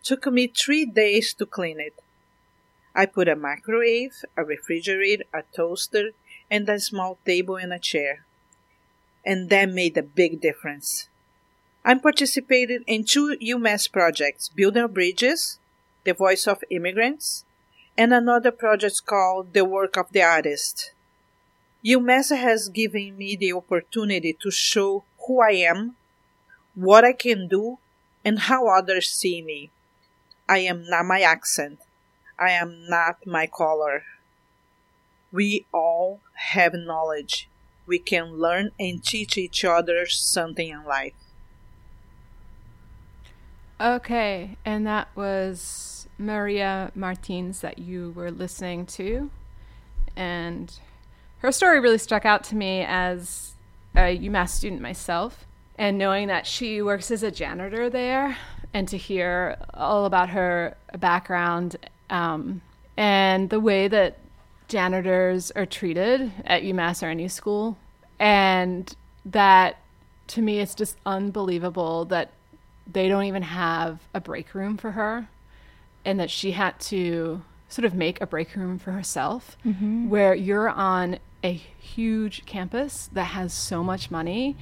Took 0.03 0.27
me 0.27 0.47
three 0.47 0.85
days 0.85 1.33
to 1.35 1.45
clean 1.45 1.79
it. 1.79 1.95
I 2.95 3.07
put 3.07 3.27
a 3.27 3.35
microwave, 3.35 4.23
a 4.37 4.43
refrigerator, 4.43 5.23
a 5.33 5.43
toaster, 5.55 6.11
and 6.51 6.69
a 6.69 6.79
small 6.79 7.17
table 7.25 7.55
and 7.55 7.73
a 7.73 7.79
chair. 7.79 8.25
And 9.25 9.49
that 9.49 9.69
made 9.69 9.97
a 9.97 10.03
big 10.03 10.39
difference. 10.41 11.09
I'm 11.83 11.99
participated 11.99 12.83
in 12.85 13.03
two 13.03 13.35
UMass 13.41 13.91
projects, 13.91 14.49
Building 14.49 14.87
Bridges, 14.87 15.59
The 16.03 16.13
Voice 16.13 16.47
of 16.47 16.63
Immigrants, 16.69 17.43
and 17.97 18.13
another 18.13 18.51
project 18.51 19.01
called 19.05 19.53
The 19.53 19.65
Work 19.65 19.97
of 19.97 20.11
the 20.11 20.21
Artist. 20.21 20.91
UMass 21.85 22.35
has 22.35 22.69
given 22.69 23.17
me 23.17 23.35
the 23.35 23.51
opportunity 23.51 24.37
to 24.41 24.51
show 24.51 25.03
who 25.27 25.41
I 25.41 25.51
am, 25.51 25.95
what 26.75 27.03
I 27.03 27.13
can 27.13 27.47
do, 27.47 27.77
and 28.25 28.39
how 28.39 28.67
others 28.67 29.09
see 29.09 29.41
me. 29.41 29.69
I 30.47 30.59
am 30.59 30.89
not 30.89 31.05
my 31.05 31.21
accent. 31.21 31.79
I 32.39 32.51
am 32.51 32.89
not 32.89 33.25
my 33.25 33.47
color. 33.47 34.03
We 35.31 35.65
all 35.73 36.19
have 36.33 36.73
knowledge. 36.73 37.49
We 37.85 37.99
can 37.99 38.37
learn 38.37 38.71
and 38.79 39.03
teach 39.03 39.37
each 39.37 39.65
other 39.65 40.05
something 40.05 40.69
in 40.69 40.83
life. 40.85 41.13
Okay, 43.79 44.57
and 44.63 44.85
that 44.87 45.09
was 45.15 46.07
Maria 46.17 46.91
Martins 46.95 47.61
that 47.61 47.79
you 47.79 48.11
were 48.15 48.31
listening 48.31 48.85
to. 48.85 49.29
And 50.15 50.73
her 51.39 51.51
story 51.51 51.79
really 51.79 51.97
struck 51.97 52.25
out 52.25 52.43
to 52.45 52.55
me 52.55 52.85
as 52.87 53.52
a 53.95 54.17
UMass 54.17 54.49
student 54.49 54.81
myself. 54.81 55.45
And 55.77 55.97
knowing 55.97 56.27
that 56.27 56.45
she 56.45 56.81
works 56.81 57.09
as 57.11 57.23
a 57.23 57.31
janitor 57.31 57.89
there, 57.89 58.37
and 58.73 58.87
to 58.87 58.97
hear 58.97 59.57
all 59.73 60.05
about 60.05 60.29
her 60.29 60.75
background 60.97 61.75
um, 62.09 62.61
and 62.97 63.49
the 63.49 63.59
way 63.59 63.87
that 63.87 64.17
janitors 64.67 65.51
are 65.51 65.65
treated 65.65 66.31
at 66.45 66.63
UMass 66.63 67.03
or 67.03 67.07
any 67.07 67.27
school. 67.27 67.77
And 68.19 68.95
that 69.25 69.77
to 70.27 70.41
me, 70.41 70.59
it's 70.59 70.73
just 70.73 70.97
unbelievable 71.05 72.05
that 72.05 72.31
they 72.91 73.07
don't 73.07 73.25
even 73.25 73.43
have 73.43 73.99
a 74.13 74.19
break 74.21 74.53
room 74.55 74.77
for 74.77 74.91
her 74.91 75.27
and 76.05 76.19
that 76.19 76.29
she 76.31 76.51
had 76.51 76.79
to 76.79 77.41
sort 77.69 77.85
of 77.85 77.93
make 77.93 78.19
a 78.21 78.27
break 78.27 78.55
room 78.55 78.77
for 78.79 78.91
herself 78.91 79.57
Mhm. 79.65 80.07
where 80.09 80.33
you're 80.33 80.69
on 80.69 81.19
a 81.43 81.51
huge 81.53 82.45
campus 82.45 83.09
that 83.13 83.25
has 83.25 83.53
so 83.53 83.83
much 83.83 84.09
money 84.09 84.55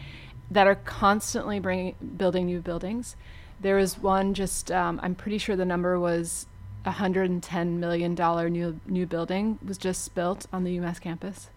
that 0.50 0.68
are 0.68 0.76
constantly 0.76 1.60
bringing 1.60 1.96
building 2.18 2.46
new 2.46 2.60
buildings. 2.60 3.16
There 3.60 3.78
is 3.78 3.98
one 3.98 4.34
just 4.34 4.72
um, 4.72 5.00
I'm 5.04 5.16
pretty 5.16 5.38
sure 5.38 5.56
the 5.56 5.66
number 5.66 6.00
was 6.00 6.48
a 6.84 6.92
hundred 6.92 7.30
and 7.30 7.42
ten 7.44 7.80
million 7.80 8.16
dollar 8.16 8.50
new 8.50 8.80
new 8.88 9.06
building 9.06 9.60
was 9.66 9.78
just 9.78 10.14
built 10.16 10.48
on 10.52 10.64
the 10.64 10.78
UMass 10.78 11.00
campus. 11.00 11.50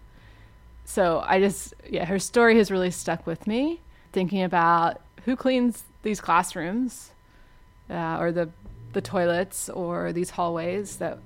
So 0.85 1.23
I 1.25 1.39
just 1.39 1.73
yeah, 1.89 2.05
her 2.05 2.19
story 2.19 2.57
has 2.57 2.69
really 2.69 2.91
stuck 2.91 3.25
with 3.25 3.47
me. 3.47 3.81
Thinking 4.13 4.43
about 4.43 5.01
who 5.25 5.35
cleans 5.35 5.83
these 6.03 6.21
classrooms, 6.21 7.11
uh, 7.89 8.17
or 8.19 8.31
the 8.31 8.49
the 8.93 9.01
toilets, 9.01 9.67
or 9.67 10.13
these 10.13 10.29
hallways 10.29 10.97
that 10.97 11.17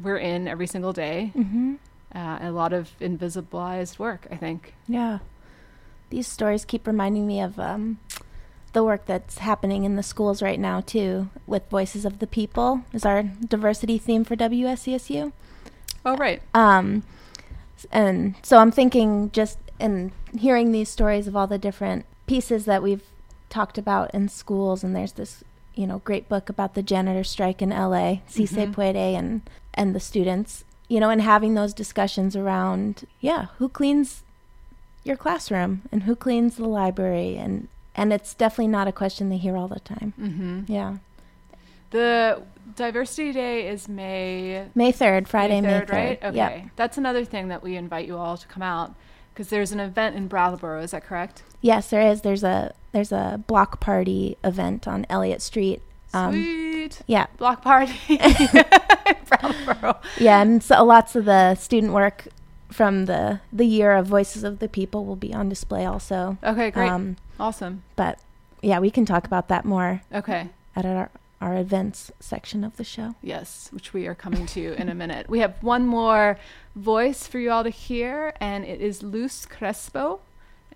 we're 0.00 0.16
in 0.16 0.46
every 0.48 0.66
single 0.68 0.92
day. 0.92 1.32
Mhm. 1.34 1.78
Uh, 2.14 2.38
a 2.40 2.50
lot 2.50 2.72
of 2.72 2.90
invisibilized 3.00 3.98
work, 3.98 4.26
I 4.30 4.36
think. 4.36 4.74
Yeah. 4.86 5.18
These 6.10 6.26
stories 6.26 6.64
keep 6.64 6.86
reminding 6.86 7.26
me 7.26 7.40
of 7.40 7.58
um, 7.58 7.98
the 8.72 8.82
work 8.82 9.04
that's 9.04 9.38
happening 9.38 9.84
in 9.84 9.96
the 9.96 10.02
schools 10.02 10.40
right 10.40 10.58
now, 10.58 10.80
too, 10.80 11.28
with 11.46 11.68
Voices 11.68 12.04
of 12.06 12.18
the 12.18 12.26
People, 12.26 12.82
is 12.94 13.04
our 13.04 13.22
diversity 13.24 13.98
theme 13.98 14.24
for 14.24 14.36
WSESU. 14.36 15.32
Oh, 16.06 16.16
right. 16.16 16.40
Um, 16.54 17.02
and 17.92 18.34
so 18.42 18.56
I'm 18.58 18.70
thinking 18.70 19.30
just 19.32 19.58
in 19.78 20.12
hearing 20.36 20.72
these 20.72 20.88
stories 20.88 21.26
of 21.28 21.36
all 21.36 21.46
the 21.46 21.58
different 21.58 22.06
pieces 22.26 22.64
that 22.64 22.82
we've 22.82 23.04
talked 23.50 23.76
about 23.76 24.12
in 24.14 24.28
schools, 24.30 24.82
and 24.82 24.96
there's 24.96 25.12
this, 25.12 25.44
you 25.74 25.86
know, 25.86 25.98
great 26.00 26.26
book 26.28 26.48
about 26.48 26.74
the 26.74 26.82
janitor 26.82 27.22
strike 27.24 27.60
in 27.60 27.68
LA, 27.70 28.20
Si 28.26 28.46
Se 28.46 28.66
Mhm. 28.66 28.72
Puede, 28.72 28.96
and, 28.96 29.42
and 29.74 29.94
the 29.94 30.00
students, 30.00 30.64
you 30.88 31.00
know, 31.00 31.10
and 31.10 31.22
having 31.22 31.54
those 31.54 31.74
discussions 31.74 32.34
around, 32.34 33.06
yeah, 33.20 33.46
who 33.58 33.68
cleans 33.68 34.22
your 35.04 35.16
classroom 35.16 35.82
and 35.92 36.04
who 36.04 36.16
cleans 36.16 36.56
the 36.56 36.68
library 36.68 37.36
and 37.36 37.68
and 37.94 38.12
it's 38.12 38.32
definitely 38.32 38.68
not 38.68 38.86
a 38.86 38.92
question 38.92 39.28
they 39.28 39.36
hear 39.38 39.56
all 39.56 39.66
the 39.66 39.80
time. 39.80 40.14
Mm-hmm. 40.20 40.72
Yeah. 40.72 40.98
The 41.90 42.42
Diversity 42.76 43.32
Day 43.32 43.68
is 43.68 43.88
May 43.88 44.66
May 44.74 44.92
3rd, 44.92 45.26
Friday, 45.26 45.60
May 45.60 45.68
3rd, 45.68 45.90
right? 45.90 46.22
Okay. 46.22 46.36
Yep. 46.36 46.64
That's 46.76 46.96
another 46.96 47.24
thing 47.24 47.48
that 47.48 47.62
we 47.62 47.76
invite 47.76 48.06
you 48.06 48.16
all 48.16 48.36
to 48.36 48.46
come 48.46 48.62
out 48.62 48.94
because 49.34 49.48
there's 49.48 49.72
an 49.72 49.80
event 49.80 50.14
in 50.16 50.28
Brattleboro. 50.28 50.82
Is 50.82 50.92
that 50.92 51.04
correct? 51.04 51.42
Yes, 51.60 51.90
there 51.90 52.02
is. 52.02 52.20
There's 52.20 52.44
a 52.44 52.74
there's 52.92 53.12
a 53.12 53.42
block 53.46 53.80
party 53.80 54.36
event 54.44 54.86
on 54.86 55.06
Elliott 55.08 55.42
Street. 55.42 55.82
Um, 56.14 56.32
Sweet. 56.32 57.02
Yeah. 57.06 57.26
Block 57.36 57.62
party. 57.62 57.98
Yeah, 60.18 60.42
and 60.42 60.62
so 60.62 60.84
lots 60.84 61.14
of 61.14 61.24
the 61.24 61.54
student 61.54 61.92
work 61.92 62.28
from 62.70 63.06
the 63.06 63.40
the 63.52 63.64
year 63.66 63.96
of 63.96 64.06
Voices 64.06 64.44
of 64.44 64.58
the 64.58 64.68
People 64.68 65.04
will 65.04 65.16
be 65.16 65.32
on 65.32 65.48
display 65.48 65.84
also. 65.84 66.38
Okay, 66.42 66.70
great. 66.70 66.90
Awesome. 67.38 67.82
But 67.96 68.18
yeah, 68.62 68.78
we 68.78 68.90
can 68.90 69.06
talk 69.06 69.26
about 69.26 69.48
that 69.48 69.64
more. 69.64 70.02
Okay. 70.12 70.48
At 70.74 70.84
our 70.84 71.10
our 71.40 71.56
events 71.56 72.10
section 72.18 72.64
of 72.64 72.76
the 72.76 72.84
show. 72.84 73.14
Yes, 73.22 73.68
which 73.72 73.92
we 73.92 74.06
are 74.06 74.14
coming 74.14 74.46
to 74.46 74.74
in 74.74 74.88
a 74.88 74.94
minute. 74.94 75.28
We 75.28 75.38
have 75.38 75.62
one 75.62 75.86
more 75.86 76.38
voice 76.74 77.26
for 77.26 77.38
you 77.38 77.50
all 77.50 77.62
to 77.62 77.70
hear, 77.70 78.34
and 78.40 78.64
it 78.64 78.80
is 78.80 79.02
Luz 79.02 79.46
Crespo. 79.46 80.20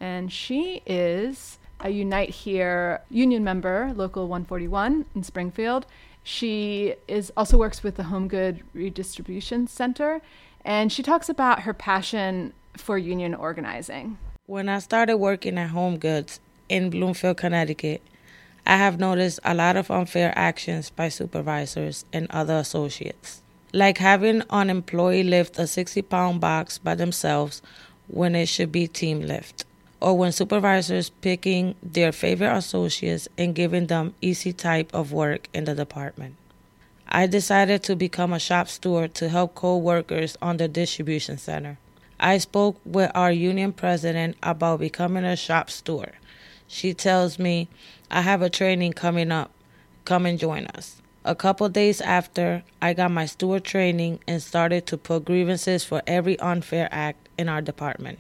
And 0.01 0.33
she 0.33 0.83
is 0.87 1.59
a 1.83 1.91
Unite 1.91 2.31
Here 2.31 3.03
union 3.11 3.45
member, 3.45 3.93
Local 3.95 4.29
141 4.29 5.05
in 5.15 5.23
Springfield. 5.23 5.87
She 6.23 6.95
is 7.09 7.33
also 7.37 7.59
works 7.59 7.83
with 7.83 7.97
the 7.97 8.05
Home 8.05 8.29
Good 8.29 8.63
Redistribution 8.73 9.67
Center, 9.67 10.21
and 10.65 10.93
she 10.93 11.03
talks 11.03 11.29
about 11.29 11.63
her 11.63 11.75
passion 11.75 12.53
for 12.77 12.97
union 12.97 13.35
organizing. 13.35 14.19
When 14.47 14.69
I 14.69 14.79
started 14.79 15.17
working 15.17 15.59
at 15.59 15.71
Home 15.71 15.99
Goods 15.99 16.41
in 16.69 16.91
Bloomfield, 16.91 17.37
Connecticut, 17.37 18.03
I 18.65 18.77
have 18.77 19.01
noticed 19.01 19.41
a 19.45 19.55
lot 19.55 19.77
of 19.77 19.91
unfair 19.91 20.33
actions 20.37 20.91
by 20.91 21.09
supervisors 21.09 22.05
and 22.13 22.29
other 22.31 22.57
associates. 22.57 23.43
Like 23.73 23.99
having 23.99 24.43
an 24.51 24.71
employee 24.71 25.25
lift 25.25 25.59
a 25.59 25.67
60 25.67 26.03
pound 26.03 26.41
box 26.41 26.79
by 26.79 26.95
themselves 26.95 27.63
when 28.07 28.35
it 28.35 28.47
should 28.47 28.71
be 28.71 28.87
team 28.87 29.23
lift. 29.23 29.65
Or 30.03 30.19
when 30.19 30.33
supervisors 30.33 31.11
picking 31.11 31.77
their 31.81 32.11
favorite 32.11 32.57
associates 32.57 33.29
and 33.39 33.55
giving 33.55 33.87
them 33.87 34.17
easy 34.21 34.53
type 34.53 34.93
of 34.93 35.13
work 35.13 35.49
in 35.55 35.63
the 35.63 35.77
department. 35.77 36.35
I 37.07 37.29
decided 37.29 37.85
to 37.85 37.95
become 37.95 38.33
a 38.33 38.41
shop 38.41 38.67
steward 38.67 39.15
to 39.15 39.29
help 39.29 39.55
co-workers 39.55 40.37
on 40.43 40.57
the 40.57 40.67
distribution 40.67 41.39
center. 41.39 41.79
I 42.19 42.39
spoke 42.39 42.81
with 42.85 43.13
our 43.15 43.31
union 43.31 43.73
president 43.73 44.39
about 44.43 44.81
becoming 44.81 45.25
a 45.25 45.37
shop 45.37 45.71
steward. 45.71 46.15
She 46.67 46.95
tells 46.95 47.39
me, 47.39 47.69
I 48.11 48.23
have 48.23 48.43
a 48.43 48.51
training 48.51 48.95
coming 48.95 49.31
up. 49.31 49.53
Come 50.05 50.27
and 50.27 50.37
join 50.37 50.67
us. 50.67 51.01
A 51.25 51.37
couple 51.37 51.69
days 51.69 52.01
after, 52.01 52.65
I 52.81 52.93
got 52.95 53.13
my 53.13 53.27
steward 53.27 53.63
training 53.63 54.19
and 54.27 54.43
started 54.43 54.85
to 54.87 54.99
put 54.99 55.27
grievances 55.27 55.85
for 55.85 56.03
every 56.09 56.37
unfair 56.41 56.89
act 56.91 57.29
in 57.39 57.49
our 57.49 57.63
department. 57.63 58.19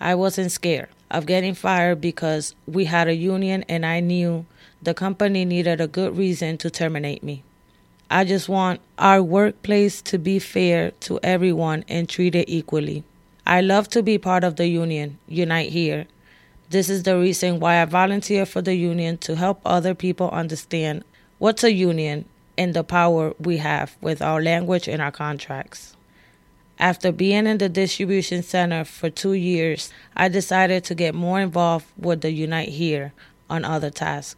I 0.00 0.14
wasn't 0.14 0.52
scared 0.52 0.88
of 1.10 1.26
getting 1.26 1.54
fired 1.54 2.00
because 2.00 2.54
we 2.66 2.84
had 2.84 3.08
a 3.08 3.14
union 3.14 3.64
and 3.68 3.84
I 3.84 4.00
knew 4.00 4.46
the 4.82 4.94
company 4.94 5.44
needed 5.44 5.80
a 5.80 5.88
good 5.88 6.16
reason 6.16 6.58
to 6.58 6.70
terminate 6.70 7.22
me. 7.22 7.42
I 8.10 8.24
just 8.24 8.48
want 8.48 8.80
our 8.98 9.22
workplace 9.22 10.00
to 10.02 10.18
be 10.18 10.38
fair 10.38 10.92
to 11.00 11.20
everyone 11.22 11.84
and 11.88 12.08
treated 12.08 12.44
equally. 12.48 13.04
I 13.46 13.60
love 13.60 13.88
to 13.90 14.02
be 14.02 14.18
part 14.18 14.44
of 14.44 14.56
the 14.56 14.66
union, 14.66 15.18
Unite 15.26 15.72
Here. 15.72 16.06
This 16.70 16.88
is 16.88 17.02
the 17.02 17.18
reason 17.18 17.60
why 17.60 17.82
I 17.82 17.84
volunteer 17.84 18.46
for 18.46 18.62
the 18.62 18.74
union 18.74 19.18
to 19.18 19.36
help 19.36 19.60
other 19.64 19.94
people 19.94 20.30
understand 20.30 21.04
what's 21.38 21.64
a 21.64 21.72
union 21.72 22.24
and 22.56 22.72
the 22.72 22.84
power 22.84 23.34
we 23.38 23.58
have 23.58 23.96
with 24.00 24.22
our 24.22 24.42
language 24.42 24.88
and 24.88 25.02
our 25.02 25.12
contracts. 25.12 25.96
After 26.80 27.10
being 27.10 27.48
in 27.48 27.58
the 27.58 27.68
distribution 27.68 28.44
center 28.44 28.84
for 28.84 29.10
two 29.10 29.32
years, 29.32 29.92
I 30.16 30.28
decided 30.28 30.84
to 30.84 30.94
get 30.94 31.12
more 31.12 31.40
involved 31.40 31.86
with 31.98 32.20
the 32.20 32.30
Unite 32.30 32.68
Here 32.68 33.12
on 33.50 33.64
other 33.64 33.90
tasks. 33.90 34.36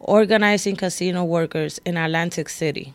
Organizing 0.00 0.76
casino 0.76 1.24
workers 1.24 1.78
in 1.84 1.98
Atlantic 1.98 2.48
City. 2.48 2.94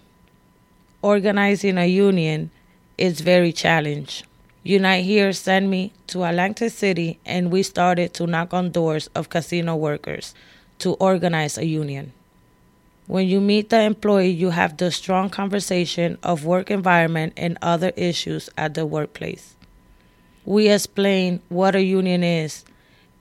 Organizing 1.03 1.78
a 1.78 1.86
union 1.86 2.49
is 2.97 3.22
very 3.22 3.53
challenging. 3.53 4.26
Unite 4.64 5.05
Here 5.05 5.32
sent 5.34 5.68
me 5.68 5.93
to 6.08 6.24
Atlantic 6.24 6.72
City 6.72 7.20
and 7.26 7.51
we 7.51 7.62
started 7.62 8.16
to 8.16 8.26
knock 8.26 8.55
on 8.55 8.72
doors 8.72 9.08
of 9.14 9.30
casino 9.30 9.76
workers 9.76 10.34
to 10.80 10.95
organize 10.95 11.60
a 11.60 11.66
union. 11.66 12.12
When 13.08 13.26
you 13.26 13.39
meet 13.39 13.70
the 13.70 13.82
employee, 13.82 14.32
you 14.32 14.49
have 14.49 14.76
the 14.76 14.91
strong 14.91 15.30
conversation 15.30 16.18
of 16.24 16.43
work 16.43 16.70
environment 16.70 17.34
and 17.38 17.58
other 17.62 17.93
issues 17.95 18.49
at 18.58 18.74
the 18.74 18.86
workplace. 18.86 19.55
We 20.45 20.68
explain 20.68 21.41
what 21.47 21.74
a 21.74 21.82
union 21.82 22.22
is 22.22 22.66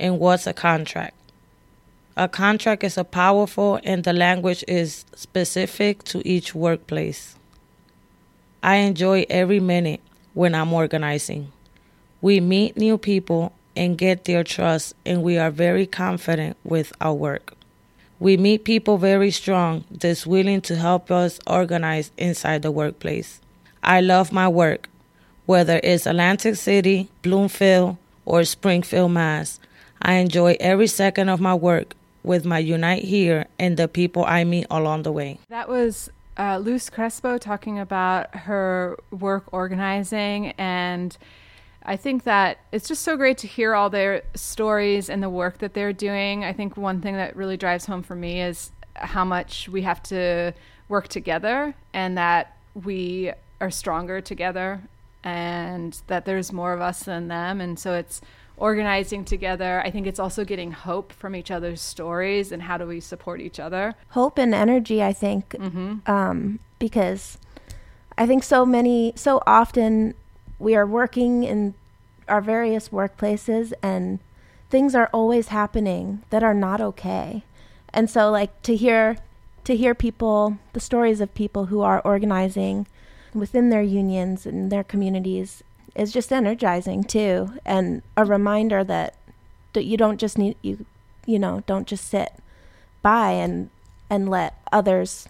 and 0.01 0.18
what's 0.18 0.47
a 0.49 0.53
contract. 0.53 1.14
A 2.16 2.28
contract 2.28 2.82
is 2.82 2.99
a 2.99 3.05
powerful 3.05 3.78
and 3.84 4.03
the 4.03 4.12
language 4.12 4.64
is 4.66 5.05
specific 5.14 6.03
to 6.05 6.26
each 6.26 6.53
workplace. 6.53 7.37
I 8.64 8.76
enjoy 8.76 9.26
every 9.30 9.61
minute 9.61 10.01
when 10.34 10.55
I'm 10.55 10.72
organizing. 10.72 11.53
We 12.20 12.41
meet 12.41 12.76
new 12.76 12.99
people 12.99 13.53
and 13.76 13.97
get 13.97 14.24
their 14.24 14.43
trust 14.43 14.95
and 15.05 15.22
we 15.22 15.39
are 15.39 15.51
very 15.51 15.87
confident 15.87 16.57
with 16.64 16.93
our 17.01 17.14
work. 17.14 17.56
We 18.19 18.37
meet 18.37 18.64
people 18.64 18.97
very 18.97 19.31
strong 19.31 19.85
that's 19.91 20.27
willing 20.27 20.62
to 20.62 20.77
help 20.77 21.11
us 21.11 21.39
organize 21.47 22.11
inside 22.17 22.62
the 22.62 22.71
workplace. 22.71 23.41
I 23.83 24.01
love 24.01 24.33
my 24.33 24.49
work, 24.49 24.89
whether 25.45 25.81
it's 25.83 26.07
Atlantic 26.07 26.57
City, 26.57 27.09
Bloomfield, 27.23 27.99
or 28.25 28.45
Springfield, 28.45 29.12
Mass. 29.12 29.61
I 30.01 30.14
enjoy 30.14 30.57
every 30.61 30.87
second 30.87 31.29
of 31.29 31.41
my 31.41 31.55
work 31.55 31.95
with 32.23 32.45
my 32.45 32.59
Unite 32.59 33.05
Here 33.05 33.47
and 33.59 33.77
the 33.77 33.87
people 33.87 34.25
I 34.25 34.45
meet 34.45 34.67
along 34.71 35.03
the 35.03 35.12
way. 35.12 35.39
That 35.49 35.69
was 35.69 36.11
uh, 36.39 36.59
Luz 36.59 36.91
Crespo 36.91 37.39
talking 37.39 37.79
about 37.79 38.35
her 38.35 38.97
work 39.11 39.45
organizing. 39.53 40.53
And 40.59 41.17
I 41.89 41.97
think 41.97 42.24
that 42.24 42.59
it's 42.72 42.89
just 42.89 43.03
so 43.03 43.16
great 43.16 43.39
to 43.39 43.47
hear 43.47 43.74
all 43.74 43.89
their 43.89 44.22
stories 44.34 45.09
and 45.09 45.22
the 45.22 45.30
work 45.30 45.59
that 45.59 45.72
they're 45.72 45.93
doing. 45.93 46.45
I 46.45 46.53
think 46.53 46.76
one 46.76 47.01
thing 47.01 47.14
that 47.14 47.37
really 47.37 47.57
drives 47.57 47.87
home 47.87 48.03
for 48.03 48.16
me 48.16 48.43
is 48.43 48.72
how 48.97 49.24
much 49.24 49.68
we 49.68 49.82
have 49.82 50.03
to 50.05 50.53
work 50.89 51.07
together 51.07 51.74
and 51.95 52.18
that 52.18 52.57
we 52.74 53.30
are 53.61 53.70
stronger 53.70 54.20
together 54.20 54.80
and 55.22 56.01
that 56.09 56.24
there's 56.24 56.53
more 56.53 56.72
of 56.72 56.80
us 56.80 57.05
than 57.05 57.28
them. 57.28 57.61
And 57.61 57.78
so 57.78 57.95
it's 57.95 58.20
organizing 58.57 59.24
together. 59.24 59.80
I 59.84 59.91
think 59.91 60.07
it's 60.09 60.18
also 60.18 60.45
getting 60.45 60.72
hope 60.72 61.12
from 61.12 61.37
each 61.37 61.51
other's 61.53 61.80
stories 61.80 62.51
and 62.51 62.62
how 62.62 62.78
do 62.78 62.87
we 62.87 63.01
support 63.01 63.41
each 63.41 63.61
other. 63.61 63.95
Hope 64.11 64.39
and 64.39 64.55
energy, 64.55 65.03
I 65.03 65.12
think, 65.12 65.51
Mhm. 65.51 66.09
um, 66.09 66.59
because 66.78 67.39
I 68.18 68.26
think 68.26 68.43
so 68.43 68.64
many, 68.66 69.12
so 69.14 69.43
often 69.47 70.14
we 70.59 70.75
are 70.75 70.87
working 70.87 71.45
in 71.45 71.75
our 72.29 72.41
various 72.41 72.89
workplaces 72.89 73.73
and 73.83 74.19
things 74.71 74.95
are 74.95 75.11
always 75.13 75.49
happening 75.49 76.23
that 76.31 76.43
are 76.43 76.55
not 76.55 76.81
okay. 76.81 77.45
And 77.93 78.11
so 78.11 78.31
like 78.31 78.61
to 78.63 78.75
hear 78.77 79.19
to 79.65 79.77
hear 79.77 79.95
people 79.95 80.59
the 80.73 80.81
stories 80.81 81.21
of 81.21 81.35
people 81.35 81.67
who 81.67 81.81
are 81.81 82.01
organizing 82.03 82.87
within 83.35 83.71
their 83.71 83.83
unions 83.83 84.47
and 84.47 84.71
their 84.71 84.85
communities 84.85 85.63
is 85.95 86.13
just 86.13 86.33
energizing 86.33 87.03
too 87.03 87.53
and 87.65 88.03
a 88.17 88.25
reminder 88.25 88.85
that 88.85 89.15
that 89.73 89.85
you 89.85 89.97
don't 89.97 90.19
just 90.19 90.39
need 90.39 90.57
you 90.63 90.85
you 91.27 91.39
know 91.39 91.63
don't 91.67 91.87
just 91.89 92.07
sit 92.07 92.33
by 93.03 93.31
and 93.33 93.71
and 94.09 94.29
let 94.29 94.55
others 94.73 95.29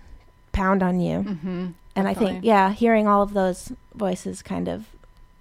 pound 0.52 0.82
on 0.82 1.00
you. 1.00 1.22
Mhm, 1.22 1.74
and 1.94 2.08
i 2.08 2.12
think 2.14 2.44
yeah 2.44 2.72
hearing 2.72 3.06
all 3.08 3.22
of 3.22 3.32
those 3.32 3.72
voices 3.94 4.42
kind 4.42 4.68
of 4.68 4.86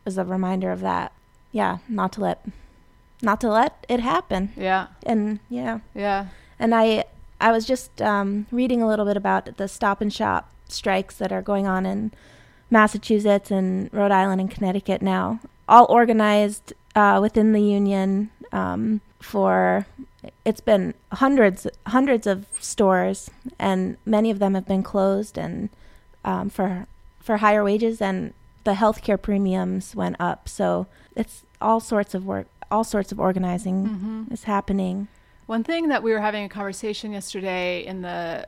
is 0.06 0.18
a 0.18 0.24
reminder 0.26 0.72
of 0.72 0.82
that 0.82 1.12
yeah 1.52 1.78
not 1.90 2.12
to 2.14 2.22
let 2.22 2.46
not 3.22 3.40
to 3.42 3.50
let 3.50 3.86
it 3.90 4.00
happen 4.02 4.52
Yeah. 4.58 4.88
and 5.06 5.40
yeah 5.50 5.80
Yeah. 5.94 6.28
and 6.60 6.74
i 6.76 7.06
i 7.42 7.52
was 7.52 7.66
just 7.66 8.02
um, 8.02 8.46
reading 8.52 8.82
a 8.82 8.88
little 8.88 9.06
bit 9.06 9.18
about 9.18 9.58
the 9.58 9.68
stop 9.68 10.02
and 10.02 10.12
shop 10.14 10.52
strikes 10.68 11.16
that 11.18 11.32
are 11.32 11.42
going 11.42 11.68
on 11.68 11.86
in 11.86 12.12
massachusetts 12.70 13.52
and 13.52 13.90
rhode 13.94 14.12
island 14.12 14.42
and 14.42 14.52
connecticut 14.52 15.02
now 15.02 15.40
all 15.68 15.86
organized 15.90 16.74
uh, 16.96 17.20
within 17.22 17.52
the 17.54 17.62
union 17.62 18.30
um, 18.52 19.02
for 19.20 19.86
it's 20.44 20.62
been 20.62 20.94
hundreds 21.14 21.68
hundreds 21.88 22.26
of 22.28 22.46
stores 22.60 23.30
and 23.60 23.98
many 24.06 24.32
of 24.32 24.40
them 24.40 24.54
have 24.56 24.68
been 24.68 24.84
closed 24.84 25.38
and 25.38 25.70
um, 26.24 26.50
for 26.50 26.88
for 27.20 27.38
higher 27.38 27.64
wages 27.64 28.02
and 28.02 28.34
the 28.66 28.74
healthcare 28.74 29.22
premiums 29.22 29.96
went 29.96 30.16
up 30.20 30.50
so 30.50 30.86
it's 31.16 31.44
all 31.62 31.80
sorts 31.80 32.14
of 32.14 32.26
work 32.26 32.48
all 32.70 32.84
sorts 32.84 33.12
of 33.14 33.20
organizing 33.20 33.88
Mhm. 34.28 34.34
is 34.34 34.44
happening 34.44 35.08
One 35.46 35.64
thing 35.64 35.90
that 35.90 36.02
we 36.02 36.12
were 36.12 36.22
having 36.22 36.44
a 36.44 36.50
conversation 36.50 37.12
yesterday 37.14 37.86
in 37.86 38.02
the, 38.02 38.48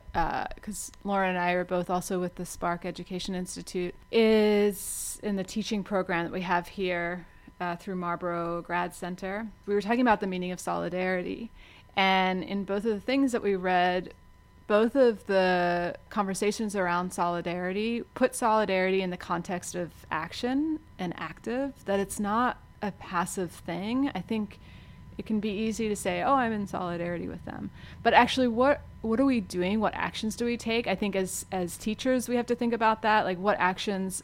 because 0.55 0.91
Laura 1.03 1.29
and 1.29 1.37
I 1.37 1.51
are 1.51 1.63
both 1.63 1.91
also 1.91 2.19
with 2.19 2.33
the 2.35 2.45
Spark 2.45 2.85
Education 2.85 3.35
Institute, 3.35 3.93
is 4.11 5.19
in 5.21 5.35
the 5.35 5.43
teaching 5.43 5.83
program 5.83 6.25
that 6.25 6.33
we 6.33 6.41
have 6.41 6.67
here 6.69 7.27
uh, 7.61 7.75
through 7.75 7.97
Marlboro 7.97 8.63
Grad 8.63 8.95
Center. 8.95 9.47
We 9.67 9.75
were 9.75 9.81
talking 9.81 10.01
about 10.01 10.21
the 10.21 10.25
meaning 10.27 10.51
of 10.51 10.59
solidarity. 10.59 11.51
And 11.95 12.43
in 12.43 12.63
both 12.63 12.83
of 12.85 12.91
the 12.95 12.99
things 12.99 13.31
that 13.31 13.43
we 13.43 13.55
read, 13.55 14.15
both 14.67 14.95
of 14.95 15.25
the 15.27 15.95
conversations 16.09 16.75
around 16.75 17.13
solidarity 17.13 18.03
put 18.13 18.35
solidarity 18.35 19.01
in 19.01 19.09
the 19.09 19.17
context 19.17 19.75
of 19.75 19.91
action 20.11 20.79
and 20.99 21.13
active, 21.17 21.73
that 21.85 21.99
it's 21.99 22.19
not 22.19 22.57
a 22.81 22.91
passive 22.91 23.51
thing. 23.51 24.11
I 24.13 24.19
think 24.19 24.59
it 25.17 25.25
can 25.25 25.39
be 25.39 25.49
easy 25.49 25.89
to 25.89 25.95
say, 25.95 26.21
"Oh, 26.21 26.33
I'm 26.33 26.51
in 26.51 26.67
solidarity 26.67 27.27
with 27.27 27.43
them," 27.45 27.71
but 28.03 28.13
actually, 28.13 28.47
what 28.47 28.81
what 29.01 29.19
are 29.19 29.25
we 29.25 29.39
doing? 29.39 29.79
What 29.79 29.93
actions 29.95 30.35
do 30.35 30.45
we 30.45 30.57
take? 30.57 30.85
I 30.85 30.95
think 30.95 31.15
as 31.15 31.45
as 31.51 31.77
teachers, 31.77 32.27
we 32.27 32.35
have 32.35 32.45
to 32.47 32.55
think 32.55 32.73
about 32.73 33.01
that. 33.01 33.25
Like, 33.25 33.39
what 33.39 33.57
actions 33.59 34.23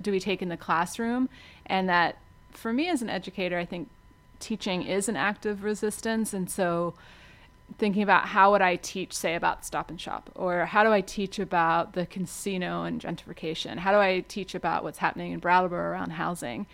do 0.00 0.10
we 0.10 0.18
take 0.18 0.42
in 0.42 0.48
the 0.48 0.56
classroom? 0.56 1.28
And 1.66 1.88
that, 1.88 2.16
for 2.50 2.72
me 2.72 2.88
as 2.88 3.02
an 3.02 3.10
educator, 3.10 3.58
I 3.58 3.64
think 3.64 3.88
teaching 4.40 4.82
is 4.82 5.08
an 5.08 5.16
act 5.16 5.46
of 5.46 5.62
resistance, 5.62 6.32
and 6.32 6.50
so 6.50 6.94
thinking 7.78 8.02
about 8.02 8.26
how 8.26 8.52
would 8.52 8.62
I 8.62 8.76
teach, 8.76 9.12
say, 9.12 9.34
about 9.34 9.64
Stop 9.64 9.90
and 9.90 10.00
Shop, 10.00 10.30
or 10.34 10.66
how 10.66 10.82
do 10.84 10.92
I 10.92 11.00
teach 11.00 11.38
about 11.38 11.92
the 11.94 12.06
casino 12.06 12.84
and 12.84 13.00
gentrification? 13.00 13.78
How 13.78 13.92
do 13.92 13.98
I 13.98 14.20
teach 14.28 14.54
about 14.54 14.84
what's 14.84 14.98
happening 14.98 15.32
in 15.32 15.38
Brattleboro 15.38 15.90
around 15.90 16.10
housing? 16.10 16.66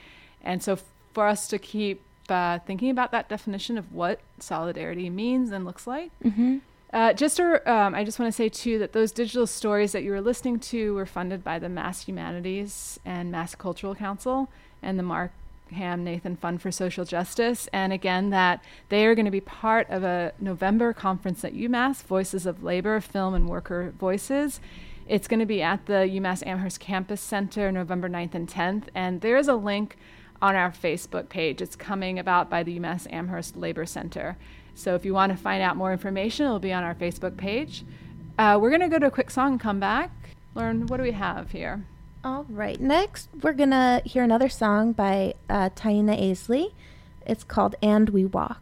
And 0.43 0.63
so, 0.63 0.79
for 1.15 1.27
us 1.27 1.49
to 1.49 1.59
keep 1.59 2.03
uh, 2.29 2.59
thinking 2.61 2.91
about 2.91 3.11
that 3.13 3.29
definition 3.29 3.79
of 3.79 3.93
what 3.93 4.21
solidarity 4.39 5.09
means 5.11 5.51
and 5.51 5.65
looks 5.65 5.87
like. 5.87 6.11
Mhm. 6.23 6.61
Uh, 6.93 7.13
just 7.13 7.37
to, 7.37 7.71
um, 7.71 7.95
I 7.95 8.05
just 8.05 8.19
want 8.19 8.33
to 8.33 8.37
say 8.37 8.49
too 8.49 8.79
that 8.79 8.93
those 8.93 9.13
digital 9.13 9.47
stories 9.47 9.93
that 9.93 10.03
you 10.03 10.11
were 10.11 10.21
listening 10.21 10.59
to 10.61 10.95
were 10.95 11.07
funded 11.07 11.45
by 11.45 11.59
the 11.59 11.69
Mass 11.69 12.07
Humanities 12.07 12.99
and 13.05 13.31
Mass 13.31 13.55
Cultural 13.55 13.95
Council 13.95 14.49
and 14.83 14.99
the 14.99 15.03
Mark 15.03 15.33
Ham 15.73 16.05
Nathan 16.05 16.37
Fund 16.37 16.61
for 16.63 16.71
Social 16.71 17.05
Justice. 17.05 17.69
And 17.73 17.93
again, 17.93 18.31
that 18.31 18.63
they 18.89 19.07
are 19.07 19.15
going 19.15 19.25
to 19.25 19.31
be 19.31 19.41
part 19.41 19.89
of 19.91 20.05
a 20.05 20.33
November 20.41 20.93
conference 20.93 21.45
at 21.45 21.55
UMass, 21.55 22.03
Voices 22.03 22.47
of 22.47 22.63
Labor, 22.63 23.01
Film 23.01 23.35
and 23.35 23.49
Worker 23.49 23.93
Voices. 23.99 24.61
It's 25.07 25.29
going 25.29 25.41
to 25.41 25.47
be 25.47 25.63
at 25.63 25.87
the 25.87 26.09
UMass 26.09 26.47
Amherst 26.47 26.81
Campus 26.81 27.21
Center 27.21 27.73
November 27.73 28.09
9th 28.09 28.35
and 28.35 28.49
10th. 28.49 28.85
And 28.95 29.21
there 29.21 29.37
is 29.37 29.49
a 29.49 29.55
link 29.55 29.97
on 30.41 30.55
our 30.55 30.71
Facebook 30.71 31.29
page. 31.29 31.63
It's 31.63 31.77
coming 31.77 32.19
about 32.19 32.51
by 32.51 32.63
the 32.63 32.79
UMass 32.79 33.11
Amherst 33.13 33.57
Labor 33.57 33.87
Center. 33.87 34.37
So 34.75 34.95
if 34.95 35.05
you 35.05 35.15
want 35.15 35.33
to 35.33 35.39
find 35.39 35.63
out 35.63 35.77
more 35.77 35.93
information, 35.93 36.47
it'll 36.47 36.59
be 36.59 36.73
on 36.73 36.85
our 36.85 36.95
Facebook 36.95 37.37
page. 37.37 37.85
Uh, 38.39 38.59
we're 38.61 38.71
going 38.71 38.83
to 38.83 38.89
go 38.89 38.99
to 38.99 39.07
a 39.07 39.11
quick 39.11 39.31
song 39.31 39.53
and 39.53 39.61
come 39.61 39.81
back. 39.81 40.11
Lauren, 40.55 40.87
what 40.87 40.99
do 40.99 41.03
we 41.03 41.13
have 41.13 41.51
here? 41.51 41.85
All 42.29 42.45
right. 42.51 42.79
Next, 42.79 43.31
we're 43.41 43.55
going 43.55 43.71
to 43.71 44.03
hear 44.05 44.23
another 44.23 44.51
song 44.51 44.93
by 44.93 45.33
uh, 45.49 45.71
Asili. 45.71 46.75
It's 47.25 47.43
called 47.43 47.75
And 47.83 48.11
We 48.11 48.27
Walk. 48.27 48.61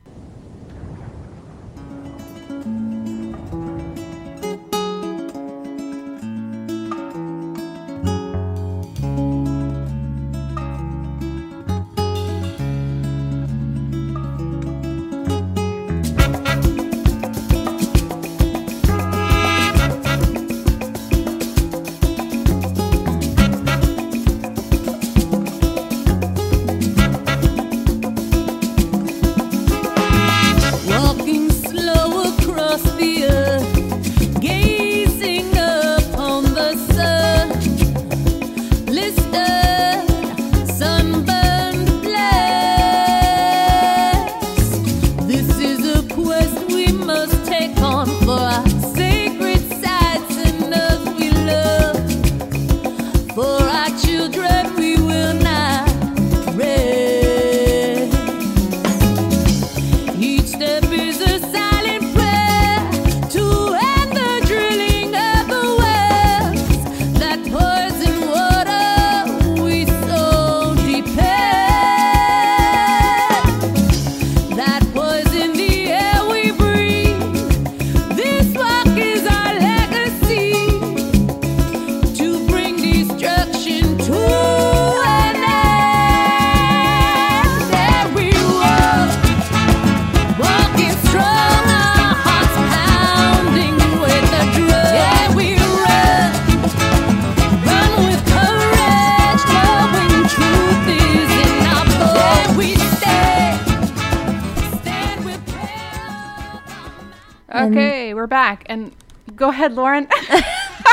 Okay, 107.56 108.12
we're 108.14 108.26
back. 108.26 108.64
And 108.66 108.92
go 109.34 109.48
ahead, 109.48 109.74
Lauren. 109.74 110.08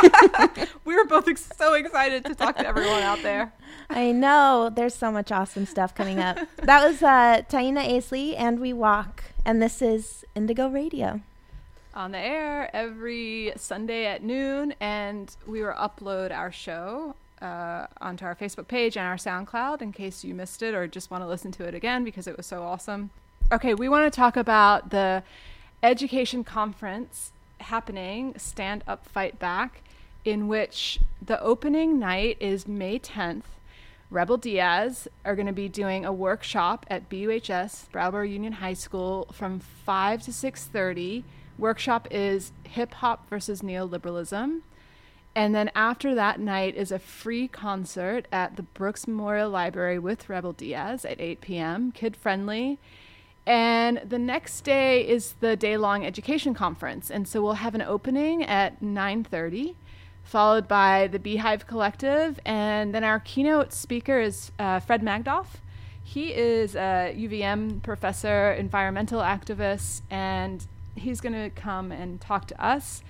we 0.85 0.95
were 0.95 1.05
both 1.05 1.27
ex- 1.27 1.49
so 1.57 1.73
excited 1.73 2.25
to 2.25 2.35
talk 2.35 2.57
to 2.57 2.65
everyone 2.65 3.01
out 3.01 3.21
there. 3.21 3.53
I 3.89 4.11
know. 4.11 4.71
There's 4.73 4.95
so 4.95 5.11
much 5.11 5.31
awesome 5.31 5.65
stuff 5.65 5.93
coming 5.93 6.19
up. 6.19 6.37
that 6.57 6.87
was 6.87 7.03
uh, 7.03 7.41
Taina 7.49 7.85
Asili, 7.85 8.33
and 8.37 8.59
We 8.59 8.71
Walk. 8.73 9.25
And 9.45 9.61
this 9.61 9.81
is 9.81 10.23
Indigo 10.35 10.69
Radio. 10.69 11.19
on 11.93 12.11
the 12.11 12.17
air 12.17 12.73
every 12.73 13.51
Sunday 13.57 14.05
at 14.05 14.23
noon, 14.23 14.73
and 14.79 15.35
we 15.45 15.61
will 15.61 15.73
upload 15.73 16.31
our 16.31 16.51
show 16.51 17.15
uh, 17.41 17.87
onto 17.99 18.23
our 18.23 18.35
Facebook 18.35 18.67
page 18.69 18.95
and 18.95 19.05
our 19.05 19.17
SoundCloud 19.17 19.81
in 19.81 19.91
case 19.91 20.23
you 20.23 20.33
missed 20.33 20.63
it 20.63 20.73
or 20.73 20.87
just 20.87 21.11
want 21.11 21.23
to 21.23 21.27
listen 21.27 21.51
to 21.51 21.65
it 21.65 21.75
again 21.75 22.05
because 22.05 22.25
it 22.25 22.37
was 22.37 22.45
so 22.45 22.63
awesome. 22.63 23.09
Okay, 23.51 23.73
we 23.73 23.89
want 23.89 24.11
to 24.11 24.15
talk 24.15 24.37
about 24.37 24.89
the 24.91 25.21
education 25.83 26.43
conference 26.43 27.33
happening, 27.59 28.33
Stand 28.37 28.83
Up 28.87 29.05
Fight 29.05 29.37
Back, 29.37 29.81
in 30.23 30.47
which 30.47 30.99
the 31.23 31.39
opening 31.41 31.99
night 31.99 32.37
is 32.39 32.67
May 32.67 32.97
10th. 32.97 33.43
Rebel 34.09 34.37
Diaz 34.37 35.07
are 35.25 35.35
going 35.35 35.47
to 35.47 35.53
be 35.53 35.67
doing 35.67 36.05
a 36.05 36.13
workshop 36.13 36.85
at 36.89 37.09
BUHS, 37.09 37.91
Brattleboro 37.91 38.23
Union 38.23 38.53
High 38.53 38.73
School, 38.73 39.27
from 39.33 39.59
5 39.59 40.21
to 40.23 40.31
6:30. 40.31 41.23
Workshop 41.57 42.07
is 42.11 42.51
hip 42.63 42.93
hop 42.95 43.29
versus 43.29 43.61
neoliberalism. 43.61 44.61
And 45.35 45.55
then 45.55 45.71
after 45.73 46.13
that 46.13 46.39
night 46.39 46.75
is 46.75 46.91
a 46.91 46.99
free 46.99 47.47
concert 47.47 48.27
at 48.31 48.55
the 48.55 48.61
Brooks 48.61 49.07
Memorial 49.07 49.49
Library 49.49 49.97
with 49.97 50.29
Rebel 50.29 50.53
Diaz 50.53 51.05
at 51.05 51.19
8 51.19 51.41
p.m., 51.41 51.91
kid 51.91 52.15
friendly. 52.15 52.77
And 53.45 54.01
the 54.07 54.19
next 54.19 54.61
day 54.61 55.05
is 55.05 55.33
the 55.41 55.55
day-long 55.55 56.05
education 56.05 56.53
conference, 56.53 57.11
and 57.11 57.27
so 57.27 57.41
we'll 57.41 57.53
have 57.53 57.75
an 57.75 57.81
opening 57.81 58.43
at 58.43 58.81
9:30, 58.81 59.75
followed 60.23 60.67
by 60.67 61.07
the 61.07 61.19
Beehive 61.19 61.67
Collective, 61.67 62.39
and 62.45 62.95
then 62.95 63.03
our 63.03 63.19
keynote 63.19 63.73
speaker 63.73 64.19
is 64.21 64.51
uh, 64.57 64.79
Fred 64.79 65.01
Magdoff. 65.01 65.59
He 66.01 66.33
is 66.33 66.75
a 66.75 67.13
UVM 67.17 67.81
professor, 67.81 68.53
environmental 68.53 69.21
activist, 69.21 70.01
and 70.09 70.65
he's 70.95 71.19
going 71.19 71.33
to 71.33 71.49
come 71.49 71.91
and 71.91 72.21
talk 72.21 72.47
to 72.47 72.63
us. 72.63 73.03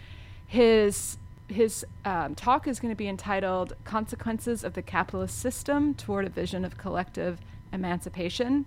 His 0.48 1.18
his 1.48 1.86
um, 2.06 2.34
talk 2.34 2.68
is 2.68 2.80
going 2.80 2.92
to 2.92 2.98
be 2.98 3.08
entitled 3.08 3.74
"Consequences 3.84 4.64
of 4.64 4.74
the 4.74 4.82
Capitalist 4.82 5.38
System 5.38 5.94
Toward 5.94 6.26
a 6.26 6.30
Vision 6.30 6.66
of 6.66 6.78
Collective 6.80 7.40
Emancipation." 7.72 8.66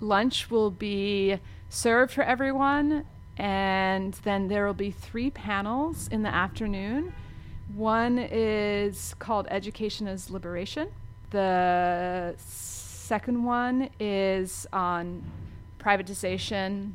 Lunch 0.00 0.50
will 0.50 0.70
be 0.70 1.38
served 1.68 2.12
for 2.12 2.22
everyone, 2.22 3.04
and 3.36 4.14
then 4.24 4.48
there 4.48 4.66
will 4.66 4.74
be 4.74 4.90
three 4.90 5.30
panels 5.30 6.08
in 6.08 6.22
the 6.22 6.34
afternoon. 6.34 7.12
One 7.74 8.18
is 8.18 9.14
called 9.18 9.46
Education 9.50 10.06
as 10.06 10.30
Liberation. 10.30 10.88
The 11.30 12.34
second 12.38 13.44
one 13.44 13.90
is 13.98 14.66
on 14.72 15.24
privatization 15.78 16.92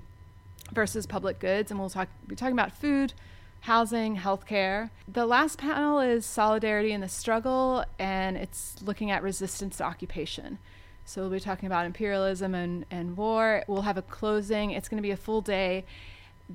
versus 0.72 1.06
public 1.06 1.40
goods, 1.40 1.72
and 1.72 1.80
we'll 1.80 1.90
talk 1.90 2.08
be 2.28 2.36
talking 2.36 2.54
about 2.54 2.72
food, 2.72 3.14
housing, 3.62 4.18
healthcare. 4.18 4.90
The 5.08 5.26
last 5.26 5.58
panel 5.58 6.00
is 6.00 6.26
Solidarity 6.26 6.92
in 6.92 7.02
the 7.02 7.10
Struggle, 7.10 7.84
and 8.00 8.38
it's 8.38 8.76
looking 8.82 9.12
at 9.12 9.22
resistance 9.22 9.78
to 9.78 9.84
occupation. 9.84 10.60
So 11.12 11.20
we'll 11.20 11.32
be 11.32 11.42
talking 11.42 11.68
about 11.68 11.86
imperialism 11.86 12.56
and, 12.56 12.86
and 12.90 13.18
war. 13.18 13.66
We'll 13.68 13.82
have 13.82 13.98
a 13.98 14.02
closing. 14.02 14.72
It's 14.72 14.88
going 14.88 14.98
to 14.98 15.06
be 15.06 15.12
a 15.12 15.18
full 15.18 15.42
day. 15.42 15.84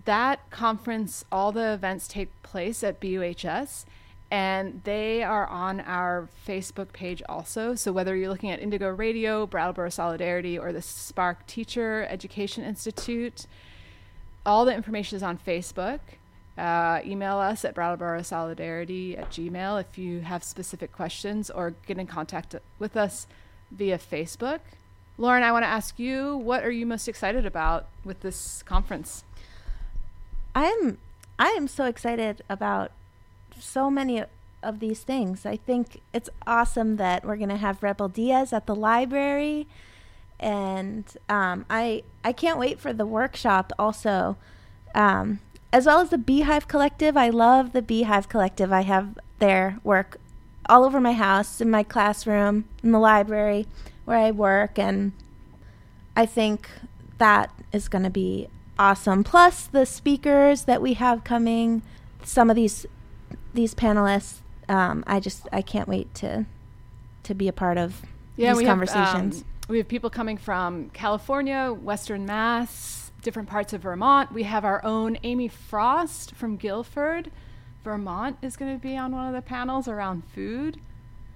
That 0.06 0.48
conference, 0.48 1.26
all 1.30 1.52
the 1.52 1.74
events 1.74 2.08
take 2.08 2.30
place 2.42 2.82
at 2.82 2.98
BUHS, 2.98 3.84
and 4.30 4.80
they 4.84 5.22
are 5.22 5.46
on 5.46 5.80
our 5.80 6.30
Facebook 6.48 6.94
page 6.94 7.22
also. 7.28 7.74
So 7.74 7.92
whether 7.92 8.16
you're 8.16 8.30
looking 8.30 8.50
at 8.50 8.58
Indigo 8.58 8.88
Radio, 8.88 9.46
Brattleboro 9.46 9.90
Solidarity, 9.90 10.58
or 10.58 10.72
the 10.72 10.80
Spark 10.80 11.46
Teacher 11.46 12.06
Education 12.08 12.64
Institute, 12.64 13.46
all 14.46 14.64
the 14.64 14.74
information 14.74 15.16
is 15.16 15.22
on 15.22 15.36
Facebook. 15.36 16.00
Uh, 16.56 17.00
email 17.04 17.36
us 17.36 17.62
at 17.66 17.74
Brattleboro 17.74 18.22
Solidarity 18.22 19.18
at 19.18 19.28
Gmail 19.28 19.78
if 19.82 19.98
you 19.98 20.20
have 20.20 20.42
specific 20.42 20.92
questions, 20.92 21.50
or 21.50 21.74
get 21.86 21.98
in 21.98 22.06
contact 22.06 22.54
with 22.78 22.96
us 22.96 23.26
via 23.70 23.98
Facebook. 23.98 24.60
Lauren, 25.18 25.42
I 25.42 25.52
want 25.52 25.64
to 25.64 25.68
ask 25.68 25.98
you, 25.98 26.36
what 26.36 26.62
are 26.64 26.70
you 26.70 26.84
most 26.86 27.08
excited 27.08 27.46
about 27.46 27.86
with 28.04 28.20
this 28.20 28.62
conference? 28.64 29.24
I 30.54 30.66
am 30.66 30.98
I 31.38 31.48
am 31.48 31.68
so 31.68 31.84
excited 31.84 32.42
about 32.48 32.90
so 33.58 33.90
many 33.90 34.24
of 34.62 34.80
these 34.80 35.00
things. 35.00 35.46
I 35.46 35.56
think 35.56 36.00
it's 36.12 36.30
awesome 36.46 36.96
that 36.96 37.24
we're 37.24 37.36
going 37.36 37.50
to 37.50 37.56
have 37.56 37.82
Rebel 37.82 38.08
Diaz 38.08 38.52
at 38.52 38.66
the 38.66 38.74
library, 38.74 39.66
and 40.40 41.04
um, 41.28 41.64
I 41.70 42.02
I 42.24 42.32
can't 42.32 42.58
wait 42.58 42.80
for 42.80 42.92
the 42.92 43.06
workshop 43.06 43.72
also, 43.78 44.36
um, 44.94 45.40
as 45.72 45.86
well 45.86 46.00
as 46.00 46.10
the 46.10 46.18
Beehive 46.18 46.68
Collective. 46.68 47.16
I 47.16 47.30
love 47.30 47.72
the 47.72 47.82
Beehive 47.82 48.28
Collective. 48.28 48.72
I 48.72 48.82
have 48.82 49.18
their 49.38 49.78
work 49.84 50.18
all 50.68 50.84
over 50.84 51.00
my 51.00 51.12
house, 51.12 51.60
in 51.60 51.70
my 51.70 51.82
classroom, 51.82 52.68
in 52.82 52.92
the 52.92 52.98
library 52.98 53.66
where 54.04 54.18
I 54.18 54.30
work, 54.30 54.78
and 54.78 55.12
I 56.14 56.26
think 56.26 56.68
that 57.18 57.50
is 57.72 57.88
going 57.88 58.04
to 58.04 58.10
be 58.10 58.48
awesome. 58.78 59.24
Plus 59.24 59.66
the 59.66 59.84
speakers 59.84 60.64
that 60.64 60.80
we 60.80 60.94
have 60.94 61.24
coming, 61.24 61.82
some 62.22 62.50
of 62.50 62.56
these 62.56 62.86
these 63.54 63.74
panelists. 63.74 64.40
Um, 64.68 65.04
I 65.06 65.20
just 65.20 65.48
I 65.52 65.62
can't 65.62 65.88
wait 65.88 66.14
to 66.16 66.46
to 67.24 67.34
be 67.34 67.48
a 67.48 67.52
part 67.52 67.78
of 67.78 68.02
these 68.36 68.56
we 68.56 68.64
conversations. 68.64 69.38
Have, 69.38 69.42
um, 69.42 69.48
we 69.68 69.78
have 69.78 69.88
people 69.88 70.10
coming 70.10 70.36
from 70.36 70.90
California, 70.90 71.72
Western 71.72 72.24
Mass, 72.24 73.10
different 73.22 73.48
parts 73.48 73.72
of 73.72 73.82
Vermont. 73.82 74.32
We 74.32 74.44
have 74.44 74.64
our 74.64 74.84
own 74.84 75.18
Amy 75.24 75.48
Frost 75.48 76.34
from 76.34 76.56
Guilford. 76.56 77.30
Vermont 77.96 78.36
is 78.42 78.56
going 78.56 78.74
to 78.76 78.82
be 78.82 78.96
on 78.96 79.12
one 79.12 79.28
of 79.28 79.32
the 79.32 79.40
panels 79.40 79.86
around 79.86 80.24
food. 80.34 80.80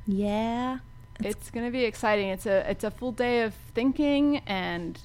yeah, 0.05 0.79
It's 1.21 1.49
going 1.49 1.65
to 1.65 1.71
be 1.71 1.85
exciting. 1.85 2.29
It's 2.29 2.45
a 2.45 2.69
it's 2.69 2.83
a 2.83 2.91
full 2.91 3.13
day 3.13 3.43
of 3.43 3.55
thinking 3.73 4.39
and 4.49 4.99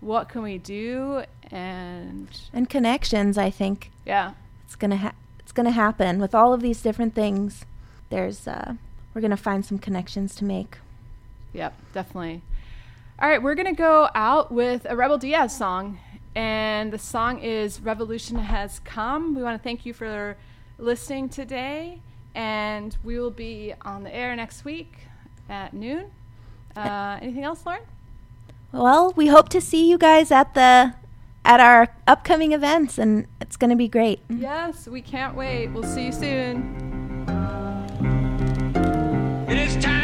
what 0.00 0.28
can 0.28 0.42
we 0.42 0.58
do 0.58 1.22
and 1.50 2.28
and 2.52 2.68
connections. 2.68 3.38
I 3.38 3.48
think 3.48 3.90
yeah, 4.04 4.32
it's 4.66 4.76
gonna 4.76 4.98
ha- 4.98 5.14
it's 5.38 5.52
gonna 5.52 5.70
happen 5.70 6.20
with 6.20 6.34
all 6.34 6.52
of 6.52 6.60
these 6.60 6.82
different 6.82 7.14
things. 7.14 7.64
There's 8.10 8.46
uh, 8.46 8.74
we're 9.14 9.22
gonna 9.22 9.38
find 9.38 9.64
some 9.64 9.78
connections 9.78 10.34
to 10.36 10.44
make. 10.44 10.76
Yep, 11.54 11.72
definitely. 11.94 12.42
All 13.18 13.28
right, 13.30 13.42
we're 13.42 13.54
gonna 13.54 13.72
go 13.74 14.10
out 14.14 14.52
with 14.52 14.86
a 14.88 14.94
Rebel 14.96 15.16
Diaz 15.18 15.56
song, 15.56 15.98
and 16.34 16.92
the 16.92 16.98
song 16.98 17.38
is 17.38 17.80
"Revolution 17.80 18.36
Has 18.38 18.80
Come." 18.80 19.34
We 19.34 19.42
want 19.42 19.56
to 19.58 19.62
thank 19.62 19.86
you 19.86 19.94
for 19.94 20.36
listening 20.80 21.28
today, 21.28 22.00
and 22.34 22.96
we 23.04 23.18
will 23.18 23.30
be 23.30 23.74
on 23.82 24.02
the 24.02 24.14
air 24.14 24.34
next 24.34 24.64
week 24.64 25.06
at 25.48 25.74
noon. 25.74 26.10
Uh, 26.76 27.18
anything 27.20 27.44
else, 27.44 27.64
Lauren? 27.66 27.82
Well, 28.72 29.12
we 29.16 29.26
hope 29.26 29.48
to 29.50 29.60
see 29.60 29.88
you 29.88 29.98
guys 29.98 30.30
at 30.30 30.54
the 30.54 30.94
at 31.44 31.58
our 31.58 31.88
upcoming 32.06 32.52
events, 32.52 32.98
and 32.98 33.26
it's 33.40 33.56
gonna 33.56 33.76
be 33.76 33.88
great. 33.88 34.20
Yes, 34.28 34.86
we 34.86 35.02
can't 35.02 35.34
wait. 35.34 35.68
We'll 35.68 35.82
see 35.82 36.06
you 36.06 36.12
soon. 36.12 36.76
It 39.48 39.58
is 39.58 39.82
time. 39.82 39.99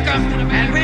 Exists 0.00 0.32
in 0.32 0.40
America, 0.40 0.79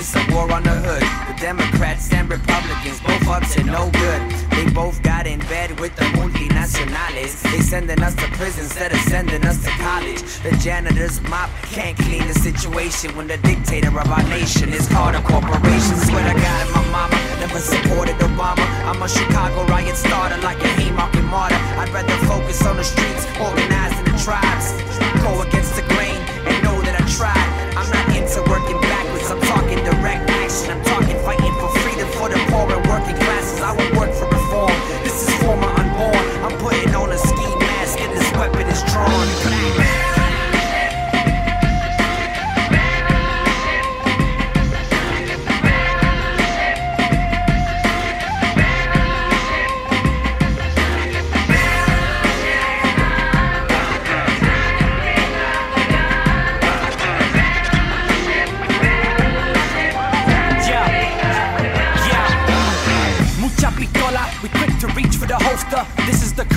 it's 0.00 0.16
a 0.16 0.24
war 0.32 0.50
on 0.50 0.62
the 0.62 0.72
hood. 0.72 1.04
The 1.28 1.36
Democrats 1.38 2.10
and 2.12 2.28
Republicans 2.28 2.98
both 3.00 3.28
up 3.28 3.44
to 3.52 3.62
no 3.64 3.90
good. 3.92 4.20
They 4.56 4.66
both 4.72 5.02
got 5.02 5.26
in 5.26 5.40
bed 5.40 5.78
with 5.78 5.94
the 5.96 6.08
multinationales. 6.16 7.42
They 7.52 7.60
sending 7.60 8.00
us 8.02 8.14
to 8.14 8.26
prison 8.40 8.64
instead 8.64 8.92
of 8.92 9.00
sending 9.12 9.44
us 9.44 9.62
to 9.62 9.70
college. 9.76 10.22
The 10.40 10.56
janitor's 10.64 11.20
mop 11.28 11.50
can't 11.76 11.96
clean 11.98 12.26
the 12.26 12.34
situation 12.34 13.14
when 13.14 13.26
the 13.28 13.36
dictator 13.38 13.88
of 13.88 14.08
our 14.08 14.24
nation 14.24 14.70
is 14.72 14.88
called 14.88 15.14
a 15.14 15.22
corporation. 15.22 15.96
Swear 16.08 16.24
to 16.32 16.40
God, 16.40 16.64
my 16.74 16.84
mama 16.96 17.16
never 17.38 17.60
supported 17.60 18.16
Obama. 18.24 18.64
I'm 18.88 19.02
a 19.02 19.08
Chicago 19.08 19.66
riot 19.66 19.96
starter 19.96 20.40
like 20.40 20.60
a 20.64 20.68
Haymarket 20.80 21.24
martyr. 21.24 21.60
I'd 21.76 21.90
rather 21.92 22.16
focus 22.24 22.64
on 22.64 22.76
the 22.76 22.84
streets, 22.84 23.26
organizing 23.38 24.04
the 24.04 24.16
tribes. 24.24 24.72
Go 25.20 25.42
against 25.42 25.76
the 25.76 25.89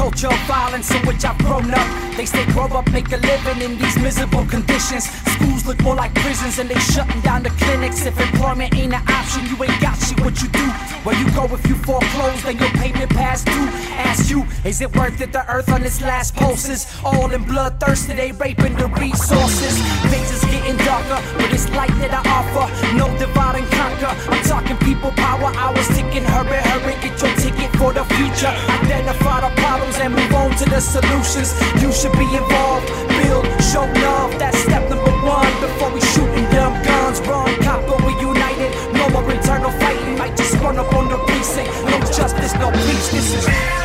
culture 0.03 0.27
of 0.27 0.41
violence 0.47 0.91
in 0.91 1.01
which 1.07 1.23
I've 1.23 1.37
grown 1.37 1.71
up. 1.71 1.87
They 2.17 2.25
say 2.25 2.45
grow 2.51 2.67
up, 2.79 2.91
make 2.91 3.09
a 3.13 3.19
living 3.31 3.61
in 3.61 3.77
these 3.77 3.97
miserable 3.97 4.45
conditions. 4.45 5.05
Schools 5.33 5.65
look 5.65 5.79
more 5.81 5.95
like 5.95 6.13
prisons 6.15 6.59
and 6.59 6.69
they 6.69 6.79
shutting 6.93 7.21
down 7.21 7.43
the 7.43 7.51
clinics. 7.51 8.05
If 8.05 8.19
employment 8.19 8.75
ain't 8.75 8.93
an 8.93 9.03
option, 9.07 9.45
you 9.49 9.55
ain't 9.63 9.79
got 9.79 9.95
shit. 9.95 10.19
What 10.19 10.35
you 10.41 10.49
do? 10.49 10.67
Where 11.05 11.17
you 11.21 11.27
go 11.31 11.45
if 11.55 11.65
you 11.69 11.75
foreclose, 11.75 12.43
then 12.43 12.57
your 12.57 12.73
payment 12.81 13.11
past 13.11 13.45
due. 13.45 13.69
Ask 14.09 14.29
you, 14.29 14.45
is 14.65 14.81
it 14.81 14.93
worth 14.93 15.21
it? 15.21 15.31
The 15.31 15.43
earth 15.49 15.69
on 15.69 15.81
its 15.83 16.01
last 16.01 16.35
pulses, 16.35 16.81
all 17.05 17.31
in 17.31 17.43
bloodthirsty. 17.45 18.13
They 18.13 18.33
raping 18.33 18.75
the 18.75 18.87
resources. 18.99 19.73
Things 20.11 20.29
is 20.35 20.43
getting 20.51 20.75
darker, 20.83 21.19
but 21.37 21.47
it's 21.53 21.69
light 21.79 21.95
that 22.03 22.11
I 22.11 22.21
offer. 22.39 22.65
No 22.99 23.07
divide 23.17 23.55
and 23.55 23.69
conquer. 23.71 24.13
I'm 24.33 24.43
talking 24.43 24.77
people 24.77 25.11
power. 25.11 25.49
I 25.55 25.63
Hours 25.63 25.87
ticking, 25.95 26.25
hurry, 26.25 26.59
hurry, 26.69 26.93
get 26.99 27.15
your 27.23 27.33
ticket 27.37 27.52
target 27.63 27.79
for 27.79 27.93
the 27.93 28.03
future. 28.15 28.53
Identify 28.83 29.41
the 29.41 29.61
problems 29.61 29.95
and 29.99 30.13
move 30.13 30.33
on 30.33 30.55
to 30.57 30.65
the 30.65 30.79
solutions. 30.79 31.53
You 31.81 31.91
should 31.91 32.13
be 32.13 32.25
involved, 32.25 32.87
build, 33.23 33.45
show 33.61 33.85
love. 34.01 34.37
That's 34.39 34.57
step 34.59 34.89
number 34.89 35.11
one 35.25 35.51
before 35.61 35.91
we 35.91 36.01
shooting 36.01 36.45
dumb 36.51 36.81
guns. 36.83 37.19
Wrong 37.21 37.53
cop, 37.61 37.85
but 37.87 38.03
we 38.05 38.13
united. 38.19 38.71
No 38.93 39.09
more 39.09 39.29
internal 39.31 39.71
fighting. 39.71 40.17
Might 40.17 40.35
just 40.37 40.55
run 40.55 40.77
up 40.77 40.93
on 40.93 41.09
the 41.09 41.17
precinct. 41.17 41.69
No 41.85 41.99
justice, 42.11 42.53
no 42.55 42.71
peace. 42.71 43.11
This 43.11 43.33
is. 43.35 43.82